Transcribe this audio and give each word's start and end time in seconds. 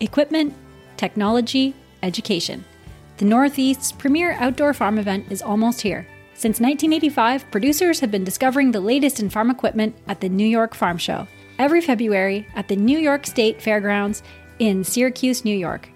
equipment, 0.00 0.54
technology, 0.96 1.74
education. 2.02 2.64
The 3.18 3.24
Northeast's 3.24 3.92
premier 3.92 4.32
outdoor 4.32 4.74
farm 4.74 4.98
event 4.98 5.26
is 5.30 5.42
almost 5.42 5.80
here. 5.80 6.06
Since 6.34 6.58
1985, 6.58 7.50
producers 7.50 8.00
have 8.00 8.10
been 8.10 8.24
discovering 8.24 8.72
the 8.72 8.80
latest 8.80 9.20
in 9.20 9.30
farm 9.30 9.50
equipment 9.50 9.94
at 10.08 10.20
the 10.20 10.28
New 10.28 10.46
York 10.46 10.74
Farm 10.74 10.98
Show, 10.98 11.28
every 11.58 11.80
February 11.80 12.48
at 12.56 12.66
the 12.66 12.76
New 12.76 12.98
York 12.98 13.24
State 13.26 13.62
Fairgrounds 13.62 14.22
in 14.58 14.82
Syracuse, 14.82 15.44
New 15.44 15.56
York. 15.56 15.88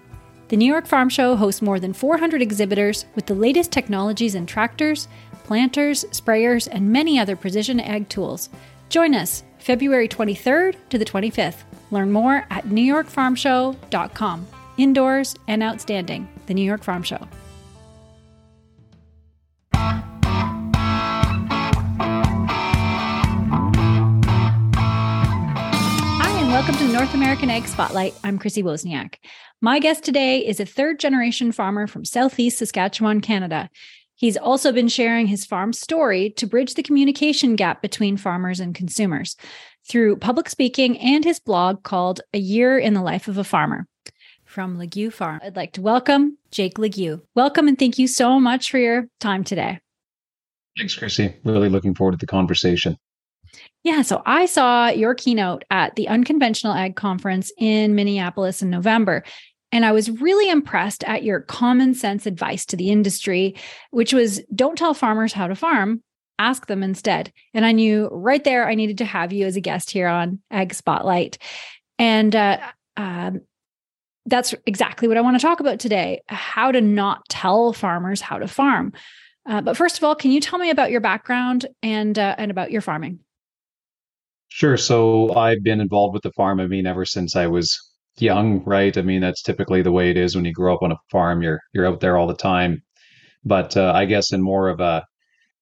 The 0.47 0.57
New 0.57 0.65
York 0.65 0.87
Farm 0.87 1.09
Show 1.09 1.35
hosts 1.35 1.61
more 1.61 1.79
than 1.79 1.93
400 1.93 2.41
exhibitors 2.41 3.05
with 3.15 3.25
the 3.25 3.35
latest 3.35 3.71
technologies 3.71 4.33
in 4.33 4.45
tractors, 4.45 5.07
planters, 5.43 6.05
sprayers, 6.05 6.67
and 6.71 6.91
many 6.91 7.19
other 7.19 7.35
precision 7.35 7.79
ag 7.79 8.07
tools. 8.07 8.49
Join 8.87 9.13
us 9.13 9.43
February 9.59 10.07
23rd 10.07 10.75
to 10.89 10.97
the 10.97 11.05
25th. 11.05 11.63
Learn 11.91 12.11
more 12.11 12.45
at 12.49 12.65
newyorkfarmshow.com. 12.65 14.47
Indoors 14.77 15.35
and 15.47 15.61
outstanding, 15.61 16.27
the 16.47 16.53
New 16.53 16.63
York 16.63 16.83
Farm 16.83 17.03
Show. 17.03 17.27
Hi, 26.21 26.39
and 26.39 26.47
welcome 26.49 26.75
to 26.75 26.87
the 26.87 26.93
North 26.93 27.13
American 27.13 27.49
Ag 27.49 27.67
Spotlight. 27.67 28.13
I'm 28.23 28.39
Chrissy 28.39 28.63
Wozniak. 28.63 29.15
My 29.61 29.79
guest 29.79 30.05
today 30.05 30.39
is 30.39 30.61
a 30.61 30.65
third 30.65 30.99
generation 30.99 31.51
farmer 31.51 31.85
from 31.85 32.05
Southeast 32.05 32.59
Saskatchewan, 32.59 33.19
Canada. 33.19 33.69
He's 34.19 34.35
also 34.35 34.73
been 34.73 34.89
sharing 34.89 35.27
his 35.27 35.45
farm 35.45 35.71
story 35.71 36.31
to 36.31 36.45
bridge 36.45 36.73
the 36.73 36.83
communication 36.83 37.55
gap 37.55 37.81
between 37.81 38.17
farmers 38.17 38.59
and 38.59 38.75
consumers 38.75 39.37
through 39.87 40.17
public 40.17 40.49
speaking 40.49 40.99
and 40.99 41.23
his 41.23 41.39
blog 41.39 41.83
called 41.83 42.19
A 42.33 42.37
Year 42.37 42.77
in 42.77 42.93
the 42.93 43.01
Life 43.01 43.29
of 43.29 43.37
a 43.37 43.45
Farmer. 43.45 43.87
From 44.43 44.77
Leguee 44.77 45.13
Farm, 45.13 45.39
I'd 45.41 45.55
like 45.55 45.71
to 45.73 45.81
welcome 45.81 46.37
Jake 46.51 46.77
Leguee. 46.77 47.21
Welcome 47.33 47.69
and 47.69 47.79
thank 47.79 47.97
you 47.97 48.09
so 48.09 48.41
much 48.41 48.69
for 48.69 48.77
your 48.77 49.07
time 49.21 49.45
today. 49.45 49.79
Thanks, 50.77 50.95
Chrissy. 50.95 51.35
Really 51.45 51.69
looking 51.69 51.95
forward 51.95 52.11
to 52.11 52.17
the 52.17 52.27
conversation. 52.27 52.97
Yeah, 53.83 54.01
so 54.01 54.21
I 54.25 54.47
saw 54.47 54.89
your 54.89 55.15
keynote 55.15 55.63
at 55.71 55.95
the 55.95 56.09
Unconventional 56.09 56.73
Ag 56.73 56.97
Conference 56.97 57.53
in 57.57 57.95
Minneapolis 57.95 58.61
in 58.61 58.69
November. 58.69 59.23
And 59.71 59.85
I 59.85 59.91
was 59.91 60.09
really 60.09 60.49
impressed 60.49 61.03
at 61.03 61.23
your 61.23 61.41
common 61.41 61.93
sense 61.93 62.25
advice 62.25 62.65
to 62.67 62.75
the 62.75 62.89
industry, 62.89 63.55
which 63.91 64.13
was 64.13 64.41
don't 64.53 64.77
tell 64.77 64.93
farmers 64.93 65.33
how 65.33 65.47
to 65.47 65.55
farm, 65.55 66.01
ask 66.39 66.67
them 66.67 66.81
instead. 66.81 67.31
And 67.53 67.65
I 67.65 67.71
knew 67.71 68.07
right 68.11 68.43
there 68.43 68.67
I 68.67 68.75
needed 68.75 68.97
to 68.99 69.05
have 69.05 69.31
you 69.31 69.45
as 69.45 69.55
a 69.55 69.61
guest 69.61 69.91
here 69.91 70.07
on 70.07 70.39
Ag 70.49 70.73
Spotlight. 70.73 71.37
And 71.99 72.35
uh, 72.35 72.59
um, 72.97 73.41
that's 74.25 74.55
exactly 74.65 75.07
what 75.07 75.17
I 75.17 75.21
want 75.21 75.39
to 75.39 75.45
talk 75.45 75.59
about 75.59 75.79
today 75.79 76.21
how 76.27 76.71
to 76.71 76.81
not 76.81 77.27
tell 77.29 77.73
farmers 77.73 78.21
how 78.21 78.39
to 78.39 78.47
farm. 78.47 78.93
Uh, 79.47 79.61
but 79.61 79.77
first 79.77 79.97
of 79.97 80.03
all, 80.03 80.15
can 80.15 80.31
you 80.31 80.39
tell 80.39 80.59
me 80.59 80.69
about 80.69 80.91
your 80.91 81.01
background 81.01 81.65
and 81.81 82.17
uh, 82.17 82.35
and 82.37 82.51
about 82.51 82.71
your 82.71 82.81
farming? 82.81 83.19
Sure. 84.49 84.77
So 84.77 85.33
I've 85.35 85.63
been 85.63 85.79
involved 85.79 86.13
with 86.13 86.23
the 86.23 86.31
farm. 86.31 86.59
I 86.59 86.67
mean, 86.67 86.85
ever 86.85 87.05
since 87.05 87.35
I 87.35 87.47
was 87.47 87.88
young, 88.21 88.63
right? 88.65 88.97
I 88.97 89.01
mean, 89.01 89.21
that's 89.21 89.41
typically 89.41 89.81
the 89.81 89.91
way 89.91 90.09
it 90.09 90.17
is 90.17 90.35
when 90.35 90.45
you 90.45 90.53
grow 90.53 90.73
up 90.73 90.83
on 90.83 90.91
a 90.91 90.97
farm. 91.11 91.41
You're 91.41 91.61
you're 91.73 91.87
out 91.87 91.99
there 91.99 92.17
all 92.17 92.27
the 92.27 92.35
time. 92.35 92.81
But 93.43 93.77
uh, 93.77 93.91
I 93.95 94.05
guess 94.05 94.33
in 94.33 94.41
more 94.41 94.69
of 94.69 94.79
a, 94.79 95.05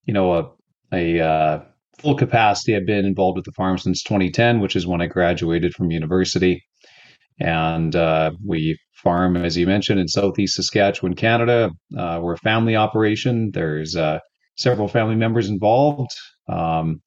you 0.05 0.13
know, 0.13 0.33
a 0.33 0.51
a 0.93 1.19
uh, 1.19 1.59
full 1.99 2.15
capacity, 2.15 2.75
I've 2.75 2.85
been 2.85 3.05
involved 3.05 3.37
with 3.37 3.45
the 3.45 3.51
farm 3.51 3.77
since 3.77 4.03
2010, 4.03 4.59
which 4.59 4.75
is 4.75 4.87
when 4.87 5.01
I 5.01 5.07
graduated 5.07 5.73
from 5.73 5.91
university. 5.91 6.63
And 7.39 7.95
uh, 7.95 8.31
we 8.45 8.77
farm, 8.95 9.37
as 9.37 9.55
you 9.55 9.67
mentioned, 9.67 9.99
in 9.99 10.07
southeast 10.07 10.55
Saskatchewan, 10.55 11.15
Canada. 11.15 11.69
Uh, 11.97 12.19
we're 12.21 12.33
a 12.33 12.37
family 12.37 12.75
operation. 12.75 13.51
There's 13.53 13.95
uh, 13.95 14.19
several 14.55 14.87
family 14.87 15.15
members 15.15 15.49
involved, 15.49 16.11
um, 16.49 17.01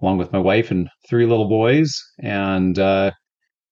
along 0.00 0.18
with 0.18 0.32
my 0.32 0.38
wife 0.38 0.70
and 0.70 0.88
three 1.08 1.26
little 1.26 1.48
boys. 1.48 2.00
And 2.22 2.78
uh, 2.78 3.10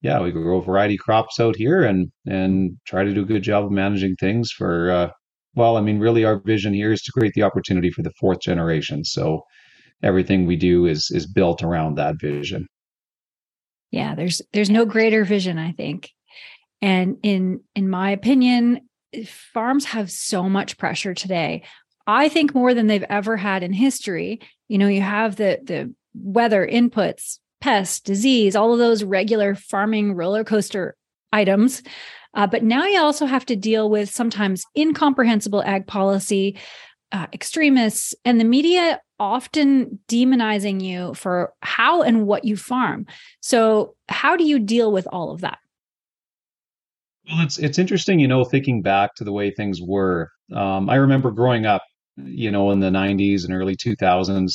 yeah, 0.05 0.21
we 0.21 0.31
grow 0.33 0.61
variety 0.61 0.99
crops 0.99 1.41
out 1.41 1.57
here 1.57 1.83
and 1.83 2.13
and 2.27 2.77
try 2.87 3.05
to 3.05 3.15
do 3.15 3.23
a 3.23 3.27
good 3.27 3.43
job 3.43 3.65
of 3.65 3.71
managing 3.71 4.15
things 4.17 4.53
for 4.53 4.91
uh, 4.91 5.09
well, 5.55 5.79
I 5.79 5.81
mean, 5.81 5.99
really 5.99 6.27
our 6.27 6.39
vision 6.39 6.75
here 6.75 6.93
is 6.93 7.01
to 7.03 7.13
create 7.13 7.33
the 7.35 7.43
opportunity 7.43 7.91
for 7.91 8.03
the 8.03 8.13
fourth 8.21 8.41
generation. 8.41 9.05
So 9.05 9.41
everything 10.03 10.45
we 10.45 10.57
do 10.57 10.85
is 10.85 11.11
is 11.11 11.27
built 11.27 11.63
around 11.63 11.95
that 11.97 12.17
vision. 12.21 12.67
Yeah, 13.93 14.15
there's 14.15 14.43
there's 14.53 14.69
no 14.69 14.85
greater 14.85 15.25
vision, 15.25 15.59
I 15.59 15.73
think. 15.73 16.11
And 16.83 17.17
in 17.23 17.61
in 17.75 17.89
my 17.89 18.11
opinion, 18.11 18.83
farms 19.27 19.87
have 19.87 20.11
so 20.11 20.51
much 20.51 20.77
pressure 20.77 21.15
today. 21.15 21.63
I 22.07 22.29
think 22.29 22.55
more 22.55 22.75
than 22.75 22.89
they've 22.89 23.07
ever 23.09 23.39
had 23.39 23.63
in 23.63 23.73
history. 23.73 24.41
You 24.69 24.77
know, 24.77 24.89
you 24.89 25.01
have 25.01 25.37
the 25.37 25.61
the 25.63 25.95
weather 26.13 26.69
inputs, 26.71 27.39
pests, 27.65 27.99
disease, 27.99 28.55
all 28.55 28.75
of 28.75 28.79
those 28.79 29.03
regular 29.03 29.55
farming 29.55 30.13
roller 30.13 30.45
coaster 30.45 30.95
items. 31.33 31.83
Uh, 32.35 32.47
but 32.47 32.63
now 32.63 32.85
you 32.85 33.01
also 33.01 33.25
have 33.25 33.47
to 33.47 33.57
deal 33.57 33.89
with 33.89 34.11
sometimes 34.11 34.67
incomprehensible 34.77 35.63
ag 35.63 35.87
policy, 35.87 36.59
uh, 37.13 37.27
extremists, 37.33 38.15
and 38.23 38.39
the 38.39 38.45
media 38.45 39.01
often 39.19 39.99
demonizing 40.09 40.83
you 40.83 41.15
for 41.15 41.55
how 41.61 42.03
and 42.03 42.27
what 42.27 42.45
you 42.45 42.55
farm. 42.55 43.07
So, 43.41 43.95
how 44.11 44.37
do 44.37 44.45
you 44.45 44.59
deal 44.59 44.93
with 44.93 45.09
all 45.11 45.31
of 45.31 45.41
that? 45.41 45.57
Well, 47.27 47.41
it's 47.41 47.59
it's 47.59 47.79
interesting, 47.79 48.19
you 48.19 48.29
know, 48.29 48.45
thinking 48.45 48.83
back 48.83 49.15
to 49.15 49.25
the 49.25 49.33
way 49.33 49.51
things 49.51 49.81
were. 49.81 50.31
Um, 50.53 50.91
I 50.91 50.97
remember 50.97 51.31
growing 51.31 51.65
up, 51.65 51.83
you 52.19 52.51
know, 52.51 52.73
in 52.73 52.81
the 52.81 52.91
'90s 52.91 53.47
and 53.47 53.55
early 53.55 53.75
2000s 53.75 54.53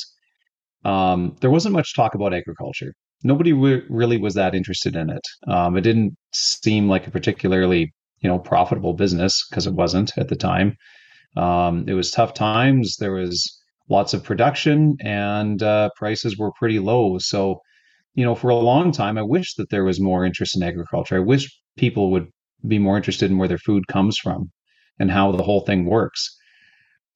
um, 0.84 1.36
there 1.40 1.50
wasn't 1.50 1.74
much 1.74 1.94
talk 1.94 2.14
about 2.14 2.34
agriculture. 2.34 2.92
Nobody 3.22 3.52
re- 3.52 3.82
really 3.88 4.16
was 4.16 4.34
that 4.34 4.54
interested 4.54 4.96
in 4.96 5.10
it. 5.10 5.26
Um, 5.46 5.76
it 5.76 5.82
didn't 5.82 6.14
seem 6.32 6.88
like 6.88 7.06
a 7.06 7.10
particularly, 7.10 7.92
you 8.20 8.28
know, 8.28 8.38
profitable 8.38 8.94
business 8.94 9.44
because 9.48 9.66
it 9.66 9.74
wasn't 9.74 10.16
at 10.16 10.28
the 10.28 10.36
time. 10.36 10.76
Um, 11.36 11.84
it 11.86 11.94
was 11.94 12.10
tough 12.10 12.34
times. 12.34 12.96
There 12.98 13.12
was 13.12 13.58
lots 13.88 14.14
of 14.14 14.24
production, 14.24 14.96
and 15.00 15.62
uh, 15.62 15.90
prices 15.96 16.38
were 16.38 16.52
pretty 16.58 16.78
low. 16.78 17.18
So, 17.18 17.60
you 18.14 18.24
know, 18.24 18.34
for 18.34 18.48
a 18.48 18.56
long 18.56 18.92
time, 18.92 19.18
I 19.18 19.22
wish 19.22 19.54
that 19.54 19.70
there 19.70 19.84
was 19.84 20.00
more 20.00 20.24
interest 20.24 20.56
in 20.56 20.62
agriculture. 20.62 21.16
I 21.16 21.20
wish 21.20 21.50
people 21.76 22.10
would 22.10 22.28
be 22.66 22.78
more 22.78 22.96
interested 22.96 23.30
in 23.30 23.38
where 23.38 23.48
their 23.48 23.58
food 23.58 23.86
comes 23.88 24.16
from 24.18 24.50
and 24.98 25.10
how 25.10 25.32
the 25.32 25.42
whole 25.42 25.60
thing 25.60 25.84
works. 25.84 26.36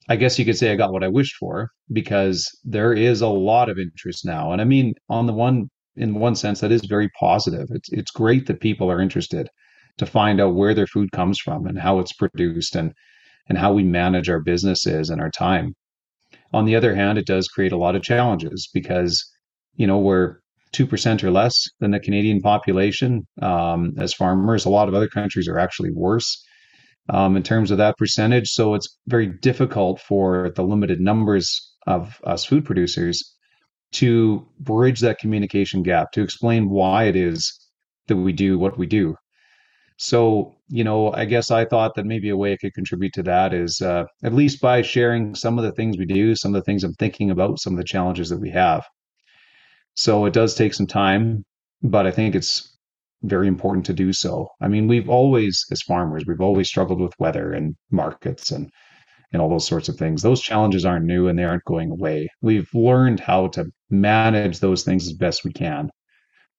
I 0.08 0.16
guess 0.16 0.38
you 0.38 0.44
could 0.44 0.58
say 0.58 0.70
I 0.70 0.76
got 0.76 0.92
what 0.92 1.04
I 1.04 1.08
wished 1.08 1.36
for 1.36 1.70
because 1.92 2.46
there 2.64 2.92
is 2.92 3.20
a 3.22 3.28
lot 3.28 3.68
of 3.68 3.78
interest 3.78 4.24
now. 4.24 4.52
And 4.52 4.60
I 4.60 4.64
mean, 4.64 4.94
on 5.08 5.26
the 5.26 5.32
one 5.32 5.68
in 5.96 6.14
one 6.14 6.34
sense, 6.34 6.60
that 6.60 6.72
is 6.72 6.84
very 6.86 7.08
positive. 7.18 7.68
It's 7.70 7.88
it's 7.90 8.10
great 8.10 8.46
that 8.46 8.60
people 8.60 8.90
are 8.90 9.00
interested 9.00 9.48
to 9.98 10.06
find 10.06 10.40
out 10.40 10.54
where 10.54 10.74
their 10.74 10.86
food 10.86 11.12
comes 11.12 11.38
from 11.38 11.66
and 11.66 11.78
how 11.78 12.00
it's 12.00 12.12
produced 12.12 12.76
and 12.76 12.92
and 13.48 13.58
how 13.58 13.72
we 13.72 13.82
manage 13.82 14.28
our 14.28 14.40
businesses 14.40 15.10
and 15.10 15.20
our 15.20 15.30
time. 15.30 15.74
On 16.52 16.64
the 16.64 16.76
other 16.76 16.94
hand, 16.94 17.18
it 17.18 17.26
does 17.26 17.48
create 17.48 17.72
a 17.72 17.76
lot 17.76 17.96
of 17.96 18.02
challenges 18.02 18.68
because 18.72 19.24
you 19.76 19.86
know 19.86 19.98
we're 19.98 20.36
two 20.72 20.86
percent 20.86 21.24
or 21.24 21.30
less 21.30 21.64
than 21.80 21.92
the 21.92 22.00
Canadian 22.00 22.40
population 22.40 23.26
um, 23.40 23.92
as 23.98 24.12
farmers. 24.12 24.66
A 24.66 24.70
lot 24.70 24.88
of 24.88 24.94
other 24.94 25.08
countries 25.08 25.48
are 25.48 25.58
actually 25.58 25.92
worse 25.92 26.44
um, 27.10 27.36
in 27.36 27.42
terms 27.42 27.70
of 27.70 27.78
that 27.78 27.96
percentage. 27.96 28.48
So 28.48 28.74
it's 28.74 28.98
very 29.06 29.26
difficult 29.26 30.00
for 30.00 30.50
the 30.54 30.62
limited 30.62 31.00
numbers 31.00 31.74
of 31.86 32.18
us 32.24 32.44
food 32.44 32.64
producers 32.64 33.34
to 33.92 34.46
bridge 34.58 35.00
that 35.00 35.18
communication 35.18 35.82
gap, 35.82 36.10
to 36.12 36.22
explain 36.22 36.68
why 36.68 37.04
it 37.04 37.16
is 37.16 37.52
that 38.08 38.16
we 38.16 38.32
do 38.32 38.58
what 38.58 38.76
we 38.76 38.86
do. 38.86 39.14
So, 39.96 40.56
you 40.68 40.82
know, 40.82 41.12
I 41.12 41.24
guess 41.24 41.52
I 41.52 41.64
thought 41.64 41.94
that 41.94 42.04
maybe 42.04 42.30
a 42.30 42.36
way 42.36 42.52
I 42.52 42.56
could 42.56 42.74
contribute 42.74 43.12
to 43.14 43.22
that 43.24 43.54
is 43.54 43.80
uh, 43.80 44.04
at 44.24 44.34
least 44.34 44.60
by 44.60 44.82
sharing 44.82 45.36
some 45.36 45.58
of 45.58 45.64
the 45.64 45.70
things 45.72 45.96
we 45.96 46.06
do, 46.06 46.34
some 46.34 46.52
of 46.54 46.60
the 46.60 46.64
things 46.64 46.82
I'm 46.82 46.94
thinking 46.94 47.30
about, 47.30 47.60
some 47.60 47.74
of 47.74 47.76
the 47.78 47.84
challenges 47.84 48.28
that 48.30 48.40
we 48.40 48.50
have. 48.50 48.84
So 49.94 50.24
it 50.24 50.32
does 50.32 50.56
take 50.56 50.74
some 50.74 50.88
time, 50.88 51.44
but 51.82 52.06
I 52.06 52.10
think 52.10 52.34
it's 52.34 52.73
very 53.24 53.48
important 53.48 53.86
to 53.86 53.92
do 53.92 54.12
so. 54.12 54.48
I 54.60 54.68
mean, 54.68 54.86
we've 54.86 55.08
always, 55.08 55.64
as 55.70 55.82
farmers, 55.82 56.24
we've 56.26 56.40
always 56.40 56.68
struggled 56.68 57.00
with 57.00 57.18
weather 57.18 57.52
and 57.52 57.74
markets 57.90 58.50
and 58.50 58.70
and 59.32 59.42
all 59.42 59.48
those 59.48 59.66
sorts 59.66 59.88
of 59.88 59.96
things. 59.96 60.22
Those 60.22 60.40
challenges 60.40 60.84
aren't 60.84 61.06
new 61.06 61.26
and 61.26 61.36
they 61.36 61.42
aren't 61.42 61.64
going 61.64 61.90
away. 61.90 62.28
We've 62.40 62.68
learned 62.72 63.18
how 63.18 63.48
to 63.48 63.66
manage 63.90 64.60
those 64.60 64.84
things 64.84 65.08
as 65.08 65.12
best 65.12 65.44
we 65.44 65.52
can. 65.52 65.90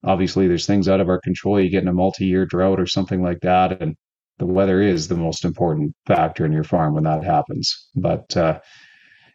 Obviously, 0.04 0.50
there's 0.50 0.68
things 0.68 0.90
out 0.90 1.00
of 1.00 1.08
our 1.08 1.22
control. 1.22 1.60
You 1.60 1.70
get 1.70 1.84
in 1.84 1.88
a 1.88 1.94
multi-year 1.94 2.46
drought 2.46 2.82
or 2.82 2.86
something 2.86 3.24
like 3.24 3.40
that, 3.44 3.82
and 3.82 3.96
the 4.40 4.46
weather 4.46 4.82
is 4.82 5.08
the 5.08 5.16
most 5.16 5.46
important 5.46 5.96
factor 6.06 6.46
in 6.46 6.52
your 6.52 6.66
farm 6.66 6.94
when 6.94 7.06
that 7.06 7.24
happens. 7.24 7.90
But 7.96 8.36
uh, 8.36 8.60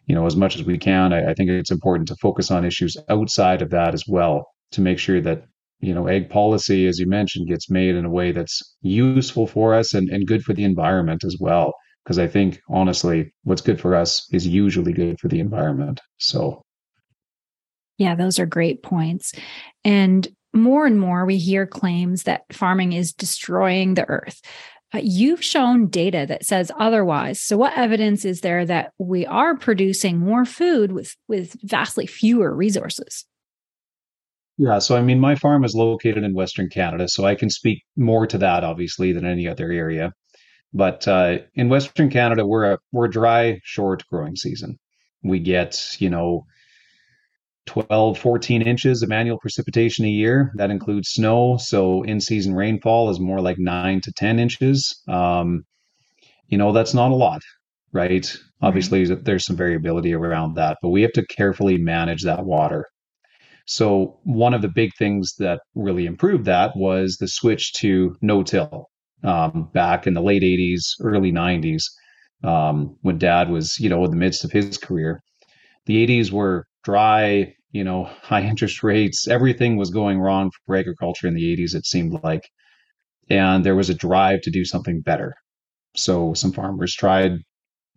you 0.05 0.13
know, 0.13 0.27
as 0.27 0.35
much 0.35 0.55
as 0.55 0.63
we 0.63 0.77
can, 0.77 1.11
I, 1.11 1.31
I 1.31 1.33
think 1.33 1.49
it's 1.49 1.71
important 1.71 2.07
to 2.09 2.15
focus 2.17 2.51
on 2.51 2.63
issues 2.63 2.95
outside 3.09 3.63
of 3.63 3.71
that 3.71 3.95
as 3.95 4.03
well 4.07 4.45
to 4.73 4.81
make 4.81 4.99
sure 4.99 5.19
that 5.21 5.45
you 5.81 5.93
know, 5.93 6.07
ag 6.07 6.29
policy, 6.29 6.87
as 6.87 6.99
you 6.99 7.07
mentioned, 7.07 7.47
gets 7.47 7.69
made 7.69 7.95
in 7.95 8.05
a 8.05 8.09
way 8.09 8.31
that's 8.31 8.75
useful 8.81 9.47
for 9.47 9.73
us 9.73 9.93
and, 9.93 10.09
and 10.09 10.27
good 10.27 10.43
for 10.43 10.53
the 10.53 10.63
environment 10.63 11.23
as 11.23 11.37
well. 11.39 11.73
Because 12.03 12.19
I 12.19 12.27
think, 12.27 12.59
honestly, 12.69 13.31
what's 13.43 13.61
good 13.61 13.79
for 13.79 13.95
us 13.95 14.27
is 14.31 14.47
usually 14.47 14.93
good 14.93 15.19
for 15.19 15.27
the 15.27 15.39
environment. 15.39 15.99
So, 16.17 16.63
yeah, 17.97 18.15
those 18.15 18.39
are 18.39 18.45
great 18.45 18.81
points. 18.81 19.33
And 19.83 20.27
more 20.53 20.85
and 20.85 20.99
more, 20.99 21.25
we 21.25 21.37
hear 21.37 21.65
claims 21.65 22.23
that 22.23 22.41
farming 22.51 22.93
is 22.93 23.13
destroying 23.13 23.93
the 23.93 24.07
earth. 24.07 24.41
Uh, 24.93 24.99
you've 25.01 25.43
shown 25.43 25.87
data 25.87 26.25
that 26.27 26.45
says 26.45 26.71
otherwise. 26.77 27.39
So, 27.39 27.57
what 27.57 27.77
evidence 27.77 28.25
is 28.25 28.41
there 28.41 28.65
that 28.65 28.91
we 28.97 29.25
are 29.25 29.55
producing 29.55 30.19
more 30.19 30.45
food 30.45 30.91
with, 30.91 31.15
with 31.27 31.55
vastly 31.63 32.05
fewer 32.05 32.53
resources? 32.53 33.25
Yeah, 34.61 34.77
so 34.77 34.95
I 34.95 35.01
mean, 35.01 35.19
my 35.19 35.33
farm 35.33 35.63
is 35.63 35.73
located 35.73 36.23
in 36.23 36.35
Western 36.35 36.69
Canada, 36.69 37.07
so 37.07 37.25
I 37.25 37.33
can 37.33 37.49
speak 37.49 37.81
more 37.95 38.27
to 38.27 38.37
that, 38.37 38.63
obviously, 38.63 39.11
than 39.11 39.25
any 39.25 39.47
other 39.47 39.71
area. 39.71 40.13
But 40.71 41.07
uh, 41.07 41.39
in 41.55 41.67
Western 41.67 42.11
Canada, 42.11 42.45
we're 42.45 42.73
a 42.73 42.77
we're 42.91 43.05
a 43.05 43.11
dry, 43.11 43.59
short 43.63 44.03
growing 44.07 44.35
season. 44.35 44.77
We 45.23 45.39
get, 45.39 45.95
you 45.97 46.11
know, 46.11 46.45
12, 47.65 48.19
14 48.19 48.61
inches 48.61 49.01
of 49.01 49.11
annual 49.11 49.39
precipitation 49.39 50.05
a 50.05 50.09
year. 50.09 50.51
That 50.57 50.69
includes 50.69 51.09
snow. 51.09 51.57
So 51.57 52.03
in 52.03 52.21
season 52.21 52.53
rainfall 52.53 53.09
is 53.09 53.19
more 53.19 53.41
like 53.41 53.57
nine 53.57 53.99
to 54.01 54.11
10 54.11 54.37
inches. 54.37 55.01
Um, 55.07 55.63
you 56.49 56.59
know, 56.59 56.71
that's 56.71 56.93
not 56.93 57.09
a 57.09 57.15
lot, 57.15 57.41
right? 57.93 58.21
Mm-hmm. 58.21 58.65
Obviously, 58.67 59.05
there's 59.05 59.45
some 59.45 59.57
variability 59.57 60.13
around 60.13 60.53
that, 60.57 60.77
but 60.83 60.89
we 60.89 61.01
have 61.01 61.13
to 61.13 61.25
carefully 61.25 61.79
manage 61.79 62.21
that 62.25 62.45
water. 62.45 62.85
So 63.67 64.19
one 64.23 64.53
of 64.53 64.61
the 64.61 64.67
big 64.67 64.91
things 64.97 65.35
that 65.39 65.61
really 65.75 66.05
improved 66.05 66.45
that 66.45 66.75
was 66.75 67.17
the 67.17 67.27
switch 67.27 67.73
to 67.73 68.15
no-till 68.21 68.87
um, 69.23 69.69
back 69.73 70.07
in 70.07 70.13
the 70.13 70.21
late 70.21 70.43
80s, 70.43 70.81
early 71.01 71.31
90s, 71.31 71.83
um, 72.43 72.97
when 73.01 73.17
dad 73.17 73.49
was, 73.49 73.79
you 73.79 73.89
know, 73.89 74.03
in 74.03 74.11
the 74.11 74.17
midst 74.17 74.43
of 74.43 74.51
his 74.51 74.77
career. 74.77 75.21
The 75.85 76.05
80s 76.05 76.31
were 76.31 76.65
dry, 76.83 77.53
you 77.71 77.83
know, 77.83 78.03
high 78.21 78.41
interest 78.41 78.83
rates. 78.83 79.27
Everything 79.27 79.77
was 79.77 79.89
going 79.89 80.19
wrong 80.19 80.51
for 80.65 80.75
agriculture 80.75 81.27
in 81.27 81.35
the 81.35 81.55
80s, 81.55 81.75
it 81.75 81.85
seemed 81.85 82.19
like. 82.23 82.47
And 83.29 83.63
there 83.63 83.75
was 83.75 83.89
a 83.89 83.95
drive 83.95 84.41
to 84.41 84.51
do 84.51 84.65
something 84.65 85.01
better. 85.01 85.35
So 85.95 86.33
some 86.33 86.51
farmers 86.51 86.93
tried 86.93 87.33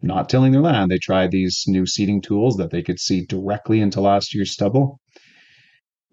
not 0.03 0.29
tilling 0.29 0.53
their 0.53 0.61
land. 0.61 0.91
They 0.91 0.99
tried 0.99 1.31
these 1.31 1.65
new 1.67 1.87
seeding 1.87 2.21
tools 2.21 2.57
that 2.59 2.71
they 2.71 2.83
could 2.83 3.01
seed 3.01 3.29
directly 3.29 3.81
into 3.81 4.01
last 4.01 4.35
year's 4.35 4.53
stubble 4.53 5.01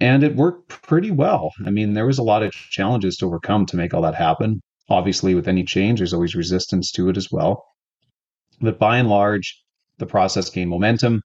and 0.01 0.23
it 0.23 0.35
worked 0.35 0.67
pretty 0.67 1.11
well. 1.11 1.51
I 1.63 1.69
mean, 1.69 1.93
there 1.93 2.07
was 2.07 2.17
a 2.17 2.23
lot 2.23 2.41
of 2.41 2.51
challenges 2.51 3.17
to 3.17 3.27
overcome 3.27 3.67
to 3.67 3.77
make 3.77 3.93
all 3.93 4.01
that 4.01 4.15
happen. 4.15 4.59
Obviously, 4.89 5.35
with 5.35 5.47
any 5.47 5.63
change, 5.63 5.99
there's 5.99 6.13
always 6.13 6.35
resistance 6.35 6.91
to 6.93 7.07
it 7.07 7.17
as 7.17 7.31
well. 7.31 7.63
But 8.59 8.79
by 8.79 8.97
and 8.97 9.09
large, 9.09 9.61
the 9.99 10.07
process 10.07 10.49
gained 10.49 10.71
momentum. 10.71 11.21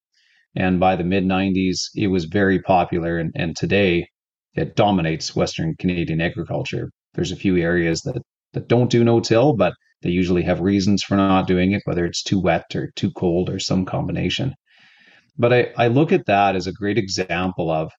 And 0.54 0.78
by 0.78 0.94
the 0.94 1.04
mid 1.04 1.24
90s, 1.24 1.88
it 1.94 2.08
was 2.08 2.26
very 2.26 2.60
popular. 2.60 3.18
And, 3.18 3.32
and 3.34 3.56
today, 3.56 4.08
it 4.54 4.76
dominates 4.76 5.34
Western 5.34 5.74
Canadian 5.78 6.20
agriculture. 6.20 6.90
There's 7.14 7.32
a 7.32 7.36
few 7.36 7.56
areas 7.56 8.02
that, 8.02 8.20
that 8.52 8.68
don't 8.68 8.90
do 8.90 9.02
no 9.02 9.20
till, 9.20 9.54
but 9.54 9.72
they 10.02 10.10
usually 10.10 10.42
have 10.42 10.60
reasons 10.60 11.02
for 11.02 11.16
not 11.16 11.46
doing 11.46 11.72
it, 11.72 11.82
whether 11.86 12.04
it's 12.04 12.22
too 12.22 12.38
wet 12.38 12.66
or 12.74 12.90
too 12.94 13.10
cold 13.12 13.48
or 13.48 13.58
some 13.58 13.86
combination. 13.86 14.54
But 15.38 15.54
I, 15.54 15.72
I 15.78 15.88
look 15.88 16.12
at 16.12 16.26
that 16.26 16.56
as 16.56 16.66
a 16.66 16.72
great 16.72 16.98
example 16.98 17.70
of 17.70 17.90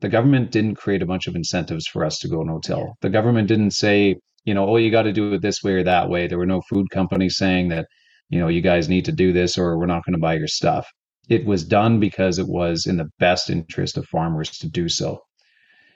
the 0.00 0.08
government 0.08 0.50
didn't 0.50 0.76
create 0.76 1.02
a 1.02 1.06
bunch 1.06 1.26
of 1.26 1.34
incentives 1.34 1.86
for 1.86 2.04
us 2.04 2.18
to 2.18 2.28
go 2.28 2.42
no 2.42 2.60
till. 2.60 2.94
The 3.00 3.10
government 3.10 3.48
didn't 3.48 3.72
say, 3.72 4.16
you 4.44 4.54
know, 4.54 4.66
oh, 4.68 4.76
you 4.76 4.90
got 4.90 5.02
to 5.02 5.12
do 5.12 5.32
it 5.34 5.42
this 5.42 5.62
way 5.62 5.72
or 5.72 5.82
that 5.82 6.08
way. 6.08 6.26
There 6.26 6.38
were 6.38 6.46
no 6.46 6.62
food 6.70 6.90
companies 6.90 7.36
saying 7.36 7.68
that, 7.68 7.86
you 8.28 8.38
know, 8.38 8.48
you 8.48 8.60
guys 8.60 8.88
need 8.88 9.04
to 9.06 9.12
do 9.12 9.32
this 9.32 9.58
or 9.58 9.78
we're 9.78 9.86
not 9.86 10.04
going 10.04 10.14
to 10.14 10.20
buy 10.20 10.34
your 10.34 10.48
stuff. 10.48 10.86
It 11.28 11.44
was 11.44 11.64
done 11.64 12.00
because 12.00 12.38
it 12.38 12.46
was 12.48 12.86
in 12.86 12.96
the 12.96 13.10
best 13.18 13.50
interest 13.50 13.96
of 13.96 14.06
farmers 14.06 14.50
to 14.58 14.68
do 14.68 14.88
so. 14.88 15.20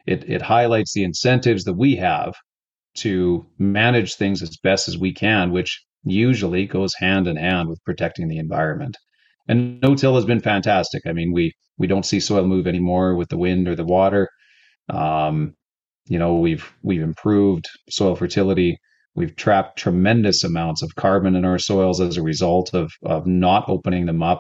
It, 0.07 0.29
it 0.29 0.43
highlights 0.43 0.93
the 0.93 1.05
incentives 1.05 1.65
that 1.65 1.75
we 1.75 1.97
have 1.97 2.35
to 2.99 3.47
manage 3.59 4.15
things 4.15 4.43
as 4.43 4.59
best 4.63 4.89
as 4.89 4.99
we 4.99 5.15
can, 5.15 5.53
which 5.53 5.83
usually 6.05 6.67
goes 6.67 6.95
hand 6.95 7.29
in 7.29 7.37
hand 7.37 7.69
with 7.69 7.83
protecting 7.85 8.29
the 8.29 8.39
environment. 8.39 8.97
And 9.49 9.81
no 9.81 9.95
till 9.95 10.17
has 10.17 10.25
been 10.25 10.41
fantastic. 10.41 11.03
I 11.07 11.13
mean, 11.13 11.33
we 11.33 11.53
we 11.83 11.89
don't 11.89 12.07
see 12.07 12.21
soil 12.21 12.47
move 12.47 12.69
anymore 12.69 13.17
with 13.17 13.29
the 13.29 13.37
wind 13.37 13.67
or 13.67 13.75
the 13.75 13.85
water. 13.85 14.29
Um, 14.89 15.55
you 16.07 16.17
know, 16.17 16.37
we've 16.37 16.73
we've 16.83 17.03
improved 17.03 17.67
soil 17.91 18.15
fertility. 18.15 18.79
We've 19.17 19.35
trapped 19.35 19.81
tremendous 19.81 20.45
amounts 20.45 20.83
of 20.83 20.95
carbon 20.95 21.35
in 21.35 21.45
our 21.45 21.59
soils 21.59 22.01
as 22.01 22.17
a 22.17 22.23
result 22.23 22.73
of 22.73 22.93
of 23.03 23.27
not 23.27 23.69
opening 23.69 24.07
them 24.07 24.23
up. 24.23 24.39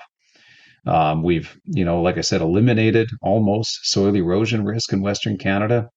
Um, 0.87 1.25
we've, 1.25 1.51
you 1.65 1.85
know, 1.85 2.01
like 2.01 2.17
I 2.17 2.21
said, 2.21 2.43
eliminated 2.43 3.11
almost 3.23 3.71
soil 3.83 4.15
erosion 4.15 4.65
risk 4.65 4.93
in 4.93 5.03
Western 5.03 5.37
Canada. 5.37 5.89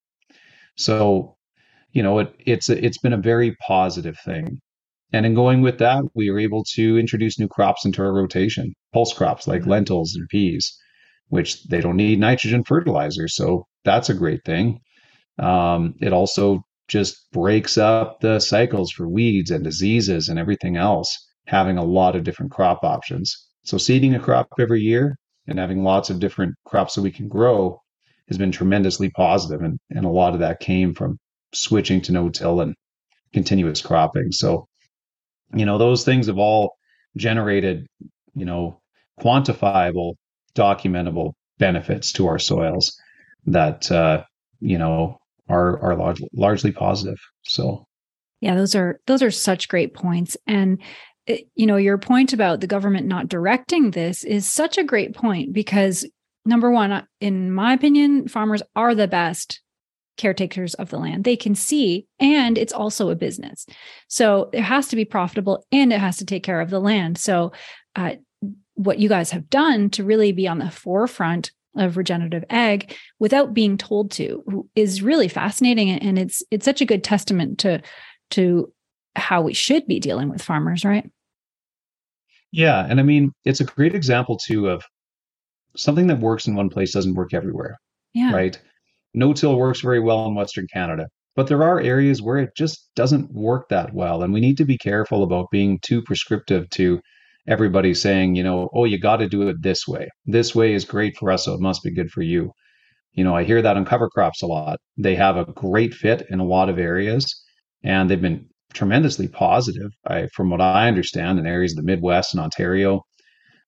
So, 0.78 1.38
you 1.92 2.02
know, 2.02 2.20
it, 2.20 2.34
it's 2.40 2.70
it's 2.70 2.98
been 2.98 3.14
a 3.14 3.30
very 3.32 3.56
positive 3.68 4.18
thing. 4.26 4.58
And 5.14 5.28
in 5.28 5.36
going 5.36 5.62
with 5.62 5.78
that, 5.78 6.02
we 6.16 6.32
were 6.32 6.40
able 6.40 6.64
to 6.74 6.98
introduce 6.98 7.38
new 7.40 7.48
crops 7.48 7.86
into 7.86 8.02
our 8.02 8.14
rotation, 8.14 8.74
pulse 8.94 9.14
crops 9.14 9.48
like 9.48 9.62
mm-hmm. 9.62 9.76
lentils 9.78 10.16
and 10.16 10.28
peas, 10.28 10.76
which 11.30 11.64
they 11.66 11.82
don't 11.82 11.98
need 11.98 12.20
nitrogen 12.20 12.64
fertilizer. 12.64 13.28
So 13.28 13.66
that's 13.84 14.10
a 14.10 14.14
great 14.14 14.44
thing. 14.46 14.80
Um, 15.40 15.96
it 16.00 16.14
also 16.14 16.64
just 16.88 17.32
breaks 17.32 17.78
up 17.78 18.20
the 18.20 18.40
cycles 18.40 18.92
for 18.92 19.08
weeds 19.08 19.52
and 19.52 19.64
diseases 19.64 20.30
and 20.30 20.38
everything 20.40 20.78
else, 20.78 21.18
having 21.48 21.78
a 21.78 21.84
lot 21.84 22.16
of 22.16 22.24
different 22.24 22.52
crop 22.52 22.84
options. 22.84 23.48
So 23.64 23.78
seeding 23.78 24.14
a 24.14 24.20
crop 24.20 24.48
every 24.60 24.82
year 24.82 25.18
and 25.48 25.60
having 25.60 25.84
lots 25.84 26.10
of 26.10 26.20
different 26.20 26.56
crops 26.66 26.96
that 26.96 27.02
we 27.02 27.12
can 27.12 27.28
grow 27.28 27.80
has 28.28 28.38
been 28.38 28.52
tremendously 28.52 29.10
positive. 29.12 29.62
and, 29.62 29.80
and 29.90 30.06
a 30.06 30.10
lot 30.10 30.34
of 30.34 30.40
that 30.40 30.60
came 30.60 30.94
from 30.94 31.18
switching 31.54 32.02
to 32.02 32.12
no-till 32.12 32.62
and 32.62 32.76
continuous 33.34 33.82
cropping. 33.82 34.32
So 34.32 34.68
you 35.54 35.66
know 35.66 35.78
those 35.78 36.04
things 36.04 36.28
have 36.28 36.38
all 36.38 36.76
generated 37.16 37.88
you 38.34 38.46
know 38.46 38.82
quantifiable 39.20 40.16
documentable 40.56 41.34
benefits 41.58 42.12
to 42.14 42.28
our 42.28 42.40
soils 42.40 42.98
that 43.46 43.92
uh, 43.92 44.24
you 44.60 44.78
know 44.78 45.18
are 45.48 45.80
are 45.82 45.96
large, 45.96 46.22
largely 46.34 46.72
positive 46.72 47.20
so 47.44 47.86
yeah 48.42 48.56
those 48.56 48.76
are 48.76 49.00
those 49.06 49.22
are 49.22 49.32
such 49.32 49.70
great 49.70 49.94
points 49.94 50.36
and 50.48 50.82
eh, 51.28 51.40
you 51.56 51.66
know 51.66 51.78
your 51.78 51.98
point 51.98 52.34
about 52.34 52.62
the 52.62 52.68
government 52.68 53.06
not 53.06 53.28
directing 53.28 53.92
this 53.92 54.24
is 54.24 54.50
such 54.50 54.78
a 54.78 54.84
great 54.84 55.14
point 55.14 55.54
because 55.54 56.06
number 56.46 56.72
one 56.72 56.92
uh, 56.92 57.04
in 57.22 57.52
my 57.52 57.74
opinion 57.74 58.28
farmers 58.28 58.64
are 58.76 58.96
the 58.96 59.08
best 59.08 59.62
caretakers 60.18 60.74
of 60.76 60.90
the 60.90 60.98
land. 60.98 61.24
They 61.24 61.36
can 61.36 61.56
see, 61.56 62.08
and 62.20 62.58
it's 62.58 62.74
also 62.74 63.10
a 63.10 63.16
business. 63.16 63.66
So 64.08 64.50
it 64.54 64.62
has 64.62 64.88
to 64.88 64.96
be 64.96 65.06
profitable 65.06 65.66
and 65.72 65.92
it 65.92 66.00
has 66.00 66.18
to 66.18 66.26
take 66.26 66.44
care 66.44 66.62
of 66.62 66.70
the 66.70 66.80
land. 66.80 67.18
So, 67.18 67.52
uh, 67.96 68.16
what 68.76 69.00
you 69.00 69.10
guys 69.10 69.32
have 69.32 69.50
done 69.50 69.90
to 69.92 70.04
really 70.04 70.32
be 70.32 70.48
on 70.48 70.60
the 70.60 70.70
forefront 70.70 71.52
of 71.76 71.98
regenerative 71.98 72.46
ag 72.50 72.96
without 73.20 73.54
being 73.54 73.78
told 73.78 74.12
to 74.12 74.70
is 74.76 75.02
really 75.02 75.28
fascinating. 75.28 75.90
And 75.90 76.18
it's 76.18 76.42
it's 76.52 76.66
such 76.66 76.82
a 76.82 76.86
good 76.86 77.04
testament 77.04 77.60
to 77.60 77.82
to 78.32 78.72
how 79.16 79.42
we 79.42 79.54
should 79.54 79.86
be 79.88 80.00
dealing 80.00 80.30
with 80.30 80.42
farmers 80.42 80.86
right? 80.86 81.10
Yeah. 82.52 82.86
And 82.88 83.00
i 83.00 83.04
mean 83.04 83.32
it's 83.44 83.60
a 83.60 83.66
great 83.66 83.96
example 83.96 84.38
too 84.38 84.70
of 84.70 84.84
something 85.76 86.08
that 86.08 86.20
works 86.20 86.48
in 86.48 86.56
one 86.56 86.70
place 86.70 86.94
doesn't 86.94 87.16
work 87.16 87.34
everywhere 87.34 87.78
yeah. 88.16 88.34
right? 88.34 88.60
No-till 89.14 89.58
works 89.58 89.82
very 89.82 90.00
well 90.00 90.26
in 90.26 90.34
Western 90.34 90.66
Canada, 90.74 91.08
but 91.36 91.48
there 91.48 91.64
are 91.64 91.80
areas 91.80 92.22
where 92.22 92.38
it 92.38 92.56
just 92.56 92.90
doesn't 92.96 93.32
work 93.32 93.70
that 93.70 93.94
well. 93.94 94.24
And 94.24 94.34
we 94.34 94.40
need 94.40 94.58
to 94.58 94.66
be 94.66 94.78
careful 94.78 95.22
about 95.22 95.52
being 95.52 95.80
too 95.84 96.02
prescriptive 96.02 96.68
to 96.72 97.00
everybody 97.48 97.94
saying, 97.94 98.36
you 98.36 98.44
know, 98.44 98.70
oh, 98.74 98.86
you 98.86 99.00
got 99.00 99.18
to 99.18 99.28
do 99.28 99.48
it 99.48 99.62
this 99.62 99.88
way. 99.88 100.10
This 100.26 100.56
way 100.56 100.74
is 100.74 100.86
great 100.86 101.16
for 101.18 101.32
us, 101.32 101.46
so 101.46 101.54
it 101.54 101.60
must 101.60 101.84
be 101.84 101.94
good 101.94 102.10
for 102.10 102.22
you. 102.22 102.52
You 103.14 103.24
know, 103.24 103.36
I 103.36 103.44
hear 103.44 103.62
that 103.62 103.78
on 103.78 103.86
cover 103.86 104.10
crops 104.10 104.42
a 104.42 104.48
lot. 104.48 104.80
They 104.98 105.16
have 105.16 105.38
a 105.38 105.46
great 105.46 105.94
fit 105.94 106.26
in 106.30 106.40
a 106.40 106.46
lot 106.46 106.70
of 106.70 106.80
areas, 106.80 107.44
and 107.84 108.10
they've 108.10 108.22
been 108.22 108.48
tremendously 108.74 109.28
positive, 109.28 109.92
I, 110.06 110.28
from 110.34 110.50
what 110.50 110.62
I 110.62 110.88
understand, 110.88 111.40
in 111.40 111.48
areas 111.48 111.74
of 111.74 111.78
the 111.78 111.84
Midwest 111.84 112.34
and 112.34 112.42
Ontario. 112.42 113.02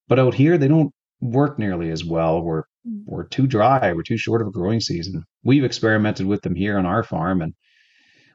But 0.08 0.20
out 0.20 0.34
here, 0.34 0.58
they 0.58 0.68
don't 0.68 0.92
work 1.22 1.58
nearly 1.58 1.92
as 1.92 2.04
well. 2.04 2.42
We're 2.42 2.64
we're 3.06 3.28
too 3.28 3.48
dry. 3.48 3.92
We're 3.92 4.04
too 4.04 4.18
short 4.18 4.42
of 4.42 4.48
a 4.48 4.52
growing 4.52 4.80
season. 4.80 5.24
We've 5.44 5.66
experimented 5.66 6.26
with 6.26 6.42
them 6.42 6.56
here 6.56 6.78
on 6.78 6.86
our 6.86 7.04
farm, 7.04 7.42
and 7.42 7.54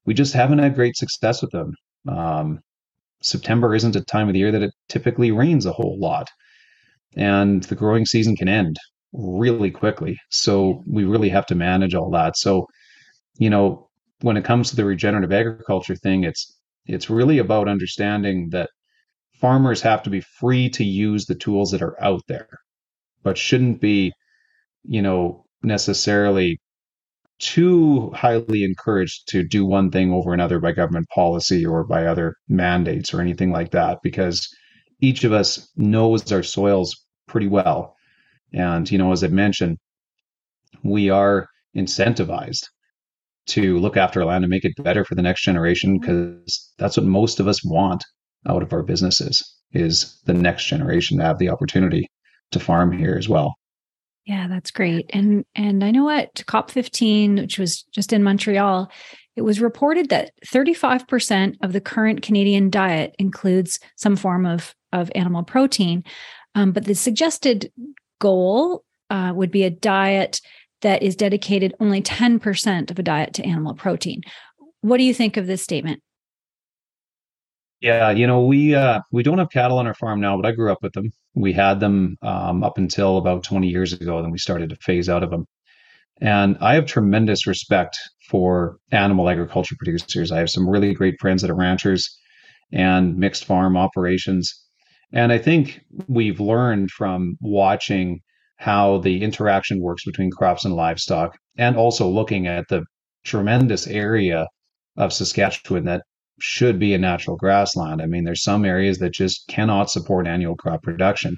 we 0.05 0.15
just 0.15 0.35
haven't 0.35 0.59
had 0.59 0.75
great 0.75 0.97
success 0.97 1.43
with 1.43 1.51
them. 1.53 1.75
Um, 2.09 2.61
September 3.23 3.75
isn't 3.75 3.97
a 3.97 4.05
time 4.05 4.29
of 4.29 4.35
the 4.35 4.41
year 4.41 4.53
that 4.53 4.63
it 4.63 4.73
typically 4.89 5.31
rains 5.31 5.67
a 5.67 5.73
whole 5.73 5.99
lot, 6.01 6.29
and 7.17 7.63
the 7.65 7.75
growing 7.75 8.07
season 8.07 8.37
can 8.37 8.49
end 8.49 8.77
really 9.13 9.71
quickly. 9.71 10.19
So 10.31 10.83
we 10.87 11.05
really 11.05 11.29
have 11.31 11.47
to 11.47 11.55
manage 11.55 11.95
all 11.95 12.11
that. 12.13 12.37
So 12.37 12.67
you 13.39 13.51
know, 13.51 13.89
when 14.21 14.37
it 14.37 14.45
comes 14.45 14.71
to 14.71 14.77
the 14.77 14.85
regenerative 14.85 15.33
agriculture 15.33 15.97
thing, 15.97 16.25
it's 16.25 16.59
it's 16.87 17.11
really 17.11 17.39
about 17.39 17.69
understanding 17.69 18.49
that 18.51 18.71
farmers 19.41 19.83
have 19.83 20.03
to 20.05 20.11
be 20.11 20.21
free 20.21 20.69
to 20.71 20.85
use 20.85 21.27
the 21.27 21.35
tools 21.35 21.71
that 21.71 21.83
are 21.83 22.01
out 22.03 22.23
there, 22.29 22.49
but 23.23 23.39
shouldn't 23.39 23.81
be, 23.81 24.13
you 24.85 25.03
know, 25.03 25.45
necessarily 25.63 26.59
too 27.43 28.11
highly 28.13 28.65
encouraged 28.65 29.29
to 29.29 29.43
do 29.43 29.67
one 29.67 29.91
thing 29.91 30.13
over 30.13 30.33
another 30.33 30.61
by 30.61 30.73
government 30.73 31.07
policy 31.15 31.67
or 31.67 31.85
by 31.85 32.07
other 32.07 32.37
mandates 32.49 33.13
or 33.13 33.21
anything 33.21 33.51
like 33.51 33.73
that, 33.73 33.99
because 34.03 34.49
each 35.01 35.25
of 35.25 35.33
us 35.33 35.69
knows 35.77 36.31
our 36.33 36.45
soils 36.45 36.95
pretty 37.27 37.49
well. 37.49 37.97
And, 38.55 38.91
you 38.91 38.97
know, 38.97 39.13
as 39.13 39.25
I 39.25 39.29
mentioned, 39.29 39.79
we 40.85 41.11
are 41.11 41.49
incentivized 41.77 42.65
to 43.47 43.79
look 43.79 43.97
after 43.97 44.21
our 44.21 44.27
land 44.27 44.45
and 44.45 44.51
make 44.51 44.65
it 44.65 44.73
better 44.77 45.05
for 45.05 45.17
the 45.17 45.23
next 45.23 45.43
generation 45.43 45.99
because 45.99 46.73
that's 46.79 46.97
what 46.97 47.07
most 47.07 47.41
of 47.41 47.49
us 47.49 47.65
want 47.65 48.05
out 48.49 48.63
of 48.63 48.73
our 48.73 48.83
businesses 48.83 49.43
is 49.73 50.21
the 50.27 50.35
next 50.35 50.67
generation 50.67 51.19
to 51.19 51.25
have 51.25 51.39
the 51.39 51.49
opportunity 51.49 52.09
to 52.53 52.61
farm 52.61 52.97
here 52.97 53.17
as 53.19 53.29
well. 53.29 53.55
Yeah, 54.25 54.47
that's 54.49 54.71
great. 54.71 55.11
And 55.13 55.45
and 55.55 55.83
I 55.83 55.91
know 55.91 56.09
at 56.09 56.35
COP15, 56.35 57.41
which 57.41 57.59
was 57.59 57.83
just 57.93 58.13
in 58.13 58.23
Montreal, 58.23 58.91
it 59.35 59.43
was 59.43 59.61
reported 59.61 60.11
that 60.11 60.31
35% 60.47 61.57
of 61.63 61.73
the 61.73 61.81
current 61.81 62.23
Canadian 62.23 62.71
diet 62.71 63.15
includes 63.19 63.81
some 63.97 64.17
form 64.17 64.47
of 64.47 64.75
of 64.93 65.11
animal 65.15 65.43
protein. 65.43 66.05
Um, 66.55 66.73
but 66.73 66.85
the 66.85 66.95
suggested 66.95 67.73
goal 68.21 68.85
uh, 69.11 69.33
would 69.35 69.51
be 69.51 69.65
a 69.65 69.71
diet 69.71 70.41
that 70.83 71.03
is 71.03 71.17
dedicated 71.17 71.75
only 71.81 72.03
10% 72.03 72.91
of 72.91 72.99
a 72.99 73.03
diet 73.03 73.35
to 73.35 73.45
animal 73.45 73.75
protein. 73.75 74.21
What 74.81 74.99
do 74.99 75.05
you 75.05 75.15
think 75.15 75.37
of 75.37 75.47
this 75.47 75.63
statement? 75.63 76.03
Yeah, 77.83 78.13
you 78.13 78.29
know, 78.29 78.45
we 78.45 78.77
uh, 78.77 79.01
we 79.11 79.25
don't 79.25 79.39
have 79.39 79.51
cattle 79.51 79.79
on 79.79 79.89
our 79.89 79.95
farm 79.95 80.21
now, 80.21 80.37
but 80.37 80.47
I 80.47 80.53
grew 80.53 80.71
up 80.71 80.79
with 80.83 80.93
them. 80.93 81.11
We 81.35 81.53
had 81.53 81.81
them 81.81 82.17
um, 82.23 82.63
up 82.63 82.79
until 82.79 83.17
about 83.19 83.43
20 83.43 83.67
years 83.69 83.93
ago, 83.93 84.23
then 84.23 84.31
we 84.31 84.39
started 84.39 84.71
to 84.71 84.77
phase 84.77 85.09
out 85.09 85.25
of 85.25 85.31
them. 85.31 85.47
And 86.21 86.57
I 86.61 86.75
have 86.75 86.87
tremendous 86.87 87.45
respect 87.49 87.99
for 88.29 88.77
animal 88.93 89.29
agriculture 89.29 89.75
producers. 89.77 90.31
I 90.31 90.39
have 90.39 90.51
some 90.51 90.69
really 90.69 90.95
great 90.95 91.17
friends 91.21 91.43
that 91.43 91.51
are 91.51 91.57
ranchers 91.57 92.09
and 92.73 93.17
mixed 93.17 93.47
farm 93.47 93.77
operations. 93.77 94.55
And 95.13 95.33
I 95.33 95.39
think 95.39 95.81
we've 96.07 96.39
learned 96.39 96.93
from 96.93 97.37
watching 97.41 98.21
how 98.59 98.99
the 98.99 99.23
interaction 99.25 99.81
works 99.81 100.05
between 100.05 100.31
crops 100.31 100.65
and 100.65 100.75
livestock, 100.75 101.37
and 101.59 101.77
also 101.77 102.09
looking 102.09 102.47
at 102.47 102.69
the 102.69 102.85
tremendous 103.25 103.89
area 103.89 104.47
of 104.97 105.13
Saskatchewan 105.13 105.85
that 105.87 106.05
should 106.43 106.79
be 106.79 106.93
a 106.93 106.99
natural 106.99 107.37
grassland. 107.37 108.03
I 108.03 108.07
mean, 108.07 108.25
there's 108.25 108.43
some 108.43 108.65
areas 108.65 108.99
that 108.99 109.13
just 109.13 109.47
cannot 109.47 109.91
support 109.91 110.27
annual 110.27 110.57
crop 110.57 110.83
production. 110.83 111.37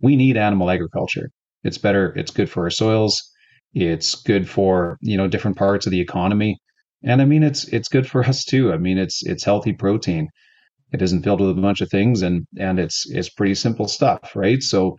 We 0.00 0.14
need 0.14 0.36
animal 0.36 0.70
agriculture. 0.70 1.30
It's 1.64 1.76
better, 1.76 2.12
it's 2.16 2.30
good 2.30 2.48
for 2.48 2.62
our 2.62 2.70
soils, 2.70 3.20
it's 3.74 4.14
good 4.14 4.48
for, 4.48 4.96
you 5.00 5.16
know, 5.16 5.26
different 5.26 5.56
parts 5.56 5.86
of 5.86 5.90
the 5.90 6.00
economy. 6.00 6.56
And 7.02 7.20
I 7.20 7.24
mean 7.24 7.42
it's 7.42 7.66
it's 7.68 7.88
good 7.88 8.06
for 8.06 8.24
us 8.30 8.44
too. 8.44 8.72
I 8.72 8.78
mean 8.78 8.96
it's 8.96 9.26
it's 9.26 9.44
healthy 9.44 9.72
protein. 9.72 10.28
It 10.92 11.02
isn't 11.02 11.24
filled 11.24 11.40
with 11.40 11.50
a 11.50 11.60
bunch 11.60 11.80
of 11.80 11.90
things 11.90 12.22
and 12.22 12.46
and 12.58 12.78
it's 12.78 13.10
it's 13.10 13.28
pretty 13.28 13.56
simple 13.56 13.88
stuff, 13.88 14.36
right? 14.36 14.62
So 14.62 14.98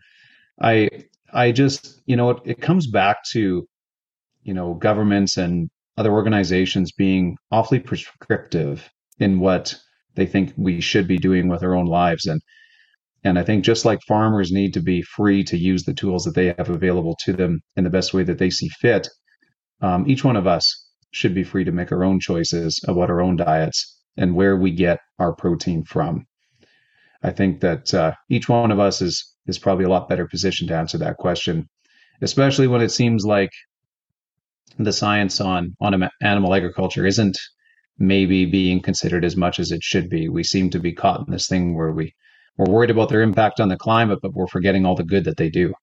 I 0.62 0.89
I 1.34 1.53
just, 1.53 2.01
you 2.08 2.17
know, 2.17 2.31
it, 2.31 2.39
it 2.43 2.62
comes 2.62 2.88
back 2.88 3.24
to, 3.31 3.65
you 4.43 4.53
know, 4.53 4.74
governments 4.74 5.38
and 5.38 5.69
other 5.98 6.12
organizations 6.12 6.91
being 6.91 7.38
awfully 7.51 7.79
prescriptive 7.79 8.89
in 9.20 9.40
what 9.40 9.76
they 10.16 10.26
think 10.26 10.54
we 10.58 10.82
should 10.82 11.08
be 11.08 11.18
doing 11.18 11.48
with 11.48 11.64
our 11.64 11.76
own 11.76 11.86
lives. 11.86 12.26
And 12.26 12.42
and 13.24 13.38
I 13.38 13.44
think 13.44 13.66
just 13.66 13.84
like 13.84 14.00
farmers 14.08 14.52
need 14.52 14.74
to 14.76 14.82
be 14.82 15.02
free 15.02 15.44
to 15.46 15.58
use 15.58 15.84
the 15.84 15.94
tools 15.94 16.24
that 16.24 16.36
they 16.36 16.48
have 16.58 16.70
available 16.70 17.18
to 17.26 17.34
them 17.34 17.60
in 17.76 17.84
the 17.84 17.90
best 17.90 18.14
way 18.14 18.24
that 18.24 18.38
they 18.38 18.50
see 18.50 18.70
fit, 18.70 19.10
um, 19.82 20.10
each 20.10 20.24
one 20.24 20.38
of 20.38 20.48
us 20.48 20.88
should 21.12 21.36
be 21.36 21.44
free 21.44 21.66
to 21.66 21.72
make 21.72 21.92
our 21.92 22.06
own 22.06 22.20
choices 22.20 22.80
about 22.88 23.10
our 23.10 23.20
own 23.20 23.36
diets 23.36 24.00
and 24.16 24.36
where 24.36 24.56
we 24.56 24.72
get 24.72 25.00
our 25.18 25.34
protein 25.34 25.84
from. 25.84 26.26
I 27.22 27.32
think 27.32 27.60
that 27.60 27.94
uh, 27.94 28.14
each 28.30 28.48
one 28.48 28.72
of 28.72 28.80
us 28.80 29.02
is 29.02 29.36
is 29.48 29.60
probably 29.60 29.86
a 29.86 29.90
lot 29.90 30.08
better 30.08 30.28
positioned 30.28 30.70
to 30.70 30.76
answer 30.76 30.98
that 31.00 31.18
question, 31.18 31.68
especially 32.22 32.68
when 32.68 32.82
it 32.82 32.90
seems 32.92 33.26
like 33.26 33.52
the 34.78 34.94
science 34.94 35.42
on 35.42 35.76
on 35.82 36.10
animal 36.22 36.54
agriculture 36.54 37.06
isn't 37.06 37.38
maybe 38.00 38.46
being 38.46 38.82
considered 38.82 39.25
as 39.25 39.36
much 39.36 39.60
as 39.60 39.72
it 39.72 39.84
should 39.84 40.10
be. 40.10 40.29
We 40.29 40.44
seem 40.44 40.70
to 40.72 40.79
be 40.79 40.94
caught 40.94 41.27
in 41.27 41.32
this 41.32 41.48
thing 41.48 41.75
where 41.75 41.91
we 41.91 42.13
we're 42.58 42.72
worried 42.72 42.89
about 42.89 43.10
their 43.10 43.22
impact 43.22 43.60
on 43.60 43.70
the 43.70 43.77
climate, 43.77 44.20
but 44.22 44.34
we're 44.34 44.48
forgetting 44.48 44.86
all 44.86 44.96
the 44.96 45.03
good 45.03 45.24
that 45.25 45.38
they 45.38 45.50
do. 45.50 45.74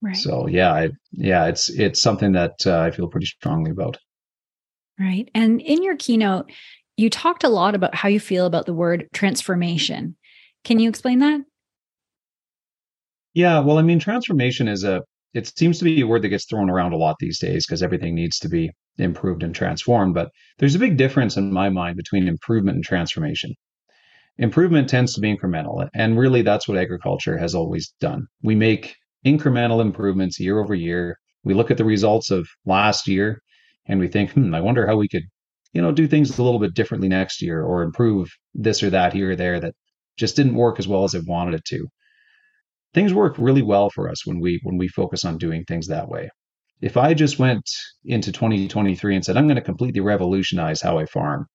Right. 0.00 0.16
So 0.16 0.46
yeah, 0.46 0.72
I, 0.72 0.90
yeah, 1.12 1.46
it's 1.46 1.68
it's 1.68 2.00
something 2.00 2.32
that 2.32 2.66
uh, 2.66 2.80
I 2.80 2.90
feel 2.90 3.08
pretty 3.08 3.26
strongly 3.26 3.70
about. 3.70 3.98
Right. 4.98 5.30
And 5.34 5.60
in 5.60 5.82
your 5.82 5.96
keynote, 5.96 6.50
you 6.96 7.10
talked 7.10 7.44
a 7.44 7.48
lot 7.48 7.74
about 7.74 7.94
how 7.94 8.08
you 8.08 8.20
feel 8.20 8.46
about 8.46 8.66
the 8.66 8.74
word 8.74 9.08
transformation. 9.12 10.16
Can 10.64 10.78
you 10.78 10.88
explain 10.88 11.18
that? 11.20 11.40
Yeah, 13.34 13.60
well, 13.60 13.78
I 13.78 13.82
mean, 13.82 13.98
transformation 13.98 14.68
is 14.68 14.84
a 14.84 15.02
it 15.34 15.50
seems 15.56 15.78
to 15.78 15.84
be 15.84 16.00
a 16.00 16.06
word 16.06 16.22
that 16.22 16.28
gets 16.28 16.46
thrown 16.46 16.68
around 16.68 16.92
a 16.92 16.96
lot 16.96 17.16
these 17.18 17.38
days 17.38 17.66
because 17.66 17.82
everything 17.82 18.14
needs 18.14 18.38
to 18.40 18.48
be 18.48 18.70
improved 18.98 19.42
and 19.42 19.54
transformed. 19.54 20.14
But 20.14 20.30
there's 20.58 20.74
a 20.74 20.80
big 20.80 20.96
difference 20.96 21.36
in 21.36 21.52
my 21.52 21.70
mind 21.70 21.96
between 21.96 22.28
improvement 22.28 22.76
and 22.76 22.84
transformation. 22.84 23.54
Improvement 24.38 24.88
tends 24.88 25.14
to 25.14 25.20
be 25.20 25.34
incremental, 25.34 25.88
and 25.94 26.18
really 26.18 26.42
that's 26.42 26.66
what 26.66 26.78
agriculture 26.78 27.38
has 27.38 27.54
always 27.54 27.92
done. 28.00 28.26
We 28.42 28.54
make 28.54 28.96
incremental 29.24 29.80
improvements 29.80 30.40
year 30.40 30.58
over 30.58 30.74
year. 30.74 31.16
We 31.44 31.54
look 31.54 31.70
at 31.70 31.76
the 31.76 31.84
results 31.84 32.30
of 32.30 32.46
last 32.64 33.08
year 33.08 33.40
and 33.86 34.00
we 34.00 34.08
think, 34.08 34.32
hmm, 34.32 34.54
I 34.54 34.60
wonder 34.60 34.86
how 34.86 34.96
we 34.96 35.08
could, 35.08 35.24
you 35.72 35.82
know, 35.82 35.92
do 35.92 36.06
things 36.06 36.38
a 36.38 36.42
little 36.42 36.60
bit 36.60 36.74
differently 36.74 37.08
next 37.08 37.42
year 37.42 37.62
or 37.62 37.82
improve 37.82 38.30
this 38.54 38.82
or 38.82 38.90
that 38.90 39.12
here 39.12 39.32
or 39.32 39.36
there 39.36 39.60
that 39.60 39.74
just 40.16 40.36
didn't 40.36 40.54
work 40.54 40.78
as 40.78 40.88
well 40.88 41.04
as 41.04 41.14
it 41.14 41.26
wanted 41.26 41.54
it 41.54 41.64
to 41.66 41.88
things 42.94 43.14
work 43.14 43.34
really 43.38 43.62
well 43.62 43.90
for 43.90 44.08
us 44.08 44.26
when 44.26 44.40
we 44.40 44.60
when 44.62 44.76
we 44.76 44.88
focus 44.88 45.24
on 45.24 45.38
doing 45.38 45.64
things 45.64 45.88
that 45.88 46.08
way. 46.08 46.28
If 46.80 46.96
i 46.96 47.14
just 47.14 47.38
went 47.38 47.68
into 48.04 48.32
2023 48.32 49.14
and 49.14 49.24
said 49.24 49.36
i'm 49.36 49.46
going 49.46 49.56
to 49.56 49.62
completely 49.62 50.00
revolutionize 50.00 50.80
how 50.80 50.98
i 50.98 51.06
farm 51.06 51.46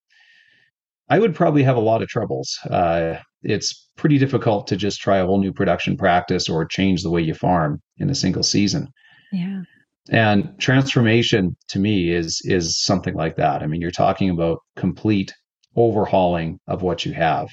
i 1.10 1.20
would 1.20 1.36
probably 1.36 1.64
have 1.64 1.78
a 1.78 1.82
lot 1.82 2.02
of 2.02 2.08
troubles. 2.08 2.58
Uh, 2.70 3.16
it's 3.44 3.90
pretty 3.96 4.18
difficult 4.18 4.68
to 4.68 4.76
just 4.76 5.00
try 5.00 5.18
a 5.18 5.26
whole 5.26 5.40
new 5.40 5.54
production 5.54 5.96
practice 5.98 6.50
or 6.50 6.66
change 6.66 7.04
the 7.04 7.10
way 7.10 7.22
you 7.22 7.34
farm 7.34 7.82
in 7.98 8.10
a 8.10 8.16
single 8.16 8.44
season. 8.44 8.88
Yeah. 9.32 9.62
And 10.10 10.58
transformation 10.60 11.56
to 11.70 11.80
me 11.80 12.12
is 12.12 12.42
is 12.46 12.82
something 12.82 13.14
like 13.14 13.36
that. 13.36 13.62
I 13.62 13.68
mean 13.68 13.82
you're 13.82 13.92
talking 13.92 14.30
about 14.30 14.60
complete 14.76 15.34
overhauling 15.76 16.60
of 16.68 16.82
what 16.82 17.06
you 17.06 17.14
have. 17.14 17.50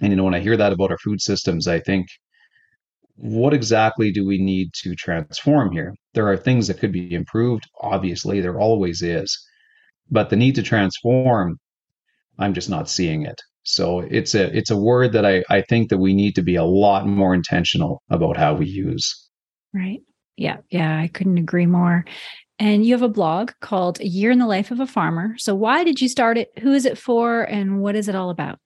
And 0.00 0.10
you 0.10 0.16
know 0.16 0.24
when 0.24 0.34
i 0.34 0.40
hear 0.40 0.56
that 0.56 0.72
about 0.72 0.90
our 0.90 0.98
food 0.98 1.20
systems 1.20 1.66
i 1.68 1.80
think 1.80 2.06
what 3.16 3.54
exactly 3.54 4.12
do 4.12 4.26
we 4.26 4.38
need 4.38 4.72
to 4.82 4.94
transform 4.94 5.72
here? 5.72 5.94
There 6.14 6.28
are 6.28 6.36
things 6.36 6.68
that 6.68 6.78
could 6.78 6.92
be 6.92 7.12
improved. 7.12 7.64
Obviously, 7.80 8.40
there 8.40 8.60
always 8.60 9.02
is. 9.02 9.38
But 10.10 10.30
the 10.30 10.36
need 10.36 10.54
to 10.56 10.62
transform, 10.62 11.58
I'm 12.38 12.54
just 12.54 12.70
not 12.70 12.88
seeing 12.88 13.22
it. 13.22 13.40
So 13.64 14.00
it's 14.00 14.34
a 14.34 14.56
it's 14.56 14.70
a 14.70 14.76
word 14.76 15.12
that 15.12 15.26
I, 15.26 15.42
I 15.50 15.62
think 15.62 15.90
that 15.90 15.98
we 15.98 16.14
need 16.14 16.36
to 16.36 16.42
be 16.42 16.54
a 16.54 16.64
lot 16.64 17.06
more 17.06 17.34
intentional 17.34 18.02
about 18.10 18.36
how 18.36 18.54
we 18.54 18.66
use. 18.66 19.28
Right. 19.74 20.00
Yeah. 20.36 20.58
Yeah. 20.70 20.98
I 20.98 21.08
couldn't 21.08 21.38
agree 21.38 21.66
more. 21.66 22.04
And 22.58 22.86
you 22.86 22.94
have 22.94 23.02
a 23.02 23.08
blog 23.08 23.50
called 23.60 24.00
A 24.00 24.06
Year 24.06 24.30
in 24.30 24.38
the 24.38 24.46
Life 24.46 24.70
of 24.70 24.80
a 24.80 24.86
Farmer. 24.86 25.34
So 25.36 25.54
why 25.54 25.84
did 25.84 26.00
you 26.00 26.08
start 26.08 26.38
it? 26.38 26.48
Who 26.60 26.72
is 26.72 26.86
it 26.86 26.96
for? 26.96 27.42
And 27.42 27.80
what 27.80 27.96
is 27.96 28.08
it 28.08 28.14
all 28.14 28.30
about? 28.30 28.60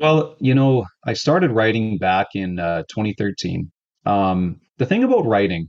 Well, 0.00 0.34
you 0.40 0.54
know, 0.54 0.86
I 1.04 1.12
started 1.12 1.50
writing 1.52 1.98
back 1.98 2.28
in 2.34 2.58
uh, 2.58 2.84
2013. 2.88 3.70
Um, 4.06 4.58
the 4.78 4.86
thing 4.86 5.04
about 5.04 5.26
writing 5.26 5.68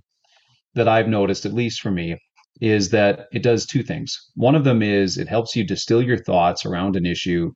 that 0.73 0.87
I've 0.87 1.09
noticed, 1.09 1.45
at 1.45 1.53
least 1.53 1.81
for 1.81 1.91
me, 1.91 2.17
is 2.61 2.91
that 2.91 3.27
it 3.33 3.43
does 3.43 3.65
two 3.65 3.83
things. 3.83 4.17
One 4.35 4.55
of 4.55 4.63
them 4.63 4.81
is 4.81 5.17
it 5.17 5.27
helps 5.27 5.55
you 5.55 5.65
distill 5.65 6.01
your 6.01 6.17
thoughts 6.17 6.65
around 6.65 6.95
an 6.95 7.05
issue 7.05 7.51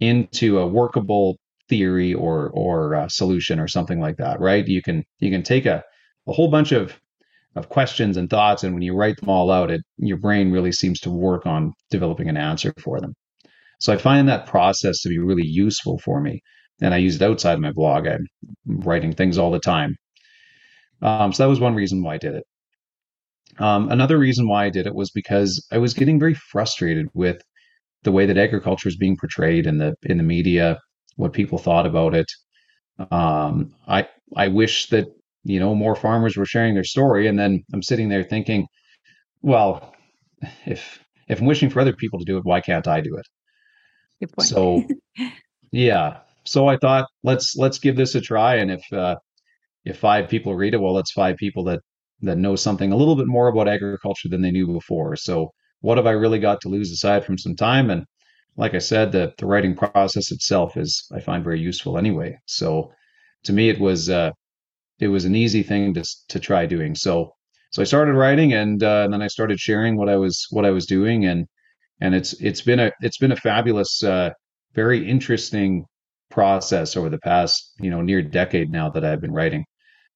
into 0.00 0.58
a 0.58 0.66
workable 0.66 1.38
theory 1.70 2.12
or 2.12 2.50
or 2.50 2.94
uh, 2.94 3.08
solution 3.08 3.58
or 3.58 3.68
something 3.68 4.00
like 4.00 4.18
that, 4.18 4.38
right? 4.38 4.66
You 4.68 4.82
can 4.82 5.04
you 5.20 5.30
can 5.30 5.42
take 5.42 5.64
a 5.64 5.82
a 6.26 6.32
whole 6.34 6.50
bunch 6.50 6.72
of 6.72 7.00
of 7.56 7.70
questions 7.70 8.18
and 8.18 8.28
thoughts, 8.28 8.64
and 8.64 8.74
when 8.74 8.82
you 8.82 8.94
write 8.94 9.16
them 9.18 9.30
all 9.30 9.50
out, 9.50 9.70
it 9.70 9.82
your 9.96 10.18
brain 10.18 10.52
really 10.52 10.72
seems 10.72 11.00
to 11.00 11.10
work 11.10 11.46
on 11.46 11.72
developing 11.90 12.28
an 12.28 12.36
answer 12.36 12.74
for 12.78 13.00
them. 13.00 13.14
So 13.78 13.92
I 13.92 13.96
find 13.96 14.28
that 14.28 14.46
process 14.46 15.00
to 15.02 15.08
be 15.08 15.18
really 15.18 15.46
useful 15.46 15.98
for 15.98 16.20
me. 16.20 16.42
And 16.80 16.94
I 16.94 16.98
use 16.98 17.16
it 17.16 17.22
outside 17.22 17.58
my 17.60 17.72
blog. 17.72 18.06
I'm 18.06 18.26
writing 18.66 19.12
things 19.12 19.38
all 19.38 19.50
the 19.50 19.60
time. 19.60 19.96
Um, 21.02 21.32
so 21.32 21.42
that 21.44 21.48
was 21.48 21.60
one 21.60 21.74
reason 21.74 22.02
why 22.02 22.14
I 22.14 22.18
did 22.18 22.34
it. 22.34 22.44
Um, 23.58 23.90
another 23.90 24.18
reason 24.18 24.48
why 24.48 24.66
I 24.66 24.70
did 24.70 24.86
it 24.86 24.94
was 24.94 25.10
because 25.10 25.66
I 25.72 25.78
was 25.78 25.94
getting 25.94 26.18
very 26.20 26.34
frustrated 26.34 27.06
with 27.14 27.42
the 28.04 28.12
way 28.12 28.26
that 28.26 28.38
agriculture 28.38 28.88
is 28.88 28.96
being 28.96 29.16
portrayed 29.16 29.66
in 29.66 29.78
the 29.78 29.94
in 30.04 30.18
the 30.18 30.22
media, 30.24 30.78
what 31.16 31.32
people 31.32 31.58
thought 31.58 31.86
about 31.86 32.14
it. 32.14 32.26
Um, 33.10 33.74
I 33.88 34.08
I 34.36 34.48
wish 34.48 34.88
that 34.90 35.06
you 35.44 35.60
know 35.60 35.74
more 35.74 35.96
farmers 35.96 36.36
were 36.36 36.46
sharing 36.46 36.74
their 36.74 36.84
story, 36.84 37.26
and 37.28 37.38
then 37.38 37.64
I'm 37.72 37.82
sitting 37.82 38.08
there 38.08 38.24
thinking, 38.24 38.66
well, 39.42 39.94
if 40.66 41.00
if 41.28 41.40
I'm 41.40 41.46
wishing 41.46 41.70
for 41.70 41.80
other 41.80 41.94
people 41.94 42.18
to 42.20 42.24
do 42.26 42.38
it, 42.38 42.44
why 42.46 42.60
can't 42.60 42.88
I 42.88 43.00
do 43.00 43.16
it? 43.16 43.26
Good 44.20 44.32
point. 44.32 44.48
So 44.48 44.84
yeah, 45.72 46.18
so 46.44 46.68
I 46.68 46.76
thought 46.76 47.08
let's 47.22 47.56
let's 47.56 47.78
give 47.78 47.96
this 47.96 48.14
a 48.14 48.20
try, 48.20 48.56
and 48.56 48.70
if 48.70 48.92
uh, 48.92 49.16
if 49.84 49.98
five 49.98 50.28
people 50.28 50.54
read 50.56 50.74
it, 50.74 50.80
well, 50.80 50.98
it's 50.98 51.12
five 51.12 51.36
people 51.36 51.64
that 51.64 51.80
that 52.22 52.38
know 52.38 52.56
something 52.56 52.92
a 52.92 52.96
little 52.96 53.16
bit 53.16 53.26
more 53.26 53.48
about 53.48 53.68
agriculture 53.68 54.28
than 54.28 54.42
they 54.42 54.50
knew 54.50 54.66
before. 54.66 55.16
So 55.16 55.52
what 55.80 55.98
have 55.98 56.06
I 56.06 56.12
really 56.12 56.40
got 56.40 56.60
to 56.62 56.68
lose 56.68 56.90
aside 56.92 57.24
from 57.24 57.38
some 57.38 57.56
time? 57.56 57.90
And 57.90 58.04
like 58.56 58.74
I 58.74 58.78
said, 58.78 59.12
the 59.12 59.32
the 59.38 59.46
writing 59.46 59.74
process 59.76 60.32
itself 60.32 60.76
is 60.76 61.06
I 61.12 61.20
find 61.20 61.44
very 61.44 61.60
useful 61.60 61.98
anyway. 61.98 62.38
So 62.46 62.92
to 63.44 63.52
me, 63.52 63.68
it 63.68 63.80
was 63.80 64.10
uh, 64.10 64.32
it 65.00 65.08
was 65.08 65.24
an 65.24 65.36
easy 65.36 65.62
thing 65.62 65.94
to 65.94 66.04
to 66.28 66.40
try 66.40 66.66
doing. 66.66 66.94
So 66.94 67.32
so 67.72 67.82
I 67.82 67.84
started 67.84 68.14
writing, 68.14 68.54
and, 68.54 68.82
uh, 68.82 69.02
and 69.04 69.12
then 69.12 69.22
I 69.22 69.26
started 69.28 69.60
sharing 69.60 69.96
what 69.96 70.08
I 70.08 70.16
was 70.16 70.46
what 70.50 70.64
I 70.64 70.70
was 70.70 70.86
doing, 70.86 71.26
and 71.26 71.46
and 72.00 72.14
it's 72.14 72.32
it's 72.34 72.62
been 72.62 72.80
a 72.80 72.92
it's 73.00 73.18
been 73.18 73.32
a 73.32 73.36
fabulous, 73.36 74.02
uh, 74.02 74.30
very 74.74 75.08
interesting 75.08 75.84
process 76.30 76.96
over 76.96 77.08
the 77.08 77.18
past 77.18 77.72
you 77.80 77.90
know 77.90 78.02
near 78.02 78.22
decade 78.22 78.70
now 78.70 78.90
that 78.90 79.04
I've 79.04 79.20
been 79.20 79.32
writing. 79.32 79.64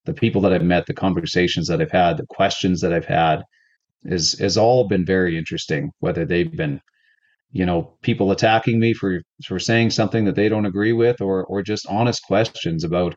The 0.04 0.14
people 0.14 0.40
that 0.42 0.52
I've 0.52 0.64
met, 0.64 0.86
the 0.86 0.94
conversations 0.94 1.68
that 1.68 1.80
I've 1.80 1.90
had, 1.92 2.16
the 2.16 2.26
questions 2.28 2.80
that 2.80 2.92
I've 2.92 3.06
had, 3.06 3.42
is 4.04 4.38
has 4.38 4.56
all 4.56 4.88
been 4.88 5.04
very 5.04 5.36
interesting. 5.36 5.90
Whether 6.00 6.24
they've 6.24 6.54
been 6.56 6.80
you 7.52 7.66
know 7.66 7.96
people 8.02 8.30
attacking 8.30 8.78
me 8.80 8.94
for 8.94 9.22
for 9.46 9.58
saying 9.58 9.90
something 9.90 10.24
that 10.24 10.36
they 10.36 10.48
don't 10.48 10.66
agree 10.66 10.92
with, 10.92 11.20
or 11.20 11.44
or 11.46 11.62
just 11.62 11.86
honest 11.88 12.22
questions 12.24 12.84
about 12.84 13.14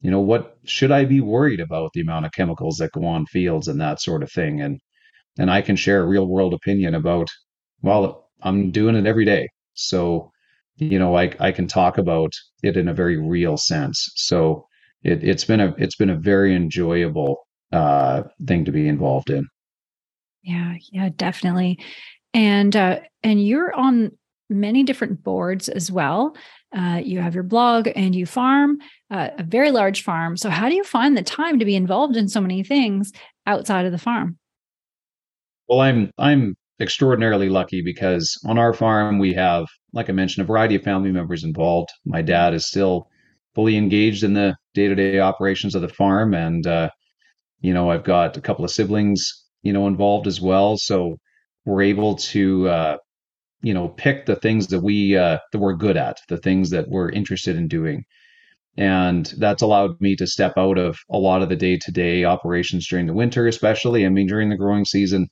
you 0.00 0.10
know 0.10 0.20
what 0.20 0.56
should 0.64 0.90
I 0.92 1.04
be 1.04 1.20
worried 1.20 1.60
about 1.60 1.92
the 1.94 2.00
amount 2.00 2.26
of 2.26 2.32
chemicals 2.32 2.76
that 2.78 2.92
go 2.92 3.04
on 3.04 3.26
fields 3.26 3.68
and 3.68 3.80
that 3.80 4.00
sort 4.00 4.22
of 4.22 4.32
thing, 4.32 4.60
and 4.60 4.80
and 5.38 5.50
I 5.50 5.62
can 5.62 5.76
share 5.76 6.02
a 6.02 6.06
real 6.06 6.26
world 6.26 6.54
opinion 6.54 6.94
about 6.94 7.28
well 7.82 8.28
I'm 8.42 8.70
doing 8.70 8.96
it 8.96 9.06
every 9.06 9.24
day, 9.24 9.48
so 9.74 10.30
you 10.76 10.98
know 10.98 11.16
I 11.16 11.34
I 11.40 11.52
can 11.52 11.66
talk 11.66 11.98
about 11.98 12.32
it 12.62 12.76
in 12.76 12.88
a 12.88 12.94
very 12.94 13.16
real 13.16 13.56
sense. 13.56 14.10
So 14.16 14.66
it, 15.02 15.22
it's 15.24 15.44
been 15.44 15.60
a 15.60 15.74
it's 15.78 15.96
been 15.96 16.10
a 16.10 16.16
very 16.16 16.54
enjoyable 16.54 17.46
uh, 17.72 18.22
thing 18.46 18.64
to 18.64 18.72
be 18.72 18.88
involved 18.88 19.30
in. 19.30 19.46
Yeah, 20.42 20.74
yeah, 20.90 21.10
definitely. 21.16 21.78
And 22.32 22.74
uh, 22.74 23.00
and 23.22 23.44
you're 23.44 23.74
on 23.74 24.12
many 24.48 24.82
different 24.82 25.22
boards 25.22 25.68
as 25.68 25.90
well. 25.90 26.36
Uh, 26.76 27.00
you 27.02 27.20
have 27.20 27.34
your 27.34 27.44
blog 27.44 27.88
and 27.96 28.14
you 28.14 28.26
farm 28.26 28.78
uh, 29.10 29.30
a 29.38 29.42
very 29.42 29.70
large 29.70 30.02
farm. 30.02 30.36
So 30.36 30.50
how 30.50 30.68
do 30.68 30.74
you 30.74 30.84
find 30.84 31.16
the 31.16 31.22
time 31.22 31.58
to 31.58 31.64
be 31.64 31.74
involved 31.74 32.16
in 32.16 32.28
so 32.28 32.40
many 32.40 32.62
things 32.62 33.12
outside 33.46 33.86
of 33.86 33.92
the 33.92 33.98
farm? 33.98 34.38
Well, 35.68 35.80
I'm 35.80 36.10
I'm 36.18 36.56
extraordinarily 36.80 37.48
lucky 37.48 37.82
because 37.82 38.40
on 38.46 38.58
our 38.58 38.72
farm 38.72 39.18
we 39.18 39.34
have, 39.34 39.66
like 39.92 40.08
I 40.08 40.12
mentioned, 40.12 40.44
a 40.44 40.46
variety 40.46 40.76
of 40.76 40.82
family 40.82 41.12
members 41.12 41.44
involved. 41.44 41.90
My 42.04 42.22
dad 42.22 42.54
is 42.54 42.66
still 42.66 43.08
fully 43.54 43.76
engaged 43.76 44.24
in 44.24 44.34
the 44.34 44.56
day-to-day 44.74 45.18
operations 45.20 45.74
of 45.74 45.82
the 45.82 45.88
farm, 45.88 46.34
and 46.34 46.66
uh, 46.66 46.90
you 47.60 47.74
know 47.74 47.90
I've 47.90 48.04
got 48.04 48.36
a 48.36 48.40
couple 48.40 48.64
of 48.64 48.70
siblings, 48.70 49.44
you 49.62 49.72
know, 49.72 49.86
involved 49.86 50.26
as 50.26 50.40
well. 50.40 50.76
So 50.78 51.16
we're 51.64 51.82
able 51.82 52.16
to 52.16 52.68
uh, 52.68 52.96
you 53.62 53.74
know 53.74 53.88
pick 53.88 54.26
the 54.26 54.36
things 54.36 54.68
that 54.68 54.80
we 54.80 55.16
uh, 55.16 55.38
that 55.52 55.58
we're 55.58 55.74
good 55.74 55.96
at 55.96 56.18
the 56.28 56.38
things 56.38 56.70
that 56.70 56.88
we're 56.88 57.10
interested 57.10 57.56
in 57.56 57.68
doing 57.68 58.04
and 58.76 59.34
that's 59.38 59.62
allowed 59.62 60.00
me 60.00 60.14
to 60.14 60.26
step 60.26 60.52
out 60.56 60.78
of 60.78 60.96
a 61.10 61.18
lot 61.18 61.42
of 61.42 61.48
the 61.48 61.56
day-to-day 61.56 62.24
operations 62.24 62.86
during 62.88 63.06
the 63.06 63.12
winter 63.12 63.46
especially 63.46 64.06
i 64.06 64.08
mean 64.08 64.26
during 64.26 64.48
the 64.48 64.56
growing 64.56 64.84
season 64.84 65.28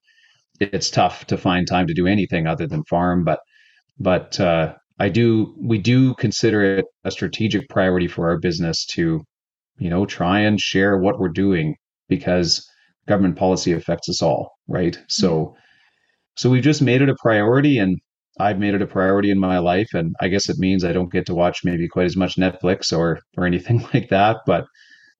it's 0.60 0.90
tough 0.90 1.26
to 1.26 1.36
find 1.36 1.66
time 1.66 1.86
to 1.86 1.94
do 1.94 2.06
anything 2.06 2.46
other 2.46 2.66
than 2.66 2.82
farm 2.84 3.24
but 3.24 3.40
but 3.98 4.38
uh, 4.40 4.74
i 4.98 5.08
do 5.08 5.54
we 5.60 5.78
do 5.78 6.14
consider 6.14 6.78
it 6.78 6.84
a 7.04 7.10
strategic 7.10 7.68
priority 7.68 8.08
for 8.08 8.28
our 8.28 8.38
business 8.38 8.84
to 8.86 9.20
you 9.78 9.90
know 9.90 10.06
try 10.06 10.40
and 10.40 10.60
share 10.60 10.98
what 10.98 11.18
we're 11.18 11.28
doing 11.28 11.74
because 12.08 12.66
government 13.06 13.36
policy 13.36 13.72
affects 13.72 14.08
us 14.08 14.22
all 14.22 14.52
right 14.68 14.98
so 15.08 15.30
mm-hmm. 15.30 15.54
so 16.36 16.50
we've 16.50 16.64
just 16.64 16.82
made 16.82 17.02
it 17.02 17.08
a 17.08 17.16
priority 17.22 17.78
and 17.78 17.98
I've 18.40 18.58
made 18.58 18.74
it 18.74 18.82
a 18.82 18.86
priority 18.86 19.30
in 19.30 19.38
my 19.38 19.58
life, 19.58 19.88
and 19.94 20.14
I 20.20 20.28
guess 20.28 20.48
it 20.48 20.58
means 20.58 20.84
I 20.84 20.92
don't 20.92 21.12
get 21.12 21.26
to 21.26 21.34
watch 21.34 21.64
maybe 21.64 21.88
quite 21.88 22.06
as 22.06 22.16
much 22.16 22.36
Netflix 22.36 22.96
or 22.96 23.20
or 23.36 23.44
anything 23.46 23.86
like 23.94 24.08
that. 24.10 24.38
But 24.46 24.64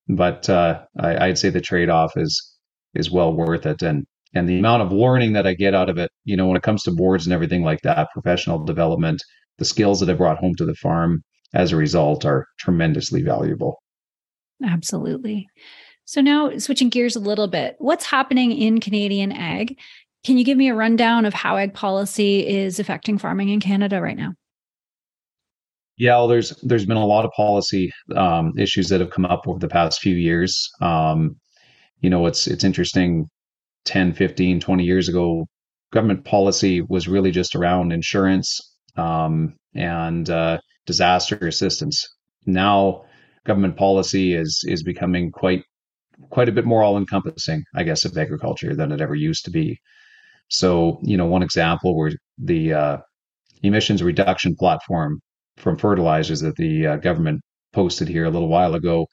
but 0.08 0.48
uh, 0.48 0.82
I, 0.98 1.26
I'd 1.26 1.38
say 1.38 1.50
the 1.50 1.60
trade 1.60 1.90
off 1.90 2.12
is 2.16 2.56
is 2.94 3.10
well 3.10 3.32
worth 3.32 3.66
it, 3.66 3.82
and 3.82 4.06
and 4.34 4.48
the 4.48 4.58
amount 4.58 4.82
of 4.82 4.92
learning 4.92 5.32
that 5.34 5.46
I 5.46 5.54
get 5.54 5.74
out 5.74 5.88
of 5.88 5.98
it, 5.98 6.10
you 6.24 6.36
know, 6.36 6.46
when 6.46 6.56
it 6.56 6.62
comes 6.62 6.82
to 6.84 6.90
boards 6.90 7.26
and 7.26 7.32
everything 7.32 7.62
like 7.62 7.80
that, 7.82 8.08
professional 8.12 8.64
development, 8.64 9.22
the 9.58 9.64
skills 9.64 10.00
that 10.00 10.10
I 10.10 10.14
brought 10.14 10.38
home 10.38 10.54
to 10.56 10.64
the 10.64 10.74
farm 10.74 11.22
as 11.54 11.72
a 11.72 11.76
result 11.76 12.24
are 12.24 12.46
tremendously 12.58 13.22
valuable. 13.22 13.80
Absolutely. 14.64 15.46
So 16.04 16.20
now 16.20 16.56
switching 16.58 16.88
gears 16.88 17.16
a 17.16 17.20
little 17.20 17.48
bit, 17.48 17.76
what's 17.78 18.04
happening 18.04 18.52
in 18.52 18.80
Canadian 18.80 19.32
ag 19.32 19.76
can 20.24 20.36
you 20.36 20.44
give 20.44 20.58
me 20.58 20.68
a 20.68 20.74
rundown 20.74 21.24
of 21.24 21.34
how 21.34 21.56
ag 21.56 21.74
policy 21.74 22.46
is 22.46 22.78
affecting 22.80 23.18
farming 23.18 23.48
in 23.50 23.60
Canada 23.60 24.00
right 24.00 24.16
now? 24.16 24.34
Yeah, 25.96 26.16
well, 26.16 26.28
there's 26.28 26.50
there's 26.62 26.86
been 26.86 26.96
a 26.96 27.06
lot 27.06 27.24
of 27.24 27.32
policy 27.32 27.92
um, 28.14 28.52
issues 28.56 28.88
that 28.88 29.00
have 29.00 29.10
come 29.10 29.24
up 29.24 29.48
over 29.48 29.58
the 29.58 29.68
past 29.68 30.00
few 30.00 30.14
years. 30.14 30.68
Um, 30.80 31.36
you 32.00 32.10
know, 32.10 32.26
it's 32.26 32.46
it's 32.46 32.62
interesting 32.62 33.28
10, 33.88 34.12
15, 34.12 34.60
20 34.60 34.84
years 34.84 35.08
ago, 35.08 35.46
government 35.92 36.24
policy 36.24 36.82
was 36.82 37.08
really 37.08 37.30
just 37.30 37.54
around 37.54 37.90
insurance 37.90 38.76
um, 38.96 39.54
and 39.74 40.28
uh, 40.28 40.58
disaster 40.86 41.36
assistance. 41.36 42.06
Now, 42.44 43.04
government 43.46 43.76
policy 43.76 44.34
is 44.34 44.62
is 44.68 44.82
becoming 44.82 45.30
quite 45.30 45.62
quite 46.30 46.50
a 46.50 46.52
bit 46.52 46.66
more 46.66 46.82
all 46.82 46.98
encompassing, 46.98 47.64
I 47.74 47.82
guess, 47.82 48.04
of 48.04 48.16
agriculture 48.18 48.76
than 48.76 48.92
it 48.92 49.00
ever 49.00 49.14
used 49.14 49.44
to 49.46 49.50
be. 49.50 49.78
So, 50.48 50.98
you 51.02 51.16
know, 51.16 51.26
one 51.26 51.42
example 51.42 51.96
where 51.96 52.12
the 52.36 52.72
uh, 52.72 52.96
emissions 53.62 54.02
reduction 54.02 54.54
platform 54.54 55.20
from 55.56 55.78
fertilizers 55.78 56.40
that 56.40 56.56
the 56.56 56.86
uh, 56.86 56.96
government 56.96 57.40
posted 57.72 58.08
here 58.08 58.26
a 58.26 58.30
little 58.30 58.48
while 58.48 58.74
ago, 58.74 59.06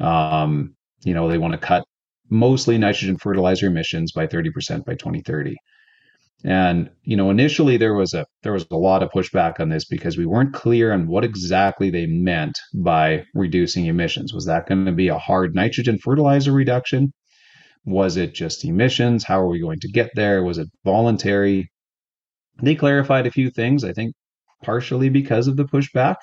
um, 0.00 0.74
you 1.04 1.14
know, 1.14 1.28
they 1.28 1.38
want 1.38 1.52
to 1.52 1.58
cut 1.58 1.84
mostly 2.30 2.78
nitrogen 2.78 3.16
fertilizer 3.16 3.66
emissions 3.66 4.12
by 4.12 4.26
30% 4.26 4.84
by 4.84 4.94
2030. 4.94 5.56
And 6.44 6.90
you 7.02 7.16
know, 7.16 7.30
initially 7.30 7.76
there 7.78 7.94
was 7.94 8.14
a 8.14 8.24
there 8.42 8.52
was 8.52 8.64
a 8.70 8.76
lot 8.76 9.02
of 9.02 9.10
pushback 9.10 9.58
on 9.58 9.70
this 9.70 9.84
because 9.84 10.16
we 10.16 10.26
weren't 10.26 10.54
clear 10.54 10.92
on 10.92 11.08
what 11.08 11.24
exactly 11.24 11.90
they 11.90 12.06
meant 12.06 12.56
by 12.74 13.24
reducing 13.34 13.86
emissions. 13.86 14.32
Was 14.32 14.46
that 14.46 14.68
going 14.68 14.84
to 14.84 14.92
be 14.92 15.08
a 15.08 15.18
hard 15.18 15.54
nitrogen 15.54 15.98
fertilizer 15.98 16.52
reduction? 16.52 17.12
Was 17.84 18.16
it 18.16 18.34
just 18.34 18.64
emissions? 18.64 19.24
How 19.24 19.40
are 19.40 19.48
we 19.48 19.60
going 19.60 19.80
to 19.80 19.90
get 19.90 20.10
there? 20.14 20.44
Was 20.44 20.58
it 20.58 20.68
voluntary? 20.84 21.70
They 22.62 22.74
clarified 22.74 23.26
a 23.26 23.32
few 23.32 23.50
things, 23.50 23.82
I 23.82 23.92
think, 23.92 24.14
partially 24.62 25.08
because 25.08 25.48
of 25.48 25.56
the 25.56 25.64
pushback. 25.64 26.16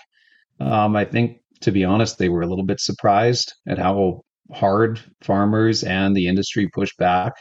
Um, 0.59 0.95
I 0.95 1.05
think, 1.05 1.39
to 1.61 1.71
be 1.71 1.83
honest, 1.83 2.17
they 2.17 2.29
were 2.29 2.41
a 2.41 2.47
little 2.47 2.65
bit 2.65 2.79
surprised 2.79 3.53
at 3.67 3.79
how 3.79 4.21
hard 4.53 4.99
farmers 5.21 5.83
and 5.83 6.15
the 6.15 6.27
industry 6.27 6.69
pushed 6.73 6.97
back 6.97 7.33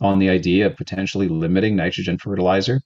on 0.00 0.18
the 0.18 0.30
idea 0.30 0.66
of 0.66 0.76
potentially 0.76 1.28
limiting 1.28 1.76
nitrogen 1.76 2.18
fertilizer. 2.18 2.80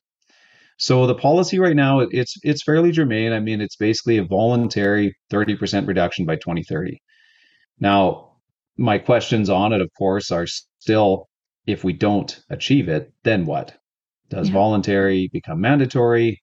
So 0.78 1.06
the 1.06 1.14
policy 1.14 1.58
right 1.58 1.76
now 1.76 2.00
it's 2.00 2.34
it's 2.42 2.62
fairly 2.62 2.92
germane. 2.92 3.32
I 3.32 3.40
mean, 3.40 3.60
it's 3.60 3.76
basically 3.76 4.18
a 4.18 4.24
voluntary 4.24 5.14
30% 5.32 5.86
reduction 5.86 6.26
by 6.26 6.36
2030. 6.36 7.00
Now, 7.80 8.32
my 8.76 8.98
questions 8.98 9.48
on 9.48 9.72
it, 9.72 9.80
of 9.80 9.90
course, 9.98 10.30
are 10.30 10.46
still 10.46 11.28
if 11.66 11.82
we 11.82 11.92
don't 11.92 12.38
achieve 12.50 12.88
it, 12.88 13.12
then 13.24 13.46
what? 13.46 13.74
Does 14.28 14.48
yeah. 14.48 14.54
voluntary 14.54 15.30
become 15.32 15.60
mandatory? 15.60 16.42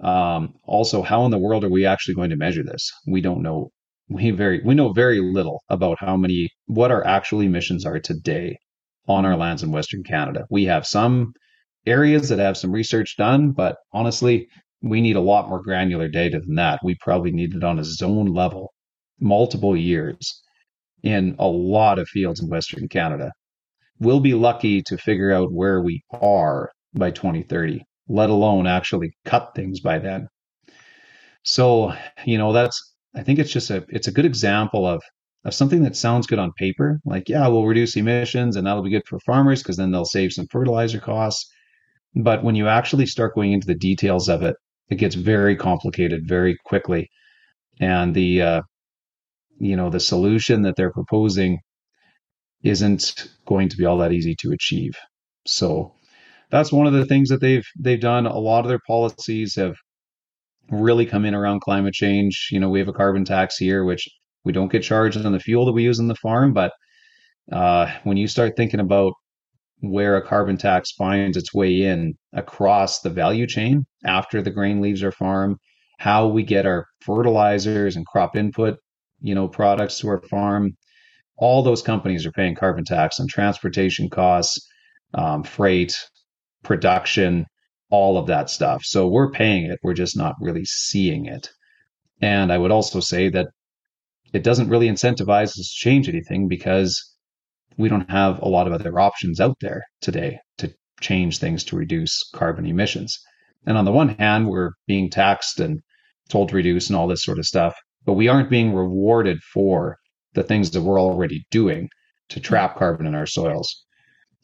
Um, 0.00 0.54
also, 0.64 1.02
how 1.02 1.24
in 1.24 1.30
the 1.30 1.38
world 1.38 1.64
are 1.64 1.70
we 1.70 1.86
actually 1.86 2.14
going 2.14 2.30
to 2.30 2.36
measure 2.36 2.64
this? 2.64 2.90
We 3.06 3.20
don't 3.20 3.42
know. 3.42 3.70
We 4.08 4.30
very 4.30 4.60
we 4.64 4.74
know 4.74 4.92
very 4.92 5.20
little 5.20 5.62
about 5.68 5.98
how 6.00 6.16
many 6.16 6.50
what 6.66 6.90
our 6.90 7.06
actual 7.06 7.40
emissions 7.40 7.86
are 7.86 8.00
today 8.00 8.58
on 9.08 9.24
our 9.24 9.36
lands 9.36 9.62
in 9.62 9.72
Western 9.72 10.02
Canada. 10.02 10.46
We 10.50 10.64
have 10.64 10.86
some 10.86 11.32
areas 11.86 12.28
that 12.28 12.38
have 12.38 12.56
some 12.56 12.72
research 12.72 13.16
done, 13.16 13.52
but 13.52 13.76
honestly, 13.92 14.48
we 14.82 15.00
need 15.00 15.16
a 15.16 15.20
lot 15.20 15.48
more 15.48 15.62
granular 15.62 16.08
data 16.08 16.40
than 16.40 16.56
that. 16.56 16.80
We 16.84 16.96
probably 17.00 17.32
need 17.32 17.54
it 17.54 17.64
on 17.64 17.78
a 17.78 17.84
zone 17.84 18.26
level, 18.26 18.72
multiple 19.20 19.76
years 19.76 20.42
in 21.02 21.36
a 21.38 21.46
lot 21.46 21.98
of 21.98 22.08
fields 22.08 22.40
in 22.42 22.48
Western 22.48 22.88
Canada. 22.88 23.32
we'll 24.00 24.20
be 24.20 24.34
lucky 24.34 24.82
to 24.82 24.98
figure 24.98 25.32
out 25.32 25.52
where 25.52 25.80
we 25.80 26.02
are 26.12 26.70
by 26.94 27.10
2030, 27.10 27.82
let 28.08 28.30
alone 28.30 28.66
actually 28.66 29.14
cut 29.24 29.52
things 29.54 29.80
by 29.80 29.98
then. 29.98 30.28
So, 31.44 31.94
you 32.24 32.38
know, 32.38 32.52
that's 32.52 32.93
I 33.14 33.22
think 33.22 33.38
it's 33.38 33.52
just 33.52 33.70
a 33.70 33.84
it's 33.88 34.08
a 34.08 34.12
good 34.12 34.24
example 34.24 34.86
of 34.86 35.02
of 35.44 35.54
something 35.54 35.82
that 35.82 35.96
sounds 35.96 36.26
good 36.26 36.38
on 36.38 36.52
paper. 36.52 37.00
Like, 37.04 37.28
yeah, 37.28 37.46
we'll 37.48 37.66
reduce 37.66 37.96
emissions 37.96 38.56
and 38.56 38.66
that'll 38.66 38.82
be 38.82 38.90
good 38.90 39.06
for 39.06 39.18
farmers 39.20 39.62
because 39.62 39.76
then 39.76 39.90
they'll 39.90 40.06
save 40.06 40.32
some 40.32 40.46
fertilizer 40.50 41.00
costs. 41.00 41.50
But 42.16 42.42
when 42.42 42.54
you 42.54 42.66
actually 42.68 43.06
start 43.06 43.34
going 43.34 43.52
into 43.52 43.66
the 43.66 43.74
details 43.74 44.28
of 44.28 44.42
it, 44.42 44.56
it 44.88 44.96
gets 44.96 45.14
very 45.14 45.56
complicated 45.56 46.26
very 46.26 46.56
quickly. 46.64 47.10
And 47.80 48.14
the 48.14 48.42
uh, 48.42 48.62
you 49.58 49.76
know 49.76 49.90
the 49.90 50.00
solution 50.00 50.62
that 50.62 50.76
they're 50.76 50.92
proposing 50.92 51.58
isn't 52.62 53.28
going 53.46 53.68
to 53.68 53.76
be 53.76 53.84
all 53.84 53.98
that 53.98 54.12
easy 54.12 54.34
to 54.40 54.52
achieve. 54.52 54.94
So 55.46 55.94
that's 56.50 56.72
one 56.72 56.86
of 56.86 56.92
the 56.92 57.04
things 57.04 57.28
that 57.28 57.40
they've 57.40 57.66
they've 57.78 58.00
done. 58.00 58.26
A 58.26 58.38
lot 58.38 58.64
of 58.64 58.68
their 58.68 58.80
policies 58.86 59.56
have 59.56 59.76
really 60.70 61.06
come 61.06 61.24
in 61.24 61.34
around 61.34 61.60
climate 61.60 61.94
change. 61.94 62.48
You 62.50 62.60
know, 62.60 62.68
we 62.68 62.78
have 62.78 62.88
a 62.88 62.92
carbon 62.92 63.24
tax 63.24 63.56
here, 63.56 63.84
which 63.84 64.08
we 64.44 64.52
don't 64.52 64.72
get 64.72 64.82
charged 64.82 65.24
on 65.24 65.32
the 65.32 65.40
fuel 65.40 65.66
that 65.66 65.72
we 65.72 65.82
use 65.82 65.98
in 65.98 66.08
the 66.08 66.14
farm, 66.16 66.52
but 66.52 66.72
uh, 67.52 67.90
when 68.04 68.16
you 68.16 68.26
start 68.26 68.56
thinking 68.56 68.80
about 68.80 69.12
where 69.80 70.16
a 70.16 70.26
carbon 70.26 70.56
tax 70.56 70.92
finds 70.92 71.36
its 71.36 71.52
way 71.52 71.82
in 71.82 72.14
across 72.32 73.00
the 73.00 73.10
value 73.10 73.46
chain 73.46 73.84
after 74.04 74.40
the 74.40 74.50
grain 74.50 74.80
leaves 74.80 75.02
our 75.02 75.12
farm, 75.12 75.56
how 75.98 76.26
we 76.26 76.42
get 76.42 76.66
our 76.66 76.86
fertilizers 77.00 77.96
and 77.96 78.06
crop 78.06 78.36
input, 78.36 78.78
you 79.20 79.34
know, 79.34 79.48
products 79.48 79.98
to 79.98 80.08
our 80.08 80.22
farm, 80.22 80.72
all 81.36 81.62
those 81.62 81.82
companies 81.82 82.24
are 82.24 82.32
paying 82.32 82.54
carbon 82.54 82.84
tax 82.84 83.20
on 83.20 83.26
transportation 83.26 84.08
costs, 84.08 84.66
um, 85.14 85.42
freight, 85.42 85.96
production, 86.62 87.44
all 87.90 88.18
of 88.18 88.26
that 88.26 88.50
stuff. 88.50 88.82
So 88.84 89.06
we're 89.06 89.30
paying 89.30 89.66
it. 89.66 89.78
We're 89.82 89.94
just 89.94 90.16
not 90.16 90.34
really 90.40 90.64
seeing 90.64 91.26
it. 91.26 91.50
And 92.20 92.52
I 92.52 92.58
would 92.58 92.70
also 92.70 93.00
say 93.00 93.28
that 93.30 93.48
it 94.32 94.42
doesn't 94.42 94.68
really 94.68 94.88
incentivize 94.88 95.58
us 95.58 95.74
to 95.74 95.84
change 95.88 96.08
anything 96.08 96.48
because 96.48 97.14
we 97.76 97.88
don't 97.88 98.10
have 98.10 98.40
a 98.40 98.48
lot 98.48 98.66
of 98.66 98.72
other 98.72 98.98
options 98.98 99.40
out 99.40 99.56
there 99.60 99.82
today 100.00 100.38
to 100.58 100.72
change 101.00 101.38
things 101.38 101.64
to 101.64 101.76
reduce 101.76 102.22
carbon 102.34 102.66
emissions. 102.66 103.18
And 103.66 103.76
on 103.76 103.84
the 103.84 103.92
one 103.92 104.10
hand, 104.10 104.48
we're 104.48 104.72
being 104.86 105.10
taxed 105.10 105.60
and 105.60 105.80
told 106.28 106.48
to 106.48 106.56
reduce 106.56 106.88
and 106.88 106.96
all 106.96 107.08
this 107.08 107.22
sort 107.22 107.38
of 107.38 107.46
stuff, 107.46 107.74
but 108.04 108.14
we 108.14 108.28
aren't 108.28 108.50
being 108.50 108.74
rewarded 108.74 109.38
for 109.52 109.98
the 110.34 110.42
things 110.42 110.70
that 110.70 110.82
we're 110.82 111.00
already 111.00 111.46
doing 111.50 111.88
to 112.30 112.40
trap 112.40 112.76
carbon 112.76 113.06
in 113.06 113.14
our 113.14 113.26
soils. 113.26 113.84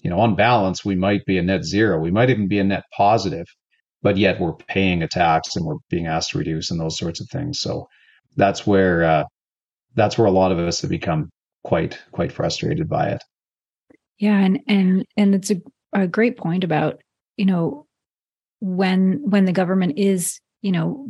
You 0.02 0.10
know, 0.10 0.20
on 0.20 0.34
balance, 0.34 0.84
we 0.84 0.94
might 0.94 1.24
be 1.26 1.38
a 1.38 1.42
net 1.42 1.64
zero. 1.64 1.98
We 1.98 2.10
might 2.10 2.30
even 2.30 2.48
be 2.48 2.58
a 2.58 2.64
net 2.64 2.84
positive, 2.96 3.46
but 4.02 4.16
yet 4.16 4.40
we're 4.40 4.54
paying 4.54 5.02
a 5.02 5.08
tax 5.08 5.56
and 5.56 5.64
we're 5.64 5.76
being 5.90 6.06
asked 6.06 6.30
to 6.30 6.38
reduce 6.38 6.70
and 6.70 6.80
those 6.80 6.98
sorts 6.98 7.20
of 7.20 7.28
things. 7.28 7.60
So 7.60 7.86
that's 8.36 8.66
where 8.66 9.04
uh, 9.04 9.24
that's 9.94 10.16
where 10.16 10.26
a 10.26 10.32
lot 10.32 10.52
of 10.52 10.58
us 10.58 10.80
have 10.80 10.90
become 10.90 11.30
quite 11.64 11.98
quite 12.12 12.32
frustrated 12.32 12.88
by 12.88 13.08
it. 13.08 13.22
Yeah, 14.18 14.38
and 14.38 14.60
and 14.66 15.04
and 15.16 15.34
it's 15.34 15.50
a, 15.50 15.56
a 15.92 16.06
great 16.06 16.36
point 16.36 16.64
about 16.64 17.00
you 17.36 17.46
know 17.46 17.86
when 18.60 19.20
when 19.24 19.44
the 19.44 19.52
government 19.52 19.98
is 19.98 20.40
you 20.62 20.72
know 20.72 21.08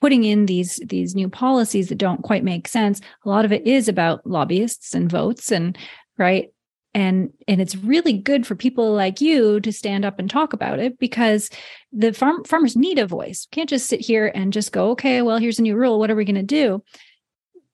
putting 0.00 0.24
in 0.24 0.46
these 0.46 0.80
these 0.86 1.14
new 1.14 1.28
policies 1.28 1.88
that 1.88 1.98
don't 1.98 2.22
quite 2.22 2.42
make 2.42 2.66
sense 2.66 3.00
a 3.24 3.28
lot 3.28 3.44
of 3.44 3.52
it 3.52 3.66
is 3.66 3.88
about 3.88 4.26
lobbyists 4.26 4.94
and 4.94 5.10
votes 5.10 5.52
and 5.52 5.78
right 6.18 6.48
and 6.94 7.32
and 7.48 7.60
it's 7.60 7.76
really 7.76 8.12
good 8.12 8.46
for 8.46 8.54
people 8.54 8.92
like 8.92 9.20
you 9.20 9.60
to 9.60 9.72
stand 9.72 10.04
up 10.04 10.18
and 10.18 10.28
talk 10.28 10.52
about 10.52 10.78
it 10.78 10.98
because 10.98 11.50
the 11.92 12.12
farm 12.12 12.44
farmers 12.44 12.76
need 12.76 12.98
a 12.98 13.06
voice. 13.06 13.46
Can't 13.50 13.68
just 13.68 13.86
sit 13.86 14.00
here 14.00 14.30
and 14.34 14.52
just 14.52 14.72
go 14.72 14.90
okay 14.90 15.22
well 15.22 15.38
here's 15.38 15.58
a 15.58 15.62
new 15.62 15.76
rule. 15.76 15.98
What 15.98 16.10
are 16.10 16.16
we 16.16 16.24
going 16.24 16.34
to 16.34 16.42
do? 16.42 16.82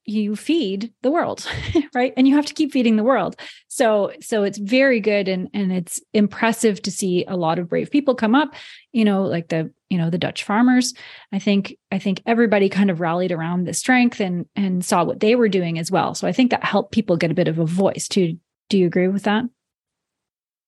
You 0.04 0.36
feed 0.36 0.92
the 1.02 1.10
world 1.10 1.46
right? 1.94 2.14
And 2.16 2.26
you 2.26 2.34
have 2.36 2.46
to 2.46 2.54
keep 2.54 2.72
feeding 2.72 2.96
the 2.96 3.04
world. 3.04 3.36
So 3.66 4.12
so 4.20 4.44
it's 4.44 4.58
very 4.58 5.00
good 5.00 5.28
and 5.28 5.48
and 5.52 5.72
it's 5.72 6.00
impressive 6.14 6.80
to 6.82 6.90
see 6.90 7.24
a 7.26 7.36
lot 7.36 7.58
of 7.58 7.68
brave 7.68 7.90
people 7.90 8.14
come 8.14 8.34
up 8.34 8.54
you 8.92 9.04
know 9.04 9.24
like 9.24 9.48
the 9.48 9.72
you 9.90 9.98
know 9.98 10.10
the 10.10 10.18
dutch 10.18 10.44
farmers. 10.44 10.94
I 11.32 11.40
think 11.40 11.76
i 11.90 11.98
think 11.98 12.22
everybody 12.24 12.68
kind 12.68 12.90
of 12.90 13.00
rallied 13.00 13.32
around 13.32 13.64
the 13.64 13.74
strength 13.74 14.20
and 14.20 14.46
and 14.54 14.84
saw 14.84 15.02
what 15.02 15.18
they 15.18 15.34
were 15.34 15.48
doing 15.48 15.76
as 15.76 15.90
well. 15.90 16.14
So 16.14 16.28
i 16.28 16.32
think 16.32 16.52
that 16.52 16.62
helped 16.62 16.92
people 16.92 17.16
get 17.16 17.32
a 17.32 17.34
bit 17.34 17.48
of 17.48 17.58
a 17.58 17.66
voice 17.66 18.06
too 18.06 18.38
do 18.68 18.78
you 18.78 18.86
agree 18.86 19.08
with 19.08 19.22
that 19.22 19.44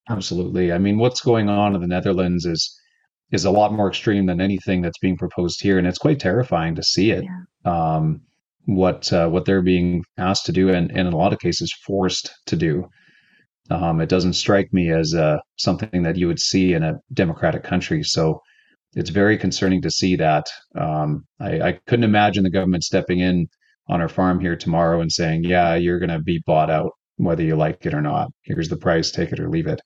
absolutely 0.09 0.73
i 0.73 0.79
mean 0.79 0.99
what's 0.99 1.21
going 1.21 1.49
on 1.49 1.75
in 1.75 1.81
the 1.81 1.87
netherlands 1.87 2.45
is 2.45 2.77
is 3.33 3.45
a 3.45 3.51
lot 3.51 3.73
more 3.73 3.89
extreme 3.89 4.27
than 4.27 4.41
anything 4.41 4.83
that's 4.83 4.99
being 4.99 5.17
proposed 5.17 5.63
here 5.63 5.79
and 5.79 5.87
it's 5.87 5.99
quite 5.99 6.19
terrifying 6.19 6.75
to 6.75 6.83
see 6.83 7.11
it 7.11 7.25
yeah. 7.25 7.45
um 7.97 8.21
what 8.67 9.13
uh, 9.13 9.29
what 9.29 9.45
they're 9.45 9.63
being 9.63 10.05
asked 10.19 10.47
to 10.47 10.53
do 10.53 10.69
and, 10.71 10.91
and 10.91 11.09
in 11.09 11.13
a 11.13 11.17
lot 11.17 11.33
of 11.33 11.39
cases 11.39 11.73
forced 11.87 12.31
to 12.47 12.57
do. 12.57 12.89
Um, 13.71 14.01
it 14.01 14.09
doesn't 14.09 14.33
strike 14.33 14.73
me 14.73 14.91
as 14.91 15.15
uh, 15.15 15.39
something 15.57 16.03
that 16.03 16.17
you 16.17 16.27
would 16.27 16.41
see 16.41 16.73
in 16.73 16.83
a 16.83 16.99
democratic 17.13 17.63
country. 17.63 18.03
So 18.03 18.41
it's 18.95 19.11
very 19.11 19.39
concerning 19.39 19.81
to 19.83 19.91
see 19.91 20.17
that. 20.17 20.47
Um, 20.75 21.25
I, 21.39 21.61
I, 21.61 21.73
couldn't 21.87 22.05
imagine 22.05 22.43
the 22.43 22.51
government 22.51 22.83
stepping 22.83 23.21
in 23.21 23.47
on 23.89 24.01
our 24.01 24.09
farm 24.09 24.41
here 24.41 24.57
tomorrow 24.57 25.01
and 25.01 25.13
saying, 25.13 25.45
"Yeah, 25.45 25.77
you're 25.77 26.01
going 26.01 26.11
to 26.11 26.19
be 26.19 26.43
bought 26.47 26.71
out, 26.71 26.91
whether 27.25 27.43
you 27.43 27.57
like 27.57 27.85
it 27.87 27.95
or 27.95 28.03
not. 28.03 28.29
Here's 28.43 28.69
the 28.69 28.77
price, 28.77 29.11
take 29.11 29.33
it 29.33 29.41
or 29.41 29.49
leave 29.49 29.67
it." 29.67 29.81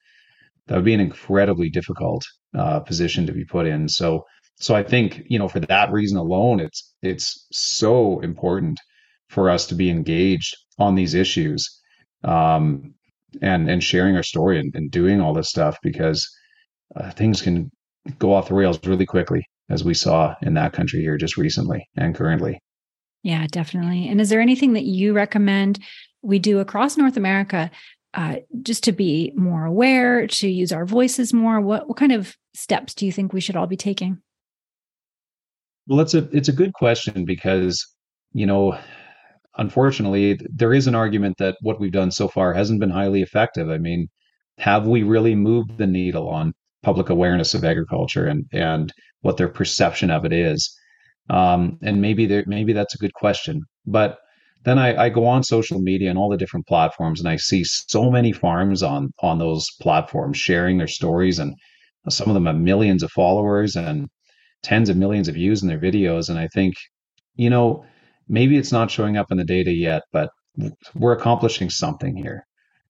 That 0.67 0.77
would 0.77 0.85
be 0.85 0.95
an 0.95 1.01
incredibly 1.01 1.69
difficult 1.71 2.25
uh, 2.57 2.81
position 2.81 3.27
to 3.27 3.33
be 3.33 3.45
put 3.45 3.67
in. 3.67 3.89
So 3.89 4.25
so 4.57 4.75
I 4.75 4.83
think, 4.83 5.23
you 5.27 5.39
know, 5.39 5.49
for 5.49 5.61
that 5.61 5.93
reason 5.93 6.17
alone, 6.17 6.61
it's 6.61 6.95
it's 7.03 7.47
so 7.53 8.21
important 8.21 8.79
for 9.29 9.51
us 9.51 9.67
to 9.67 9.75
be 9.75 9.91
engaged 9.91 10.57
on 10.79 10.95
these 10.95 11.15
issues 11.15 11.69
um, 12.23 12.95
and 13.43 13.69
and 13.69 13.83
sharing 13.83 14.17
our 14.17 14.23
story 14.23 14.59
and, 14.59 14.75
and 14.75 14.91
doing 14.91 15.21
all 15.21 15.35
this 15.35 15.49
stuff 15.49 15.77
because 15.83 16.29
uh, 16.97 17.11
things 17.11 17.43
can 17.43 17.71
go 18.19 18.33
off 18.33 18.49
the 18.49 18.55
rails 18.55 18.79
really 18.87 19.07
quickly, 19.07 19.45
as 19.71 19.83
we 19.83 19.95
saw 19.95 20.35
in 20.43 20.55
that 20.55 20.73
country 20.73 21.01
here 21.01 21.17
just 21.17 21.37
recently 21.37 21.87
and 21.97 22.15
currently. 22.15 22.59
Yeah, 23.23 23.47
definitely. 23.51 24.09
And 24.09 24.21
is 24.21 24.29
there 24.29 24.41
anything 24.41 24.75
that 24.75 24.85
you 24.85 25.15
recommend 25.15 25.81
we 26.25 26.39
do 26.39 26.59
across 26.59 26.97
North 26.97 27.17
America 27.17 27.71
uh, 28.15 28.37
just 28.63 28.85
to 28.85 28.93
be 28.93 29.33
more 29.35 29.65
aware, 29.65 30.27
to 30.27 30.49
use 30.49 30.73
our 30.73 30.87
voices 30.87 31.33
more? 31.33 31.61
What 31.61 31.89
what 31.89 31.97
kind 31.97 32.13
of 32.13 32.37
steps 32.55 32.95
do 32.95 33.07
you 33.07 33.13
think 33.13 33.33
we 33.33 33.41
should 33.41 33.57
all 33.57 33.67
be 33.67 33.77
taking? 33.77 34.19
Well, 35.87 36.01
it's 36.01 36.15
a 36.15 36.29
it's 36.33 36.49
a 36.49 36.53
good 36.53 36.73
question 36.73 37.25
because 37.25 37.85
you 38.33 38.47
know, 38.47 38.79
unfortunately, 39.57 40.39
there 40.53 40.73
is 40.73 40.87
an 40.87 40.95
argument 40.95 41.37
that 41.39 41.57
what 41.61 41.81
we've 41.81 41.93
done 41.93 42.11
so 42.11 42.29
far 42.29 42.53
hasn't 42.53 42.81
been 42.81 42.91
highly 42.91 43.23
effective. 43.23 43.69
I 43.71 43.79
mean, 43.79 44.09
have 44.59 44.87
we 44.87 45.03
really 45.03 45.35
moved 45.35 45.79
the 45.79 45.87
needle 45.87 46.29
on 46.29 46.53
public 46.83 47.11
awareness 47.11 47.55
of 47.55 47.65
agriculture 47.65 48.27
and 48.27 48.47
and 48.53 48.93
what 49.23 49.37
their 49.37 49.49
perception 49.49 50.11
of 50.11 50.25
it 50.25 50.33
is? 50.33 50.73
Um, 51.31 51.79
and 51.83 52.01
maybe 52.01 52.27
there 52.27 52.45
maybe 52.47 52.73
that's 52.73 52.95
a 52.95 52.99
good 52.99 53.15
question, 53.15 53.63
but 53.87 54.19
then 54.65 54.79
I, 54.79 55.05
I 55.05 55.09
go 55.09 55.27
on 55.27 55.43
social 55.43 55.81
media 55.81 56.11
and 56.11 56.19
all 56.19 56.31
the 56.31 56.37
different 56.37 56.67
platforms 56.67 57.21
and 57.21 57.29
I 57.29 57.37
see 57.37 57.63
so 57.65 58.11
many 58.11 58.33
farms 58.33 58.83
on 58.83 59.11
on 59.21 59.39
those 59.39 59.67
platforms 59.81 60.39
sharing 60.39 60.79
their 60.79 60.89
stories 60.89 61.39
and 61.39 61.55
some 62.09 62.29
of 62.29 62.35
them 62.35 62.47
have 62.47 62.57
millions 62.57 63.03
of 63.03 63.11
followers 63.11 63.77
and 63.77 64.09
tens 64.63 64.89
of 64.89 64.97
millions 64.97 65.29
of 65.29 65.35
views 65.35 65.63
in 65.63 65.69
their 65.69 65.79
videos. 65.79 66.29
And 66.29 66.39
I 66.39 66.49
think, 66.49 66.75
you 67.37 67.51
know, 67.51 67.85
maybe 68.29 68.57
it's 68.57 68.73
not 68.73 68.91
showing 68.91 69.17
up 69.17 69.31
in 69.31 69.39
the 69.39 69.45
data 69.45 69.73
yet, 69.73 70.03
but 70.13 70.31
we're 70.95 71.13
accomplishing 71.13 71.71
something 71.71 72.17
here. 72.17 72.45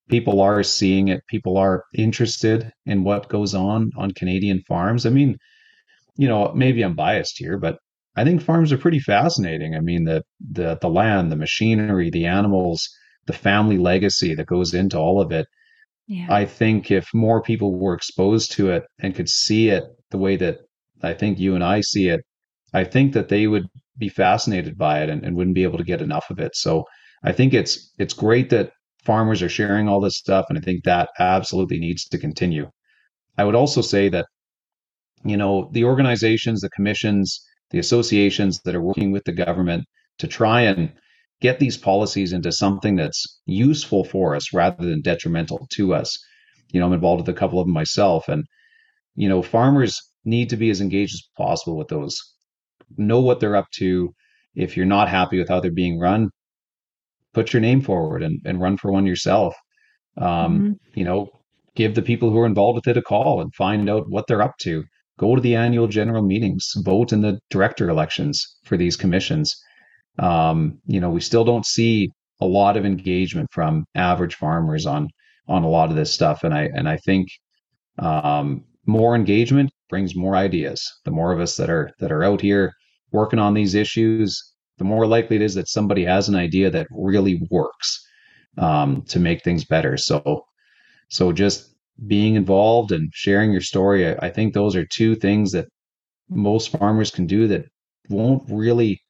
People 0.09 0.41
are 0.41 0.63
seeing 0.63 1.09
it. 1.09 1.23
People 1.29 1.57
are 1.57 1.85
interested 1.95 2.71
in 2.87 3.05
what 3.05 3.29
goes 3.29 3.55
on 3.55 3.91
on 3.97 4.11
Canadian 4.13 4.61
farms. 4.69 5.07
I 5.07 5.11
mean, 5.11 5.37
you 6.17 6.29
know, 6.29 6.53
maybe 6.55 6.83
I'm 6.83 6.95
biased 6.95 7.39
here, 7.39 7.59
but 7.59 7.79
I 8.16 8.24
think 8.24 8.42
farms 8.42 8.72
are 8.72 8.79
pretty 8.79 9.00
fascinating. 9.00 9.74
I 9.74 9.81
mean, 9.81 10.05
the 10.05 10.22
the 10.40 10.79
the 10.81 10.88
land, 10.88 11.33
the 11.33 11.37
machinery, 11.37 12.11
the 12.11 12.27
animals, 12.27 12.88
the 13.27 13.33
family 13.33 13.79
legacy 13.79 14.35
that 14.35 14.46
goes 14.46 14.74
into 14.74 14.98
all 14.98 15.20
of 15.20 15.33
it. 15.33 15.46
Yeah. 16.07 16.27
I 16.31 16.44
think 16.44 16.90
if 16.90 17.09
more 17.14 17.42
people 17.42 17.79
were 17.79 17.94
exposed 17.94 18.53
to 18.53 18.70
it 18.70 18.85
and 19.00 19.14
could 19.14 19.29
see 19.29 19.70
it 19.70 19.85
the 20.11 20.18
way 20.18 20.37
that 20.37 20.59
I 21.03 21.14
think 21.14 21.38
you 21.38 21.55
and 21.55 21.64
I 21.64 21.81
see 21.81 22.09
it, 22.09 22.20
I 22.72 22.85
think 22.85 23.14
that 23.14 23.29
they 23.29 23.46
would 23.46 23.66
be 23.96 24.09
fascinated 24.09 24.77
by 24.77 25.03
it 25.03 25.09
and, 25.09 25.24
and 25.24 25.37
wouldn't 25.37 25.55
be 25.55 25.62
able 25.62 25.79
to 25.79 25.85
get 25.85 26.03
enough 26.03 26.31
of 26.31 26.38
it. 26.38 26.55
So 26.55 26.85
I 27.22 27.33
think 27.33 27.55
it's 27.55 27.92
it's 27.98 28.14
great 28.14 28.50
that 28.50 28.70
farmers 29.05 29.42
are 29.42 29.48
sharing 29.48 29.88
all 29.88 30.00
this 30.00 30.18
stuff, 30.18 30.46
and 30.48 30.59
I 30.59 30.61
think 30.61 30.85
that 30.85 31.11
absolutely 31.18 31.79
needs 31.79 32.05
to 32.09 32.18
continue. 32.18 32.70
I 33.38 33.44
would 33.44 33.55
also 33.55 33.81
say 33.81 34.09
that, 34.11 34.27
you 35.24 35.37
know, 35.37 35.70
the 35.72 35.85
organizations, 35.85 36.61
the 36.61 36.70
commissions, 36.70 37.44
the 37.70 37.79
associations 37.79 38.61
that 38.64 38.74
are 38.74 38.83
working 38.83 39.12
with 39.12 39.24
the 39.24 39.33
government 39.33 39.85
to 40.18 40.27
try 40.27 40.62
and 40.62 40.92
get 41.40 41.59
these 41.59 41.77
policies 41.77 42.33
into 42.33 42.53
something 42.53 42.96
that's 42.96 43.40
useful 43.46 44.05
for 44.05 44.35
us 44.35 44.53
rather 44.53 44.85
than 44.85 45.03
detrimental 45.03 45.66
to 45.72 45.94
us 45.94 46.18
you 46.74 46.81
know, 46.81 46.87
I'm 46.87 46.92
involved 46.92 47.27
with 47.27 47.35
a 47.35 47.38
couple 47.38 47.61
of 47.61 47.66
them 47.66 47.72
myself. 47.72 48.29
And, 48.29 48.44
you 49.14 49.29
know, 49.29 49.42
farmers 49.42 50.03
need 50.24 50.50
to 50.50 50.57
be 50.57 50.70
as 50.70 50.81
engaged 50.81 51.14
as 51.14 51.29
possible 51.37 51.77
with 51.77 51.88
those. 51.88 52.16
Know 52.96 53.20
what 53.20 53.38
they're 53.38 53.57
up 53.57 53.70
to. 53.77 54.12
If 54.57 54.77
you're 54.77 54.85
not 54.85 55.09
happy 55.09 55.38
with 55.38 55.48
how 55.48 55.61
they're 55.61 55.70
being 55.70 56.00
run, 56.00 56.31
put 57.33 57.53
your 57.53 57.61
name 57.61 57.81
forward 57.81 58.24
and, 58.24 58.40
and 58.44 58.61
run 58.61 58.77
for 58.77 58.90
one 58.90 59.07
yourself. 59.07 59.55
Um, 60.18 60.27
mm-hmm. 60.27 60.72
You 60.98 61.05
know, 61.05 61.29
give 61.77 61.94
the 61.94 62.03
people 62.03 62.31
who 62.31 62.40
are 62.40 62.46
involved 62.46 62.77
with 62.77 62.88
it 62.88 62.98
a 62.98 63.03
call 63.03 63.40
and 63.40 63.55
find 63.55 63.88
out 63.88 64.09
what 64.09 64.27
they're 64.27 64.42
up 64.42 64.59
to. 64.62 64.85
Go 65.18 65.35
to 65.37 65.40
the 65.40 65.55
annual 65.55 65.87
general 65.87 66.22
meetings, 66.22 66.72
vote 66.79 67.12
in 67.12 67.20
the 67.20 67.38
director 67.50 67.88
elections 67.88 68.59
for 68.64 68.77
these 68.77 68.96
commissions. 68.96 69.55
Um, 70.18 70.79
you 70.87 71.00
know, 71.00 71.11
we 71.11 71.20
still 71.20 71.44
don't 71.44 71.66
see 71.66 72.11
a 72.40 72.46
lot 72.46 72.77
of 72.77 72.85
engagement 72.85 73.48
from 73.53 73.85
average 73.94 74.35
farmers 74.35 74.87
on 74.87 75.09
on 75.46 75.62
a 75.62 75.68
lot 75.68 75.90
of 75.90 75.96
this 75.96 76.12
stuff, 76.12 76.42
and 76.42 76.55
I 76.55 76.70
and 76.74 76.88
I 76.88 76.96
think 76.96 77.29
um, 77.98 78.64
more 78.87 79.14
engagement 79.14 79.70
brings 79.88 80.16
more 80.16 80.37
ideas. 80.37 80.81
The 81.05 81.11
more 81.11 81.33
of 81.33 81.40
us 81.40 81.57
that 81.57 81.70
are 81.70 81.90
that 82.00 82.12
are 82.12 82.24
out 82.24 82.40
here 82.40 82.72
working 83.12 83.38
on 83.38 83.55
these 83.55 83.74
issues, 83.74 84.55
the 84.79 84.85
more 84.85 85.07
likely 85.07 85.37
it 85.37 85.42
is 85.42 85.55
that 85.55 85.68
somebody 85.68 86.05
has 86.05 86.29
an 86.29 86.35
idea 86.35 86.70
that 86.70 86.88
really 86.90 87.40
works 87.50 88.05
um, 88.59 89.03
to 89.03 89.20
make 89.20 89.42
things 89.42 89.64
better. 89.64 89.96
So, 89.96 90.44
so 91.09 91.33
just 91.33 91.74
being 92.07 92.35
involved 92.35 92.93
and 92.93 93.11
sharing 93.15 93.53
your 93.53 93.61
story, 93.61 94.09
I, 94.09 94.27
I 94.27 94.31
think 94.31 94.53
those 94.55 94.77
are 94.77 94.87
two 94.87 95.15
things 95.15 95.53
that 95.53 95.69
most 96.29 96.71
farmers 96.71 97.11
can 97.11 97.27
do 97.27 97.49
that 97.49 97.67
won't 98.09 98.45
really, 98.51 99.01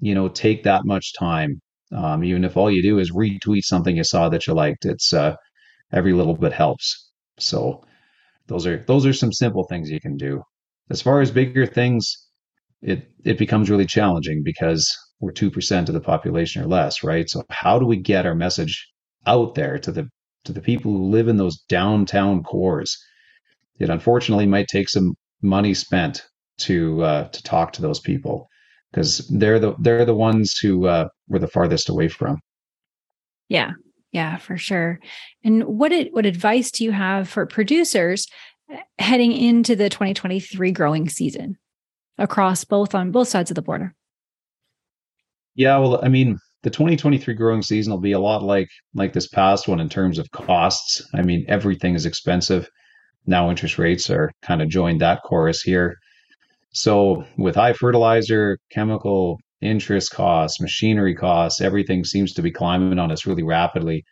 you 0.00 0.14
know, 0.14 0.28
take 0.28 0.64
that 0.64 0.84
much 0.84 1.12
time. 1.18 1.60
Um, 1.92 2.22
even 2.24 2.44
if 2.44 2.56
all 2.56 2.70
you 2.70 2.82
do 2.82 2.98
is 2.98 3.12
retweet 3.12 3.62
something 3.64 3.96
you 3.96 4.04
saw 4.04 4.28
that 4.28 4.46
you 4.46 4.54
liked, 4.54 4.84
it's 4.84 5.12
uh, 5.12 5.34
every 5.92 6.12
little 6.12 6.36
bit 6.36 6.52
helps. 6.52 7.10
So, 7.38 7.84
those 8.46 8.66
are 8.66 8.78
those 8.86 9.06
are 9.06 9.12
some 9.12 9.32
simple 9.32 9.64
things 9.64 9.90
you 9.90 10.00
can 10.00 10.16
do. 10.16 10.42
As 10.90 11.00
far 11.02 11.20
as 11.20 11.30
bigger 11.30 11.66
things, 11.66 12.26
it 12.82 13.10
it 13.24 13.38
becomes 13.38 13.70
really 13.70 13.86
challenging 13.86 14.42
because 14.44 14.88
we're 15.20 15.32
two 15.32 15.50
percent 15.50 15.88
of 15.88 15.94
the 15.94 16.00
population 16.00 16.62
or 16.62 16.66
less, 16.66 17.02
right? 17.04 17.28
So 17.28 17.42
how 17.50 17.78
do 17.78 17.86
we 17.86 17.96
get 17.96 18.26
our 18.26 18.34
message 18.34 18.88
out 19.26 19.54
there 19.54 19.78
to 19.78 19.92
the 19.92 20.08
to 20.44 20.52
the 20.52 20.60
people 20.60 20.92
who 20.92 21.10
live 21.10 21.28
in 21.28 21.36
those 21.36 21.58
downtown 21.68 22.42
cores? 22.42 22.96
It 23.78 23.90
unfortunately 23.90 24.46
might 24.46 24.68
take 24.68 24.88
some 24.88 25.14
money 25.42 25.74
spent 25.74 26.22
to 26.58 27.02
uh, 27.02 27.28
to 27.28 27.42
talk 27.42 27.72
to 27.72 27.82
those 27.82 28.00
people 28.00 28.48
because 28.90 29.26
they're 29.28 29.58
the 29.58 29.74
they're 29.78 30.04
the 30.04 30.14
ones 30.14 30.58
who 30.58 30.86
uh, 30.86 31.08
we're 31.28 31.38
the 31.38 31.48
farthest 31.48 31.88
away 31.88 32.08
from. 32.08 32.38
Yeah, 33.48 33.72
yeah, 34.12 34.36
for 34.36 34.56
sure. 34.56 35.00
And 35.44 35.64
what 35.64 35.92
it, 35.92 36.12
what 36.12 36.26
advice 36.26 36.70
do 36.70 36.84
you 36.84 36.92
have 36.92 37.28
for 37.28 37.46
producers 37.46 38.26
eh, 38.70 38.80
heading 38.98 39.32
into 39.32 39.74
the 39.74 39.88
2023 39.88 40.72
growing 40.72 41.08
season 41.08 41.56
across 42.18 42.64
both 42.64 42.94
on 42.94 43.10
both 43.10 43.28
sides 43.28 43.50
of 43.50 43.54
the 43.54 43.62
border? 43.62 43.94
Yeah, 45.54 45.78
well, 45.78 46.00
I 46.02 46.08
mean, 46.08 46.38
the 46.62 46.70
2023 46.70 47.34
growing 47.34 47.62
season 47.62 47.92
will 47.92 48.00
be 48.00 48.12
a 48.12 48.20
lot 48.20 48.42
like 48.42 48.68
like 48.94 49.12
this 49.12 49.28
past 49.28 49.68
one 49.68 49.80
in 49.80 49.88
terms 49.88 50.18
of 50.18 50.30
costs. 50.30 51.02
I 51.14 51.22
mean, 51.22 51.44
everything 51.48 51.94
is 51.94 52.06
expensive. 52.06 52.68
Now 53.26 53.50
interest 53.50 53.78
rates 53.78 54.10
are 54.10 54.30
kind 54.42 54.62
of 54.62 54.68
joined 54.68 55.00
that 55.00 55.22
chorus 55.24 55.62
here. 55.62 55.96
So 56.72 57.24
with 57.36 57.56
high 57.56 57.72
fertilizer, 57.72 58.58
chemical, 58.70 59.38
interest 59.60 60.12
costs, 60.12 60.60
machinery 60.60 61.14
costs, 61.14 61.60
everything 61.60 62.04
seems 62.04 62.32
to 62.34 62.42
be 62.42 62.50
climbing 62.50 62.98
on 62.98 63.10
us 63.10 63.26
really 63.26 63.42
rapidly. 63.42 64.04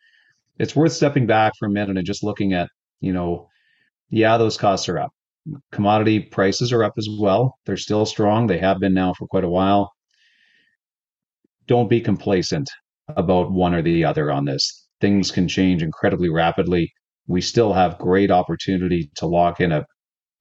It's 0.59 0.75
worth 0.75 0.93
stepping 0.93 1.27
back 1.27 1.53
for 1.59 1.67
a 1.67 1.71
minute 1.71 1.97
and 1.97 2.07
just 2.07 2.25
looking 2.25 2.53
at, 2.53 2.69
you 3.01 3.13
know, 3.13 3.47
yeah, 4.11 4.39
those 4.39 4.57
costs 4.57 4.89
are 4.89 4.99
up. 4.99 5.11
Commodity 5.73 6.21
prices 6.21 6.73
are 6.73 6.83
up 6.85 6.95
as 6.99 7.09
well. 7.19 7.55
They're 7.65 7.77
still 7.77 8.07
strong. 8.07 8.47
They 8.47 8.59
have 8.59 8.81
been 8.81 8.95
now 8.95 9.15
for 9.15 9.27
quite 9.27 9.45
a 9.45 9.49
while. 9.49 9.93
Don't 11.69 11.91
be 11.91 12.01
complacent 12.01 12.69
about 13.17 13.53
one 13.53 13.75
or 13.75 13.83
the 13.83 14.05
other 14.05 14.33
on 14.33 14.47
this. 14.47 14.89
Things 15.01 15.31
can 15.31 15.49
change 15.49 15.83
incredibly 15.83 16.31
rapidly. 16.31 16.93
We 17.29 17.43
still 17.43 17.73
have 17.75 17.99
great 17.99 18.33
opportunity 18.33 19.11
to 19.17 19.27
lock 19.27 19.61
in 19.61 19.73
a 19.73 19.87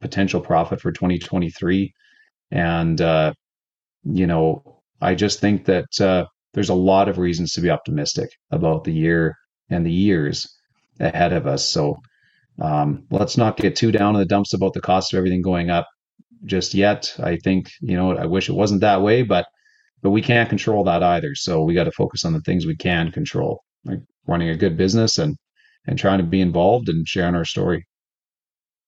potential 0.02 0.42
profit 0.42 0.82
for 0.82 0.92
2023. 0.92 1.94
And, 2.52 3.02
uh, 3.02 3.34
you 4.04 4.28
know, 4.28 4.82
I 5.02 5.16
just 5.16 5.40
think 5.42 5.66
that 5.66 6.02
uh, 6.02 6.26
there's 6.54 6.70
a 6.70 6.76
lot 6.76 7.10
of 7.10 7.20
reasons 7.20 7.54
to 7.54 7.62
be 7.62 7.70
optimistic 7.70 8.30
about 8.52 8.86
the 8.86 8.94
year 8.94 9.36
and 9.70 9.86
the 9.86 9.94
years 9.94 10.48
ahead 11.00 11.34
of 11.34 11.46
us. 11.46 11.66
So 11.68 11.98
um, 12.62 13.06
let's 13.12 13.38
not 13.38 13.58
get 13.58 13.76
too 13.76 13.92
down 13.92 14.16
in 14.16 14.20
the 14.20 14.26
dumps 14.26 14.54
about 14.54 14.74
the 14.74 14.82
cost 14.82 15.14
of 15.14 15.18
everything 15.18 15.42
going 15.44 15.70
up 15.70 15.88
just 16.46 16.74
yet. 16.74 17.14
I 17.22 17.38
think 17.38 17.70
you 17.82 17.96
know 17.96 18.16
I 18.18 18.26
wish 18.26 18.50
it 18.50 18.54
wasn't 18.56 18.82
that 18.82 19.02
way, 19.02 19.24
but 19.24 19.46
but 20.02 20.12
we 20.12 20.22
can't 20.22 20.50
control 20.50 20.84
that 20.86 21.04
either. 21.04 21.36
So 21.36 21.64
we 21.64 21.74
got 21.74 21.86
to 21.86 21.92
focus 21.92 22.26
on 22.26 22.34
the 22.34 22.42
things 22.42 22.66
we 22.66 22.76
can 22.76 23.12
control, 23.12 23.64
like 23.86 24.00
running 24.28 24.50
a 24.50 24.58
good 24.58 24.78
business 24.78 25.18
and 25.18 25.36
and 25.88 25.98
trying 25.98 26.18
to 26.18 26.24
be 26.24 26.42
involved 26.42 26.90
and 26.90 27.08
sharing 27.08 27.36
our 27.36 27.46
story. 27.46 27.88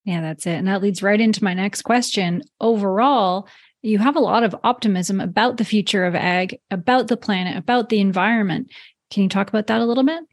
Yeah, 0.03 0.21
that's 0.21 0.45
it. 0.45 0.55
And 0.55 0.67
that 0.67 0.81
leads 0.81 1.01
right 1.01 1.19
into 1.19 1.43
my 1.43 1.53
next 1.53 1.83
question. 1.83 2.41
Overall, 2.59 3.47
you 3.81 3.97
have 3.99 4.15
a 4.15 4.21
lot 4.21 4.43
of 4.43 4.55
optimism 4.63 5.21
about 5.21 5.57
the 5.57 5.65
future 5.65 6.03
of 6.05 6.15
ag, 6.15 6.57
about 6.71 7.07
the 7.07 7.17
planet, 7.17 7.55
about 7.55 7.89
the 7.89 8.01
environment. 8.01 8.69
Can 9.11 9.23
you 9.23 9.29
talk 9.29 9.47
about 9.47 9.67
that 9.67 9.81
a 9.81 9.85
little 9.85 10.03
bit? 10.03 10.23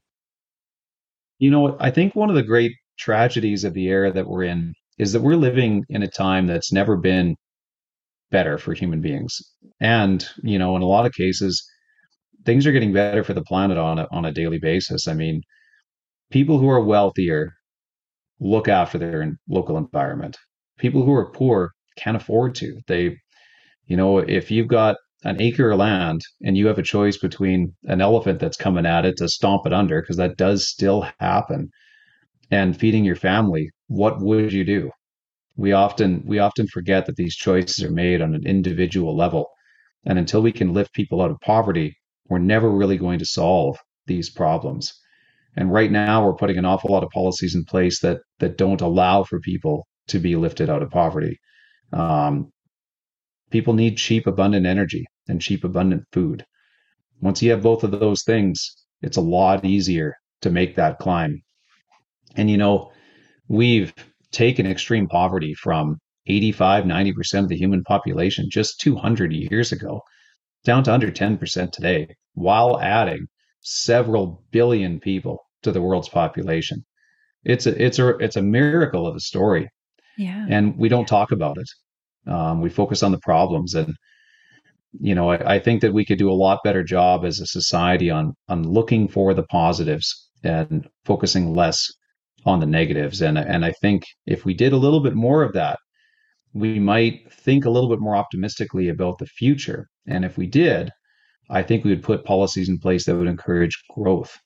You 1.39 1.51
know, 1.51 1.77
I 1.79 1.91
think 1.91 2.17
one 2.17 2.31
of 2.31 2.37
the 2.37 2.43
great 2.43 2.73
tragedies 2.99 3.65
of 3.65 3.75
the 3.75 3.87
era 3.87 4.13
that 4.13 4.27
we're 4.27 4.45
in 4.45 4.75
is 4.99 5.13
that 5.13 5.21
we're 5.21 5.37
living 5.37 5.85
in 5.89 6.03
a 6.03 6.09
time 6.09 6.47
that's 6.47 6.73
never 6.73 6.97
been 6.97 7.37
better 8.31 8.59
for 8.59 8.75
human 8.75 9.01
beings. 9.01 9.39
And, 9.81 10.27
you 10.43 10.59
know, 10.59 10.77
in 10.77 10.83
a 10.83 10.87
lot 10.87 11.07
of 11.07 11.13
cases, 11.13 11.65
things 12.45 12.67
are 12.67 12.73
getting 12.73 12.93
better 12.93 13.25
for 13.25 13.35
the 13.35 13.43
planet 13.43 13.79
on 13.79 13.99
a, 13.99 14.09
on 14.11 14.25
a 14.25 14.33
daily 14.33 14.59
basis. 14.59 15.09
I 15.09 15.15
mean, 15.15 15.43
people 16.31 16.59
who 16.59 16.69
are 16.69 16.85
wealthier 16.85 17.53
look 18.41 18.69
after 18.69 18.99
their 18.99 19.39
local 19.49 19.77
environment. 19.79 20.37
People 20.79 21.05
who 21.05 21.13
are 21.13 21.31
poor 21.33 21.73
can't 21.97 22.17
afford 22.17 22.55
to. 22.57 22.79
They 22.87 23.17
you 23.87 23.97
know, 23.97 24.19
if 24.19 24.51
you've 24.51 24.69
got 24.69 24.97
an 25.23 25.41
acre 25.41 25.71
of 25.71 25.79
land 25.79 26.21
and 26.43 26.57
you 26.57 26.67
have 26.67 26.79
a 26.79 26.83
choice 26.83 27.17
between 27.17 27.75
an 27.85 28.01
elephant 28.01 28.41
that's 28.41 28.57
coming 28.57 28.87
at 28.87 29.05
it 29.05 29.17
to 29.19 29.29
stomp 29.29 29.67
it 29.67 29.73
under, 29.73 30.01
because 30.01 30.17
that 30.17 30.37
does 30.37 30.69
still 30.69 31.09
happen, 31.21 31.71
and 32.51 32.79
feeding 32.79 33.05
your 33.05 33.17
family, 33.17 33.71
what 33.89 34.21
would 34.21 34.53
you 34.53 34.65
do? 34.65 34.91
We 35.57 35.73
often 35.73 36.23
we 36.27 36.39
often 36.39 36.67
forget 36.69 37.07
that 37.07 37.17
these 37.17 37.37
choices 37.37 37.85
are 37.85 37.91
made 37.91 38.23
on 38.23 38.35
an 38.35 38.47
individual 38.47 39.17
level. 39.17 39.49
And 40.05 40.19
until 40.19 40.43
we 40.43 40.53
can 40.53 40.73
lift 40.75 40.95
people 40.95 41.21
out 41.23 41.31
of 41.31 41.41
poverty, 41.41 41.97
we're 42.29 42.39
never 42.39 42.71
really 42.71 42.99
going 42.99 43.19
to 43.21 43.27
solve 43.27 43.77
these 44.07 44.31
problems. 44.31 44.93
And 45.57 45.73
right 45.73 45.91
now 45.91 46.25
we're 46.25 46.35
putting 46.35 46.59
an 46.59 46.65
awful 46.67 46.93
lot 46.93 47.05
of 47.05 47.11
policies 47.11 47.55
in 47.55 47.65
place 47.65 48.01
that 48.01 48.21
that 48.41 48.59
don't 48.59 48.81
allow 48.83 49.25
for 49.25 49.41
people 49.41 49.87
to 50.09 50.19
be 50.19 50.37
lifted 50.37 50.71
out 50.71 50.83
of 50.83 50.91
poverty. 50.91 51.39
Um, 51.93 52.53
People 53.51 53.75
need 53.75 53.97
cheap, 53.97 54.27
abundant 54.27 54.67
energy 54.67 55.07
and 55.29 55.41
cheap, 55.41 55.65
abundant 55.65 56.05
food. 56.13 56.45
Once 57.21 57.43
you 57.43 57.51
have 57.53 57.63
both 57.63 57.85
of 57.85 57.93
those 57.93 58.23
things, 58.25 58.77
it's 59.03 59.17
a 59.17 59.21
lot 59.23 59.65
easier 59.65 60.15
to 60.43 60.51
make 60.51 60.77
that 60.77 60.99
climb. 60.99 61.43
And, 62.35 62.51
you 62.51 62.57
know, 62.57 62.93
we've 63.49 63.95
taken 64.37 64.67
extreme 64.67 65.09
poverty 65.09 65.55
from 65.55 65.99
85, 66.27 66.85
90% 66.85 67.39
of 67.39 67.49
the 67.49 67.57
human 67.57 67.83
population 67.85 68.49
just 68.51 68.79
200 68.81 69.33
years 69.33 69.73
ago 69.73 70.03
down 70.65 70.85
to 70.85 70.93
under 70.93 71.11
10% 71.11 71.73
today, 71.73 72.15
while 72.35 72.79
adding 72.81 73.27
several 73.63 74.45
billion 74.51 75.01
people 75.01 75.39
to 75.63 75.73
the 75.73 75.81
world's 75.81 76.11
population. 76.11 76.85
It's 77.45 77.67
a 77.67 77.83
it's 77.83 77.99
a 77.99 78.09
it's 78.19 78.37
a 78.37 78.43
miracle 78.43 79.07
of 79.07 79.15
a 79.17 79.21
story. 79.21 79.69
Yeah. 80.19 80.45
And 80.49 80.77
we 80.77 80.89
don't 80.89 81.09
talk 81.09 81.31
about 81.31 81.57
it. 81.59 82.31
Um, 82.31 82.61
we 82.61 82.71
focus 82.71 83.03
on 83.03 83.13
the 83.13 83.21
problems, 83.21 83.75
and 83.75 83.95
you 84.99 85.15
know, 85.15 85.31
I, 85.31 85.55
I, 85.55 85.59
think 85.61 85.81
that 85.83 85.93
we 85.93 86.05
could 86.05 86.19
do 86.19 86.31
a 86.31 86.43
lot 86.45 86.65
better 86.65 86.83
job 86.83 87.25
as 87.25 87.39
a 87.39 87.47
society 87.47 88.11
on 88.11 88.35
on 88.49 88.69
looking 88.69 89.07
for 89.07 89.33
the 89.33 89.45
positives 89.45 90.29
and 90.43 90.89
focusing 91.05 91.55
less 91.55 91.87
on 92.47 92.61
the 92.61 92.67
negatives. 92.67 93.21
And 93.21 93.37
and 93.37 93.65
I 93.65 93.73
think 93.83 94.05
if 94.27 94.45
we 94.45 94.55
did 94.55 94.73
a 94.73 94.79
little 94.79 95.01
bit 95.01 95.15
more 95.15 95.43
of 95.43 95.53
that, 95.53 95.79
we 96.55 96.79
might 96.79 97.31
think 97.33 97.65
a 97.65 97.71
little 97.71 97.91
bit 97.91 98.01
more 98.01 98.17
optimistically 98.17 98.89
about 98.89 99.19
the 99.19 99.27
future. 99.27 99.89
And 100.07 100.25
if 100.25 100.39
we 100.39 100.47
did, 100.47 100.91
I 101.51 101.63
think 101.63 101.85
we 101.85 101.91
would 101.91 102.03
put 102.03 102.25
policies 102.25 102.69
in 102.69 102.79
place 102.79 103.05
that 103.05 103.17
would 103.17 103.29
encourage 103.29 103.77
growth, 103.95 104.39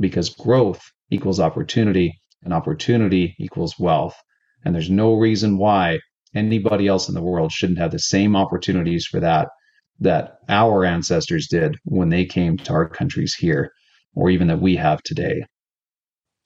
because 0.00 0.30
growth 0.30 0.82
equals 1.10 1.38
opportunity, 1.38 2.12
and 2.42 2.52
opportunity 2.52 3.34
equals 3.38 3.78
wealth. 3.78 4.16
And 4.64 4.74
there's 4.74 4.90
no 4.90 5.14
reason 5.14 5.58
why 5.58 6.00
anybody 6.34 6.88
else 6.88 7.08
in 7.08 7.14
the 7.14 7.22
world 7.22 7.52
shouldn't 7.52 7.78
have 7.78 7.92
the 7.92 7.98
same 7.98 8.34
opportunities 8.34 9.06
for 9.06 9.20
that 9.20 9.48
that 10.00 10.38
our 10.48 10.84
ancestors 10.84 11.46
did 11.48 11.76
when 11.84 12.10
they 12.10 12.24
came 12.24 12.56
to 12.58 12.72
our 12.72 12.88
countries 12.88 13.34
here, 13.34 13.70
or 14.14 14.28
even 14.30 14.48
that 14.48 14.60
we 14.60 14.76
have 14.76 15.02
today. 15.02 15.42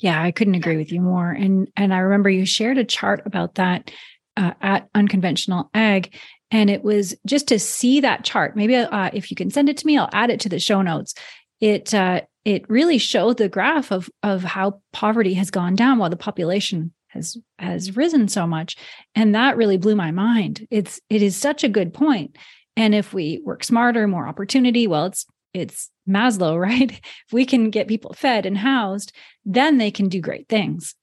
Yeah, 0.00 0.20
I 0.20 0.30
couldn't 0.30 0.54
agree 0.54 0.76
with 0.76 0.90
you 0.90 1.00
more. 1.00 1.30
And 1.30 1.68
and 1.76 1.94
I 1.94 1.98
remember 1.98 2.30
you 2.30 2.46
shared 2.46 2.78
a 2.78 2.84
chart 2.84 3.22
about 3.26 3.56
that 3.56 3.90
uh, 4.36 4.52
at 4.60 4.88
Unconventional 4.94 5.70
Ag, 5.74 6.14
and 6.50 6.70
it 6.70 6.82
was 6.82 7.14
just 7.26 7.48
to 7.48 7.58
see 7.58 8.00
that 8.00 8.24
chart. 8.24 8.56
Maybe 8.56 8.74
uh, 8.76 9.10
if 9.12 9.30
you 9.30 9.36
can 9.36 9.50
send 9.50 9.68
it 9.68 9.76
to 9.76 9.86
me, 9.86 9.98
I'll 9.98 10.08
add 10.12 10.30
it 10.30 10.40
to 10.40 10.48
the 10.48 10.58
show 10.58 10.80
notes. 10.80 11.14
It 11.60 11.92
uh, 11.92 12.22
it 12.46 12.68
really 12.70 12.96
showed 12.96 13.36
the 13.36 13.48
graph 13.50 13.92
of 13.92 14.08
of 14.22 14.42
how 14.42 14.80
poverty 14.92 15.34
has 15.34 15.50
gone 15.50 15.74
down 15.74 15.98
while 15.98 16.10
the 16.10 16.16
population 16.16 16.92
has 17.08 17.36
has 17.58 17.94
risen 17.94 18.26
so 18.28 18.46
much, 18.46 18.76
and 19.14 19.34
that 19.34 19.58
really 19.58 19.76
blew 19.76 19.96
my 19.96 20.10
mind. 20.12 20.66
It's 20.70 20.98
it 21.10 21.20
is 21.20 21.36
such 21.36 21.62
a 21.62 21.68
good 21.68 21.92
point. 21.92 22.38
And 22.74 22.94
if 22.94 23.12
we 23.12 23.42
work 23.44 23.64
smarter, 23.64 24.08
more 24.08 24.26
opportunity, 24.26 24.86
well, 24.86 25.04
it's 25.06 25.26
it's 25.52 25.90
Maslow, 26.08 26.58
right? 26.60 26.90
If 26.90 27.32
we 27.32 27.44
can 27.44 27.70
get 27.70 27.88
people 27.88 28.12
fed 28.12 28.46
and 28.46 28.58
housed, 28.58 29.12
then 29.44 29.78
they 29.78 29.90
can 29.90 30.08
do 30.08 30.20
great 30.20 30.48
things. 30.48 30.94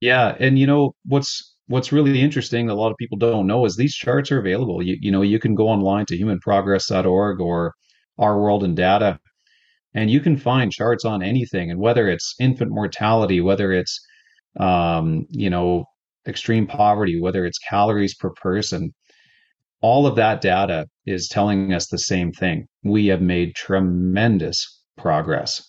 Yeah, 0.00 0.34
and 0.40 0.58
you 0.58 0.66
know 0.66 0.94
what's 1.06 1.54
what's 1.68 1.92
really 1.92 2.20
interesting 2.20 2.68
a 2.68 2.74
lot 2.74 2.90
of 2.90 2.96
people 2.96 3.16
don't 3.16 3.46
know 3.46 3.64
is 3.64 3.76
these 3.76 3.94
charts 3.94 4.32
are 4.32 4.40
available. 4.40 4.82
You 4.82 4.96
you 5.00 5.12
know 5.12 5.22
you 5.22 5.38
can 5.38 5.54
go 5.54 5.68
online 5.68 6.06
to 6.06 6.18
humanprogress.org 6.18 7.40
or 7.40 7.74
our 8.18 8.40
world 8.40 8.64
in 8.64 8.74
data 8.74 9.18
and 9.94 10.10
you 10.10 10.20
can 10.20 10.36
find 10.36 10.72
charts 10.72 11.04
on 11.04 11.22
anything 11.22 11.70
and 11.70 11.80
whether 11.80 12.08
it's 12.08 12.34
infant 12.40 12.70
mortality, 12.70 13.40
whether 13.40 13.72
it's 13.72 14.00
um, 14.58 15.26
you 15.30 15.50
know 15.50 15.84
extreme 16.26 16.66
poverty, 16.66 17.20
whether 17.20 17.44
it's 17.44 17.58
calories 17.58 18.14
per 18.14 18.30
person, 18.30 18.92
all 19.80 20.06
of 20.06 20.16
that 20.16 20.40
data 20.40 20.86
is 21.06 21.28
telling 21.28 21.72
us 21.72 21.86
the 21.88 21.98
same 21.98 22.32
thing. 22.32 22.66
We 22.84 23.06
have 23.06 23.20
made 23.20 23.54
tremendous 23.54 24.80
progress 24.96 25.68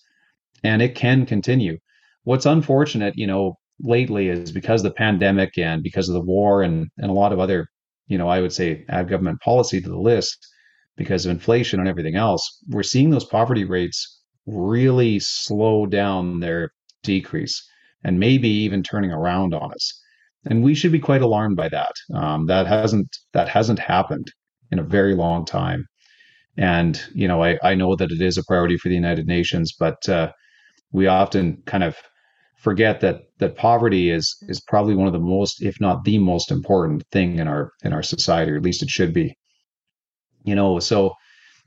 and 0.64 0.82
it 0.82 0.96
can 0.96 1.26
continue. 1.26 1.78
What's 2.24 2.46
unfortunate, 2.46 3.14
you 3.18 3.28
know, 3.28 3.58
lately 3.80 4.30
is 4.30 4.52
because 4.52 4.84
the 4.84 4.92
pandemic 4.92 5.58
and 5.58 5.84
because 5.84 6.08
of 6.08 6.14
the 6.14 6.22
war 6.22 6.62
and, 6.62 6.88
and 6.98 7.10
a 7.10 7.14
lot 7.14 7.34
of 7.34 7.40
other, 7.40 7.68
you 8.08 8.18
know, 8.18 8.30
I 8.30 8.42
would 8.42 8.54
say 8.54 8.86
add 8.90 9.10
government 9.10 9.42
policy 9.42 9.82
to 9.82 9.90
the 9.90 10.00
list 10.00 10.38
because 10.96 11.26
of 11.26 11.32
inflation 11.32 11.80
and 11.80 11.90
everything 11.90 12.16
else, 12.16 12.60
we're 12.70 12.84
seeing 12.84 13.10
those 13.10 13.26
poverty 13.26 13.66
rates 13.66 14.22
really 14.46 15.20
slow 15.20 15.86
down 15.86 16.40
their 16.40 16.72
decrease 17.02 17.68
and 18.04 18.20
maybe 18.20 18.50
even 18.50 18.84
turning 18.84 19.12
around 19.12 19.54
on 19.54 19.74
us 19.74 20.00
and 20.46 20.64
we 20.64 20.76
should 20.76 20.92
be 20.92 21.00
quite 21.00 21.22
alarmed 21.22 21.56
by 21.56 21.70
that. 21.70 21.94
Um, 22.14 22.48
that 22.48 22.68
hasn't 22.68 23.18
that 23.34 23.48
hasn't 23.50 23.80
happened 23.80 24.32
in 24.74 24.80
a 24.80 24.84
very 24.84 25.14
long 25.16 25.46
time, 25.46 25.86
and 26.58 27.02
you 27.14 27.28
know 27.28 27.44
I, 27.44 27.58
I 27.64 27.76
know 27.76 27.96
that 27.96 28.12
it 28.12 28.22
is 28.22 28.38
a 28.38 28.44
priority 28.44 28.78
for 28.78 28.90
the 28.90 28.96
United 28.96 29.28
Nations, 29.28 29.74
but 29.80 30.10
uh, 30.10 30.32
we 30.92 31.08
often 31.08 31.62
kind 31.66 31.84
of 31.84 31.96
forget 32.58 33.00
that 33.02 33.18
that 33.40 33.56
poverty 33.56 34.10
is 34.10 34.36
is 34.50 34.62
probably 34.62 34.96
one 34.96 35.08
of 35.08 35.14
the 35.14 35.20
most, 35.36 35.62
if 35.62 35.80
not 35.80 36.04
the 36.04 36.18
most 36.18 36.52
important 36.52 37.04
thing 37.12 37.38
in 37.38 37.48
our 37.48 37.72
in 37.84 37.94
our 37.94 38.04
society, 38.04 38.52
or 38.52 38.58
at 38.58 38.64
least 38.64 38.84
it 38.84 38.90
should 38.90 39.14
be. 39.14 39.36
You 40.44 40.56
know, 40.56 40.80
so 40.80 41.14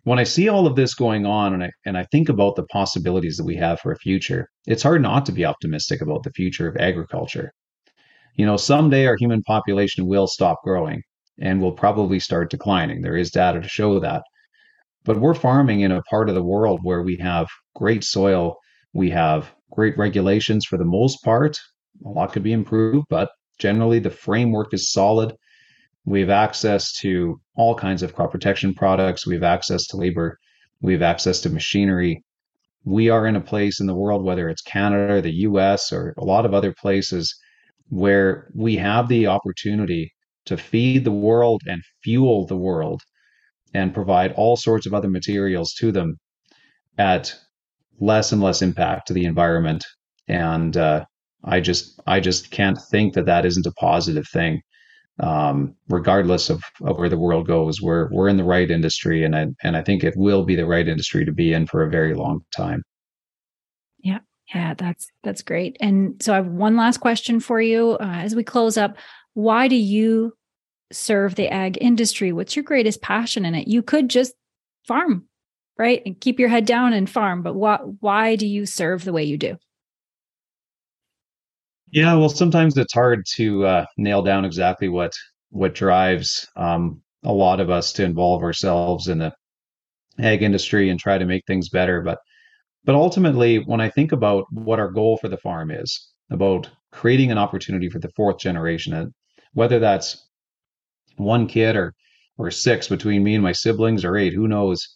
when 0.02 0.18
I 0.18 0.24
see 0.24 0.48
all 0.48 0.66
of 0.66 0.76
this 0.76 0.94
going 0.94 1.24
on 1.26 1.54
and 1.54 1.62
I 1.64 1.70
and 1.86 1.96
I 1.96 2.04
think 2.10 2.28
about 2.28 2.56
the 2.56 2.66
possibilities 2.78 3.36
that 3.36 3.46
we 3.46 3.56
have 3.56 3.78
for 3.80 3.92
a 3.92 4.02
future, 4.08 4.48
it's 4.66 4.82
hard 4.82 5.02
not 5.02 5.26
to 5.26 5.32
be 5.32 5.44
optimistic 5.44 6.00
about 6.00 6.24
the 6.24 6.32
future 6.32 6.68
of 6.68 6.76
agriculture. 6.76 7.52
You 8.34 8.46
know, 8.46 8.56
someday 8.56 9.06
our 9.06 9.16
human 9.16 9.42
population 9.42 10.06
will 10.06 10.26
stop 10.26 10.58
growing 10.64 11.02
and 11.40 11.60
will 11.60 11.72
probably 11.72 12.18
start 12.18 12.50
declining. 12.50 13.02
There 13.02 13.16
is 13.16 13.30
data 13.30 13.60
to 13.60 13.68
show 13.68 14.00
that. 14.00 14.22
But 15.04 15.20
we're 15.20 15.34
farming 15.34 15.80
in 15.80 15.92
a 15.92 16.02
part 16.02 16.28
of 16.28 16.34
the 16.34 16.42
world 16.42 16.80
where 16.82 17.02
we 17.02 17.16
have 17.16 17.46
great 17.74 18.02
soil, 18.02 18.56
we 18.92 19.10
have 19.10 19.52
great 19.70 19.96
regulations 19.98 20.64
for 20.64 20.78
the 20.78 20.84
most 20.84 21.22
part. 21.22 21.58
A 22.04 22.08
lot 22.08 22.32
could 22.32 22.42
be 22.42 22.52
improved, 22.52 23.06
but 23.08 23.30
generally 23.58 23.98
the 23.98 24.10
framework 24.10 24.74
is 24.74 24.90
solid. 24.90 25.34
We 26.04 26.20
have 26.20 26.30
access 26.30 26.92
to 27.00 27.40
all 27.56 27.74
kinds 27.74 28.02
of 28.02 28.14
crop 28.14 28.32
protection 28.32 28.74
products. 28.74 29.26
We 29.26 29.34
have 29.34 29.42
access 29.42 29.86
to 29.88 29.96
labor. 29.96 30.38
We 30.80 30.92
have 30.92 31.02
access 31.02 31.40
to 31.42 31.50
machinery. 31.50 32.22
We 32.84 33.08
are 33.10 33.26
in 33.26 33.36
a 33.36 33.40
place 33.40 33.80
in 33.80 33.86
the 33.86 33.94
world, 33.94 34.24
whether 34.24 34.48
it's 34.48 34.62
Canada, 34.62 35.20
the 35.20 35.32
US, 35.48 35.92
or 35.92 36.14
a 36.16 36.24
lot 36.24 36.46
of 36.46 36.54
other 36.54 36.72
places, 36.72 37.34
where 37.88 38.50
we 38.54 38.76
have 38.76 39.08
the 39.08 39.26
opportunity 39.26 40.12
to 40.46 40.56
feed 40.56 41.04
the 41.04 41.12
world 41.12 41.62
and 41.66 41.82
fuel 42.02 42.46
the 42.46 42.56
world 42.56 43.02
and 43.74 43.94
provide 43.94 44.32
all 44.32 44.56
sorts 44.56 44.86
of 44.86 44.94
other 44.94 45.08
materials 45.08 45.74
to 45.74 45.92
them 45.92 46.18
at 46.98 47.34
less 48.00 48.32
and 48.32 48.42
less 48.42 48.62
impact 48.62 49.06
to 49.06 49.12
the 49.12 49.24
environment 49.24 49.84
and 50.28 50.76
uh, 50.76 51.04
i 51.44 51.60
just 51.60 52.00
i 52.06 52.20
just 52.20 52.50
can't 52.50 52.78
think 52.90 53.14
that 53.14 53.26
that 53.26 53.44
isn't 53.44 53.66
a 53.66 53.72
positive 53.72 54.26
thing 54.28 54.60
um, 55.18 55.74
regardless 55.88 56.50
of, 56.50 56.62
of 56.82 56.98
where 56.98 57.08
the 57.08 57.18
world 57.18 57.46
goes 57.46 57.80
we're 57.80 58.08
we're 58.10 58.28
in 58.28 58.36
the 58.36 58.44
right 58.44 58.70
industry 58.70 59.24
and 59.24 59.34
I, 59.34 59.46
and 59.62 59.74
I 59.76 59.82
think 59.82 60.04
it 60.04 60.14
will 60.16 60.44
be 60.44 60.56
the 60.56 60.66
right 60.66 60.86
industry 60.86 61.24
to 61.24 61.32
be 61.32 61.54
in 61.54 61.66
for 61.66 61.82
a 61.82 61.90
very 61.90 62.14
long 62.14 62.40
time 62.54 62.82
yeah 63.98 64.18
yeah, 64.54 64.74
that's 64.74 65.08
that's 65.24 65.42
great. 65.42 65.76
And 65.80 66.22
so 66.22 66.32
I 66.32 66.36
have 66.36 66.46
one 66.46 66.76
last 66.76 66.98
question 66.98 67.40
for 67.40 67.60
you 67.60 67.92
uh, 67.92 68.20
as 68.22 68.34
we 68.34 68.44
close 68.44 68.76
up. 68.76 68.96
Why 69.36 69.68
do 69.68 69.76
you 69.76 70.32
serve 70.90 71.34
the 71.34 71.48
ag 71.48 71.76
industry? 71.78 72.32
What's 72.32 72.56
your 72.56 72.62
greatest 72.62 73.02
passion 73.02 73.44
in 73.44 73.54
it? 73.54 73.68
You 73.68 73.82
could 73.82 74.08
just 74.08 74.32
farm, 74.88 75.26
right, 75.76 76.00
and 76.06 76.18
keep 76.18 76.40
your 76.40 76.48
head 76.48 76.64
down 76.64 76.94
and 76.94 77.08
farm, 77.08 77.42
but 77.42 77.54
why 77.54 77.76
why 78.00 78.36
do 78.36 78.46
you 78.46 78.64
serve 78.64 79.04
the 79.04 79.12
way 79.12 79.24
you 79.24 79.36
do? 79.36 79.58
Yeah, 81.90 82.14
well, 82.14 82.30
sometimes 82.30 82.78
it's 82.78 82.94
hard 82.94 83.26
to 83.34 83.66
uh, 83.66 83.86
nail 83.98 84.22
down 84.22 84.46
exactly 84.46 84.88
what 84.88 85.12
what 85.50 85.74
drives 85.74 86.48
um, 86.56 87.02
a 87.22 87.32
lot 87.32 87.60
of 87.60 87.68
us 87.68 87.92
to 87.92 88.04
involve 88.04 88.42
ourselves 88.42 89.06
in 89.06 89.18
the 89.18 89.34
ag 90.18 90.42
industry 90.42 90.88
and 90.88 90.98
try 90.98 91.18
to 91.18 91.26
make 91.26 91.44
things 91.46 91.68
better. 91.68 92.00
But 92.00 92.20
but 92.86 92.94
ultimately, 92.94 93.58
when 93.58 93.82
I 93.82 93.90
think 93.90 94.12
about 94.12 94.46
what 94.50 94.80
our 94.80 94.90
goal 94.90 95.18
for 95.18 95.28
the 95.28 95.36
farm 95.36 95.70
is, 95.70 96.08
about 96.30 96.70
creating 96.90 97.30
an 97.30 97.36
opportunity 97.36 97.90
for 97.90 97.98
the 97.98 98.12
fourth 98.16 98.38
generation, 98.38 99.12
whether 99.56 99.78
that's 99.78 100.22
one 101.16 101.46
kid 101.46 101.76
or 101.76 101.94
or 102.38 102.50
six 102.50 102.88
between 102.88 103.24
me 103.24 103.34
and 103.34 103.42
my 103.42 103.52
siblings 103.52 104.04
or 104.04 104.16
eight, 104.16 104.34
who 104.34 104.46
knows? 104.46 104.86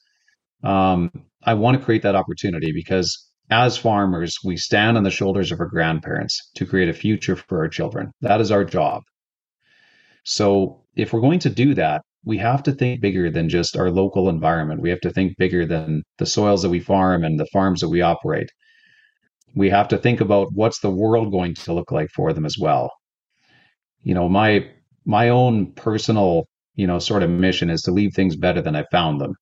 Um, 0.62 1.10
I 1.44 1.54
want 1.54 1.78
to 1.78 1.84
create 1.84 2.02
that 2.02 2.14
opportunity 2.14 2.70
because 2.70 3.08
as 3.50 3.78
farmers, 3.78 4.36
we 4.44 4.58
stand 4.58 4.98
on 4.98 5.02
the 5.02 5.10
shoulders 5.10 5.50
of 5.50 5.60
our 5.60 5.66
grandparents 5.66 6.50
to 6.56 6.66
create 6.66 6.90
a 6.90 6.92
future 6.92 7.36
for 7.36 7.60
our 7.60 7.68
children. 7.68 8.12
That 8.20 8.42
is 8.42 8.50
our 8.50 8.64
job. 8.64 9.02
So 10.24 10.82
if 10.94 11.14
we're 11.14 11.22
going 11.22 11.38
to 11.40 11.50
do 11.50 11.72
that, 11.74 12.02
we 12.26 12.36
have 12.36 12.62
to 12.64 12.72
think 12.72 13.00
bigger 13.00 13.30
than 13.30 13.48
just 13.48 13.78
our 13.78 13.90
local 13.90 14.28
environment. 14.28 14.82
We 14.82 14.90
have 14.90 15.00
to 15.00 15.10
think 15.10 15.38
bigger 15.38 15.64
than 15.64 16.02
the 16.18 16.26
soils 16.26 16.60
that 16.60 16.68
we 16.68 16.80
farm 16.80 17.24
and 17.24 17.40
the 17.40 17.48
farms 17.50 17.80
that 17.80 17.88
we 17.88 18.02
operate. 18.02 18.50
We 19.54 19.70
have 19.70 19.88
to 19.88 19.96
think 19.96 20.20
about 20.20 20.48
what's 20.52 20.80
the 20.80 20.90
world 20.90 21.32
going 21.32 21.54
to 21.54 21.72
look 21.72 21.90
like 21.90 22.10
for 22.14 22.34
them 22.34 22.44
as 22.44 22.56
well. 22.60 22.90
You 24.02 24.14
know, 24.14 24.28
my 24.28 24.68
my 25.06 25.28
own 25.30 25.72
personal, 25.72 26.48
you 26.74 26.86
know, 26.86 26.98
sort 26.98 27.22
of 27.22 27.30
mission 27.30 27.70
is 27.70 27.82
to 27.82 27.92
leave 27.92 28.14
things 28.14 28.36
better 28.36 28.60
than 28.62 28.76
I 28.76 28.84
found 28.92 29.20
them. 29.20 29.34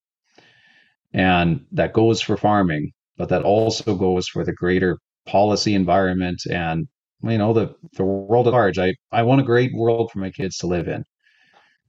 And 1.13 1.67
that 1.73 1.93
goes 1.93 2.21
for 2.23 2.37
farming, 2.39 2.93
but 3.19 3.29
that 3.29 3.43
also 3.43 3.95
goes 3.95 4.27
for 4.29 4.43
the 4.45 4.53
greater 4.55 4.99
policy 5.27 5.75
environment 5.75 6.41
and 6.51 6.89
you 7.23 7.37
know 7.37 7.53
the 7.53 7.75
the 7.97 8.05
world 8.05 8.47
at 8.47 8.55
large. 8.55 8.79
I 8.79 8.95
I 9.13 9.23
want 9.23 9.41
a 9.43 9.45
great 9.45 9.73
world 9.75 10.11
for 10.11 10.19
my 10.19 10.31
kids 10.31 10.57
to 10.59 10.67
live 10.67 10.89
in 10.89 11.05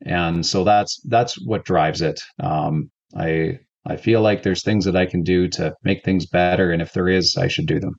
and 0.05 0.45
so 0.45 0.63
that's 0.63 1.01
that's 1.09 1.35
what 1.47 1.65
drives 1.65 2.01
it. 2.01 2.19
Um, 2.39 2.91
I 3.15 3.59
I 3.85 3.97
feel 3.97 4.21
like 4.21 4.43
there's 4.43 4.63
things 4.63 4.85
that 4.85 4.95
I 4.97 5.05
can 5.07 5.23
do 5.23 5.47
to 5.49 5.75
make 5.83 6.03
things 6.05 6.25
better, 6.27 6.71
and 6.71 6.81
if 6.81 6.93
there 6.93 7.09
is, 7.09 7.37
I 7.37 7.47
should 7.49 7.67
do 7.67 7.79
them. 7.79 7.95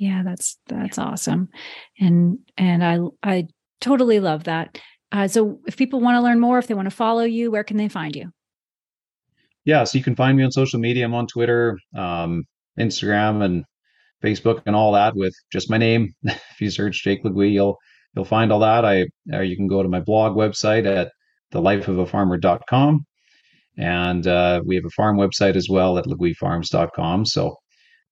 Yeah, 0.00 0.22
that's 0.24 0.56
that's 0.66 0.96
awesome, 0.96 1.50
and 1.98 2.38
and 2.56 2.82
I 2.82 3.00
I 3.22 3.48
totally 3.82 4.18
love 4.18 4.44
that. 4.44 4.80
Uh, 5.12 5.28
so, 5.28 5.60
if 5.66 5.76
people 5.76 6.00
want 6.00 6.16
to 6.16 6.22
learn 6.22 6.40
more, 6.40 6.58
if 6.58 6.68
they 6.68 6.74
want 6.74 6.86
to 6.88 6.96
follow 6.96 7.22
you, 7.22 7.50
where 7.50 7.64
can 7.64 7.76
they 7.76 7.88
find 7.90 8.16
you? 8.16 8.30
Yeah, 9.66 9.84
so 9.84 9.98
you 9.98 10.02
can 10.02 10.16
find 10.16 10.38
me 10.38 10.44
on 10.44 10.52
social 10.52 10.80
media. 10.80 11.04
I'm 11.04 11.12
on 11.12 11.26
Twitter, 11.26 11.78
um, 11.94 12.44
Instagram, 12.78 13.44
and 13.44 13.62
Facebook, 14.24 14.62
and 14.64 14.74
all 14.74 14.92
that 14.92 15.14
with 15.14 15.34
just 15.52 15.68
my 15.68 15.76
name. 15.76 16.14
if 16.22 16.60
you 16.62 16.70
search 16.70 17.04
Jake 17.04 17.22
Leguee, 17.22 17.52
you'll 17.52 17.76
you'll 18.16 18.24
find 18.24 18.50
all 18.50 18.60
that. 18.60 18.86
I 18.86 19.04
or 19.34 19.42
you 19.42 19.54
can 19.54 19.66
go 19.66 19.82
to 19.82 19.88
my 19.90 20.00
blog 20.00 20.34
website 20.34 20.86
at 20.86 21.12
thelifeofafarmer.com. 21.52 23.04
And 23.76 24.26
uh, 24.26 24.62
we 24.64 24.76
have 24.76 24.86
a 24.86 24.96
farm 24.96 25.18
website 25.18 25.56
as 25.56 25.68
well 25.68 25.98
at 25.98 26.06
legueefarms.com. 26.06 27.26
So 27.26 27.54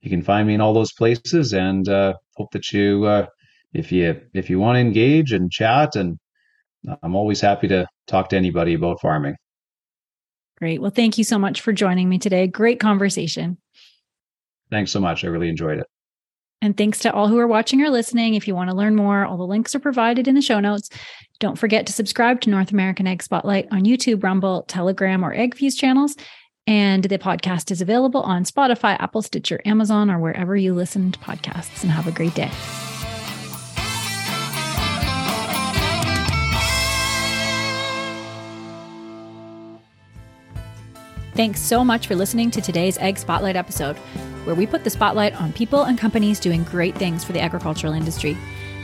you 0.01 0.11
can 0.11 0.23
find 0.23 0.47
me 0.47 0.55
in 0.55 0.61
all 0.61 0.75
those 0.75 0.93
places 0.93 1.53
and 1.53 1.89
uh, 1.89 2.15
hope 2.37 2.51
that 2.53 2.73
you, 2.73 3.05
uh, 3.05 3.27
if 3.73 3.91
you, 3.93 4.21
if 4.35 4.49
you 4.49 4.59
want 4.59 4.77
to 4.77 4.81
engage 4.81 5.33
and 5.33 5.51
chat, 5.51 5.97
and 5.97 6.19
I'm 7.03 7.17
always 7.17 7.41
happy 7.41 7.69
to 7.69 7.87
talk 8.07 8.29
to 8.31 8.37
anybody 8.37 8.75
about 8.75 9.01
farming. 9.01 9.37
Great. 10.59 10.81
Well, 10.81 10.91
thank 10.91 11.19
you 11.19 11.25
so 11.25 11.39
much 11.39 11.61
for 11.61 11.73
joining 11.73 12.09
me 12.09 12.19
today. 12.19 12.47
Great 12.47 12.81
conversation. 12.81 13.59
Thanks 14.71 14.91
so 14.91 15.01
much. 15.01 15.25
I 15.25 15.29
really 15.29 15.49
enjoyed 15.49 15.79
it. 15.79 15.87
And 16.61 16.77
thanks 16.77 16.99
to 17.01 17.13
all 17.13 17.29
who 17.29 17.39
are 17.39 17.47
watching 17.47 17.81
or 17.83 17.91
listening. 17.91 18.35
If 18.35 18.49
you 18.49 18.55
want 18.55 18.69
to 18.71 18.77
learn 18.77 18.97
more, 18.97 19.25
all 19.25 19.37
the 19.37 19.47
links 19.47 19.77
are 19.77 19.81
provided 19.81 20.27
in 20.27 20.35
the 20.35 20.43
show 20.43 20.59
notes. 20.59 20.91
Don't 21.39 21.59
forget 21.59 21.87
to 21.87 21.93
subscribe 21.93 22.41
to 22.41 22.51
North 22.51 22.73
American 22.73 23.07
Ag 23.07 23.23
Spotlight 23.23 23.69
on 23.71 23.85
YouTube, 23.85 24.25
Rumble, 24.25 24.65
Telegram, 24.65 25.25
or 25.25 25.33
AgFuse 25.35 25.77
channels. 25.77 26.17
And 26.69 27.05
the 27.05 27.17
podcast 27.17 27.71
is 27.71 27.81
available 27.81 28.21
on 28.21 28.45
Spotify, 28.45 28.95
Apple, 29.01 29.23
Stitcher, 29.23 29.59
Amazon, 29.65 30.11
or 30.11 30.19
wherever 30.19 30.55
you 30.55 30.75
listen 30.75 31.11
to 31.13 31.19
podcasts. 31.19 31.83
And 31.83 31.91
have 31.91 32.07
a 32.07 32.13
great 32.13 32.35
day. 32.35 32.51
Thanks 41.35 41.63
so 41.63 41.83
much 41.83 42.07
for 42.07 42.15
listening 42.15 42.51
to 42.51 42.61
today's 42.61 42.99
Ag 42.99 43.17
Spotlight 43.17 43.57
episode, 43.57 43.97
where 44.45 44.55
we 44.55 44.67
put 44.67 44.85
the 44.85 44.91
spotlight 44.91 45.41
on 45.41 45.55
people 45.55 45.85
and 45.85 45.97
companies 45.97 46.39
doing 46.39 46.65
great 46.65 46.95
things 46.99 47.25
for 47.25 47.33
the 47.33 47.41
agricultural 47.41 47.95
industry. 47.95 48.37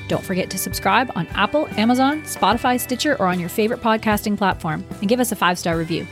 Don't 0.08 0.24
forget 0.24 0.48
to 0.48 0.58
subscribe 0.58 1.12
on 1.14 1.26
Apple, 1.34 1.68
Amazon, 1.76 2.22
Spotify, 2.22 2.80
Stitcher, 2.80 3.16
or 3.16 3.26
on 3.26 3.38
your 3.38 3.50
favorite 3.50 3.82
podcasting 3.82 4.38
platform, 4.38 4.86
and 5.00 5.08
give 5.10 5.20
us 5.20 5.32
a 5.32 5.36
five 5.36 5.58
star 5.58 5.76
review. 5.76 6.06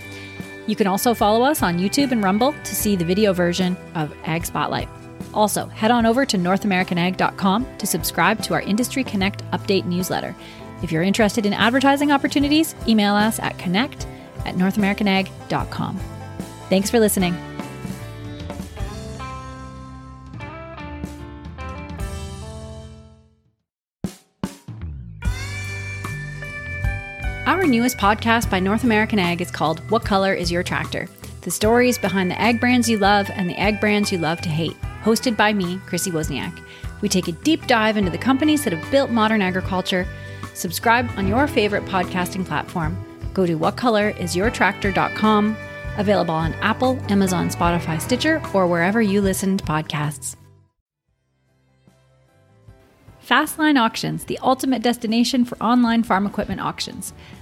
You 0.66 0.76
can 0.76 0.86
also 0.86 1.14
follow 1.14 1.42
us 1.44 1.62
on 1.62 1.78
YouTube 1.78 2.12
and 2.12 2.22
Rumble 2.22 2.52
to 2.52 2.74
see 2.74 2.96
the 2.96 3.04
video 3.04 3.32
version 3.32 3.76
of 3.94 4.14
Ag 4.24 4.46
Spotlight. 4.46 4.88
Also, 5.34 5.66
head 5.66 5.90
on 5.90 6.06
over 6.06 6.26
to 6.26 6.36
NorthAmericanAg.com 6.36 7.78
to 7.78 7.86
subscribe 7.86 8.42
to 8.42 8.54
our 8.54 8.60
Industry 8.60 9.02
Connect 9.04 9.44
update 9.50 9.84
newsletter. 9.86 10.34
If 10.82 10.92
you're 10.92 11.02
interested 11.02 11.46
in 11.46 11.52
advertising 11.52 12.12
opportunities, 12.12 12.74
email 12.86 13.14
us 13.14 13.38
at 13.38 13.58
connect 13.58 14.06
at 14.44 14.56
NorthAmericanAg.com. 14.56 16.00
Thanks 16.68 16.90
for 16.90 16.98
listening. 16.98 17.51
Our 27.62 27.68
newest 27.68 27.96
podcast 27.96 28.50
by 28.50 28.58
North 28.58 28.82
American 28.82 29.20
Ag 29.20 29.40
is 29.40 29.52
called 29.52 29.78
What 29.88 30.04
Color 30.04 30.34
is 30.34 30.50
Your 30.50 30.64
Tractor? 30.64 31.06
The 31.42 31.50
stories 31.52 31.96
behind 31.96 32.28
the 32.28 32.40
ag 32.40 32.58
brands 32.58 32.90
you 32.90 32.98
love 32.98 33.30
and 33.30 33.48
the 33.48 33.56
ag 33.56 33.78
brands 33.78 34.10
you 34.10 34.18
love 34.18 34.40
to 34.40 34.48
hate. 34.48 34.76
Hosted 35.04 35.36
by 35.36 35.52
me, 35.52 35.78
Chrissy 35.86 36.10
Wozniak. 36.10 36.60
We 37.02 37.08
take 37.08 37.28
a 37.28 37.32
deep 37.32 37.68
dive 37.68 37.96
into 37.96 38.10
the 38.10 38.18
companies 38.18 38.64
that 38.64 38.72
have 38.72 38.90
built 38.90 39.10
modern 39.10 39.40
agriculture. 39.40 40.08
Subscribe 40.54 41.08
on 41.16 41.28
your 41.28 41.46
favorite 41.46 41.84
podcasting 41.84 42.44
platform. 42.44 42.98
Go 43.32 43.46
to 43.46 43.56
whatcolorisyourtractor.com 43.56 45.56
Available 45.98 46.34
on 46.34 46.54
Apple, 46.54 46.98
Amazon, 47.10 47.48
Spotify, 47.48 48.00
Stitcher, 48.00 48.42
or 48.52 48.66
wherever 48.66 49.00
you 49.00 49.20
listen 49.20 49.56
to 49.56 49.64
podcasts. 49.64 50.34
Fastline 53.24 53.80
Auctions, 53.80 54.24
the 54.24 54.36
ultimate 54.42 54.82
destination 54.82 55.44
for 55.44 55.56
online 55.62 56.02
farm 56.02 56.26
equipment 56.26 56.60
auctions. 56.60 57.12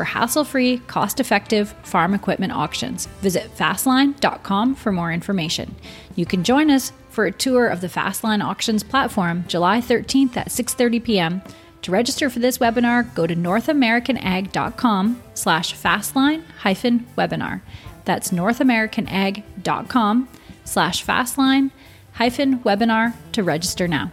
for 0.00 0.04
hassle 0.04 0.44
free, 0.44 0.78
cost 0.86 1.20
effective 1.20 1.74
farm 1.82 2.14
equipment 2.14 2.54
auctions. 2.54 3.04
Visit 3.20 3.54
fastline.com 3.54 4.74
for 4.74 4.92
more 4.92 5.12
information. 5.12 5.74
You 6.16 6.24
can 6.24 6.42
join 6.42 6.70
us 6.70 6.90
for 7.10 7.26
a 7.26 7.32
tour 7.32 7.66
of 7.66 7.82
the 7.82 7.86
Fastline 7.86 8.42
Auctions 8.42 8.82
platform 8.82 9.44
July 9.46 9.82
13th 9.82 10.38
at 10.38 10.48
6:30 10.48 11.04
p.m. 11.04 11.42
To 11.82 11.90
register 11.90 12.30
for 12.30 12.38
this 12.38 12.56
webinar, 12.56 13.14
go 13.14 13.26
to 13.26 13.36
northamericanag.com 13.36 15.22
slash 15.34 15.74
fastline 15.74 16.44
hyphen 16.60 17.06
webinar. 17.18 17.60
That's 18.06 18.30
northamericanag.com 18.30 20.28
slash 20.64 21.04
fastline 21.04 21.72
hyphen 22.12 22.60
webinar 22.60 23.12
to 23.32 23.42
register 23.42 23.86
now. 23.86 24.12